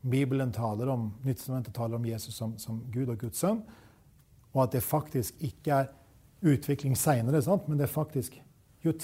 Bibelen 0.00 0.52
taler 0.54 0.92
om, 0.92 1.08
Nyttestamentet 1.26 1.74
taler 1.74 1.98
om 1.98 2.06
Jesus 2.06 2.36
som, 2.38 2.54
som, 2.58 2.78
Gud 2.92 3.10
og 3.10 3.18
Guds 3.18 3.42
sønn, 3.42 3.64
og 4.54 4.62
at 4.62 4.76
det 4.76 4.84
faktisk 4.86 5.42
ikke 5.42 5.82
er 5.82 5.90
utvikling 6.46 6.94
seinere, 6.96 7.42
men 7.66 7.78
det 7.80 7.88
er 7.88 7.92
faktisk 7.92 8.38
jo 8.84 8.94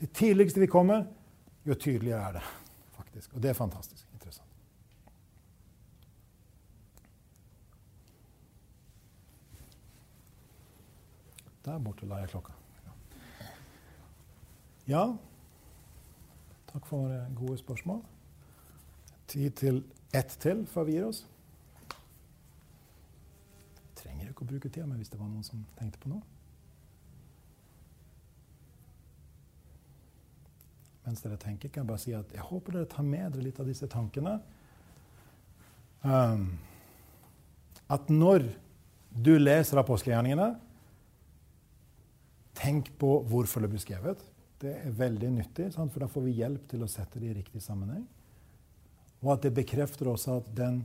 Det 0.00 0.12
tidligste 0.12 0.60
vi 0.60 0.66
kommer, 0.66 1.06
jo 1.64 1.74
tydeligere 1.74 2.28
er 2.28 2.32
det. 2.32 2.42
faktisk. 2.96 3.34
Og 3.34 3.42
det 3.42 3.50
er 3.50 3.54
fantastisk 3.54 4.06
interessant. 4.12 4.44
Der 11.64 11.78
borte 11.78 12.06
la 12.06 12.20
jeg 12.20 12.28
klokka. 12.28 12.52
Ja, 14.86 15.16
takk 16.68 16.86
for 16.86 17.12
gode 17.38 17.56
spørsmål. 17.58 18.02
Tid 19.28 19.50
til 19.50 19.84
ett 20.12 20.36
til 20.40 20.66
før 20.68 20.84
vi 20.84 20.98
gir 20.98 21.06
oss. 21.08 21.22
Trenger 23.96 24.28
ikke 24.28 24.44
å 24.44 24.50
bruke 24.50 24.68
tida, 24.68 24.84
mi 24.86 24.98
hvis 25.00 25.08
det 25.08 25.20
var 25.20 25.30
noen 25.30 25.46
som 25.46 25.64
tenkte 25.78 26.02
på 26.02 26.12
noe. 26.12 26.20
Mens 31.04 31.24
dere 31.24 31.40
tenker, 31.40 31.68
kan 31.68 31.84
jeg 31.84 31.88
bare 31.88 32.00
si 32.00 32.12
at 32.16 32.30
jeg 32.32 32.44
håper 32.44 32.78
dere 32.78 32.88
tar 32.92 33.08
med 33.08 33.32
dere 33.32 33.44
litt 33.44 33.58
av 33.60 33.68
disse 33.68 33.88
tankene. 33.92 34.38
Um, 36.04 36.46
at 37.92 38.08
når 38.12 38.50
du 39.14 39.34
leser 39.38 39.80
apostelgjerningene, 39.80 40.52
tenk 42.54 42.92
på 42.98 43.18
hvorfor 43.28 43.64
det 43.64 43.72
blir 43.72 43.82
skrevet. 43.82 44.20
Det 44.60 44.72
er 44.86 44.96
veldig 44.96 45.30
nyttig, 45.34 45.72
sant? 45.74 45.92
for 45.92 46.04
da 46.04 46.08
får 46.10 46.24
vi 46.26 46.36
hjelp 46.38 46.68
til 46.70 46.84
å 46.84 46.90
sette 46.90 47.20
det 47.20 47.32
i 47.32 47.38
riktig 47.40 47.62
sammenheng. 47.62 48.04
Og 49.24 49.34
at 49.34 49.46
det 49.46 49.54
bekrefter 49.56 50.10
også 50.12 50.38
at 50.40 50.50
den, 50.56 50.82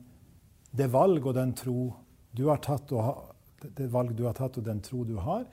det 0.72 0.90
valg 0.92 1.26
og 1.26 1.36
den 1.38 1.54
tro 1.58 1.92
du 2.36 2.46
har 2.50 2.62
tatt, 2.64 2.92
og, 2.96 3.34
det 3.76 3.90
valg 3.92 4.16
du 4.16 4.26
har 4.28 4.38
tatt 4.38 4.60
og 4.60 4.66
den 4.66 4.82
tro 4.86 5.04
du 5.08 5.18
har 5.22 5.46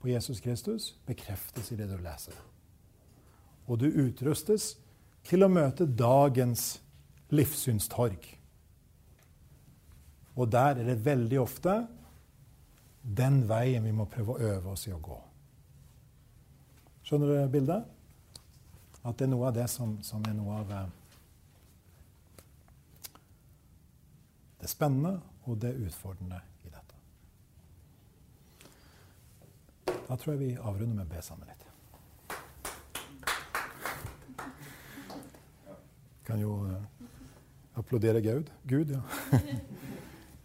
på 0.00 0.10
Jesus 0.10 0.40
Kristus, 0.40 0.94
bekreftes 1.06 1.72
i 1.72 1.78
det 1.78 1.90
du 1.90 1.96
leser. 2.00 2.36
Og 3.68 3.78
du 3.82 3.86
utrustes 3.88 4.72
til 5.28 5.44
å 5.44 5.50
møte 5.52 5.86
dagens 5.86 6.80
livssynstorg. 7.30 8.24
Og 10.40 10.48
der 10.50 10.80
er 10.80 10.86
det 10.88 11.02
veldig 11.04 11.40
ofte 11.42 11.74
den 13.02 13.42
veien 13.48 13.84
vi 13.84 13.92
må 13.96 14.08
prøve 14.10 14.34
å 14.34 14.54
øve 14.54 14.74
oss 14.74 14.86
i 14.88 14.94
å 14.94 15.02
gå. 15.02 15.18
Skjønner 17.10 17.26
du 17.26 17.50
bildet? 17.50 17.82
At 19.02 19.16
det 19.18 19.24
er 19.26 19.30
noe 19.32 19.48
av 19.48 19.54
det 19.56 19.64
som, 19.66 19.96
som 20.06 20.22
er 20.30 20.34
noe 20.38 20.60
av 20.60 20.68
eh, 20.70 20.90
det 24.60 24.70
spennende 24.70 25.16
og 25.42 25.56
det 25.58 25.72
utfordrende 25.88 26.38
i 26.62 26.70
dette. 26.70 26.94
Da 29.90 30.14
tror 30.14 30.36
jeg 30.36 30.42
vi 30.44 30.52
avrunder 30.54 31.00
med 31.00 31.08
å 31.08 31.10
be 31.10 31.22
sammen 31.26 31.50
litt. 31.50 31.64
Kan 36.30 36.38
jo 36.44 36.52
uh, 36.68 36.78
applaudere 37.82 38.22
Gud. 38.22 38.54
Gud, 38.70 38.94
ja. 38.94 39.02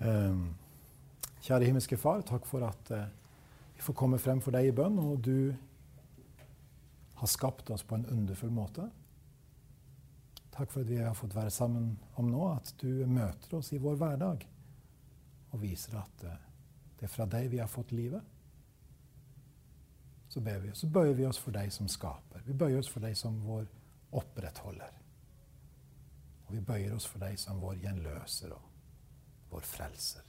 um, 0.01 0.49
kjære 1.45 1.69
himmelske 1.69 2.01
Far, 2.01 2.25
takk 2.25 2.49
for 2.49 2.65
at 2.65 2.89
vi 2.89 3.85
får 3.85 3.99
komme 4.01 4.17
frem 4.17 4.41
for 4.41 4.49
deg 4.57 4.73
i 4.73 4.75
bønn, 4.81 4.97
og 4.97 5.21
du 5.29 5.53
har 7.15 7.27
skapt 7.31 7.69
oss 7.69 7.83
på 7.83 7.95
en 7.95 8.05
underfull 8.11 8.51
måte. 8.51 8.89
Takk 10.55 10.71
for 10.71 10.83
at 10.85 10.89
vi 10.89 10.99
har 11.01 11.15
fått 11.15 11.35
være 11.35 11.51
sammen 11.51 11.95
om 12.15 12.29
nå, 12.31 12.43
at 12.53 12.73
du 12.79 13.05
møter 13.07 13.57
oss 13.57 13.73
i 13.75 13.79
vår 13.81 13.97
hverdag 13.99 14.45
og 15.51 15.61
viser 15.61 15.97
at 15.99 16.23
eh, 16.27 16.45
det 16.95 17.07
er 17.07 17.11
fra 17.11 17.27
deg 17.27 17.49
vi 17.51 17.59
har 17.59 17.71
fått 17.71 17.91
livet. 17.95 18.23
Så 20.31 20.39
vi, 20.43 20.71
så 20.73 20.87
bøyer 20.87 21.13
vi 21.15 21.25
oss 21.27 21.39
for 21.39 21.55
deg 21.55 21.71
som 21.71 21.87
skaper. 21.91 22.43
Vi 22.43 22.55
bøyer 22.55 22.79
oss 22.79 22.91
for 22.91 23.03
deg 23.03 23.15
som 23.19 23.37
vår 23.43 23.67
opprettholder. 24.15 24.95
Og 26.47 26.53
vi 26.55 26.63
bøyer 26.63 26.95
oss 26.95 27.07
for 27.07 27.23
deg 27.23 27.39
som 27.39 27.59
vår 27.63 27.77
gjenløser 27.83 28.55
og 28.55 29.51
vår 29.51 29.67
frelser. 29.67 30.25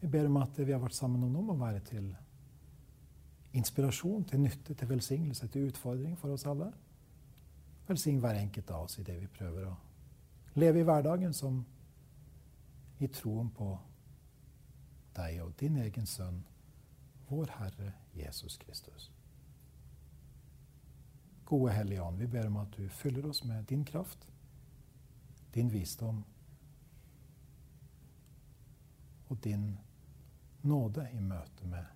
Vi 0.00 0.08
ber 0.12 0.28
om 0.28 0.40
at 0.40 0.56
det 0.56 0.66
vi 0.68 0.72
har 0.76 0.82
vært 0.82 0.96
sammen 0.96 1.24
om 1.24 1.32
nå, 1.32 1.42
må 1.44 1.56
være 1.60 1.80
til 1.88 2.10
inspirasjon, 3.54 4.24
til 4.24 4.40
nytte, 4.40 4.74
til 4.74 4.88
velsignelse, 4.88 5.46
til 5.48 5.68
utfordring 5.68 6.18
for 6.18 6.34
oss 6.34 6.46
alle. 6.46 6.72
Velsign 7.88 8.18
hver 8.18 8.40
enkelt 8.40 8.70
av 8.70 8.86
oss 8.88 8.98
i 8.98 9.06
det 9.06 9.16
vi 9.20 9.30
prøver 9.30 9.68
å 9.68 9.74
leve 10.58 10.80
i 10.80 10.86
hverdagen 10.86 11.34
som 11.34 11.64
i 12.98 13.08
troen 13.10 13.50
på 13.54 13.68
deg 15.14 15.40
og 15.44 15.54
din 15.60 15.76
egen 15.82 16.06
sønn, 16.06 16.42
vår 17.28 17.50
Herre 17.58 17.92
Jesus 18.14 18.56
Kristus. 18.58 19.10
Gode 21.44 21.72
Hellige 21.72 22.02
Ånd, 22.02 22.18
vi 22.18 22.26
ber 22.26 22.46
om 22.46 22.56
at 22.62 22.76
du 22.76 22.88
fyller 22.88 23.26
oss 23.28 23.44
med 23.44 23.66
din 23.68 23.84
kraft, 23.84 24.28
din 25.54 25.72
visdom 25.72 26.24
og 29.28 29.44
din 29.44 29.74
nåde 30.62 31.08
i 31.12 31.20
møte 31.20 31.66
med 31.68 31.93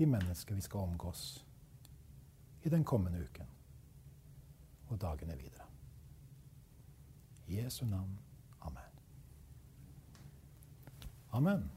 de 0.00 0.06
mennesker 0.06 0.54
vi 0.54 0.60
skal 0.60 0.80
omgås 0.80 1.46
i 2.62 2.68
den 2.68 2.84
kommende 2.84 3.20
uken 3.22 3.46
og 4.88 5.00
dagene 5.00 5.36
videre. 5.36 5.66
I 7.46 7.60
Jesu 7.60 7.84
navn. 7.84 8.18
Amen. 8.60 8.96
Amen. 11.32 11.70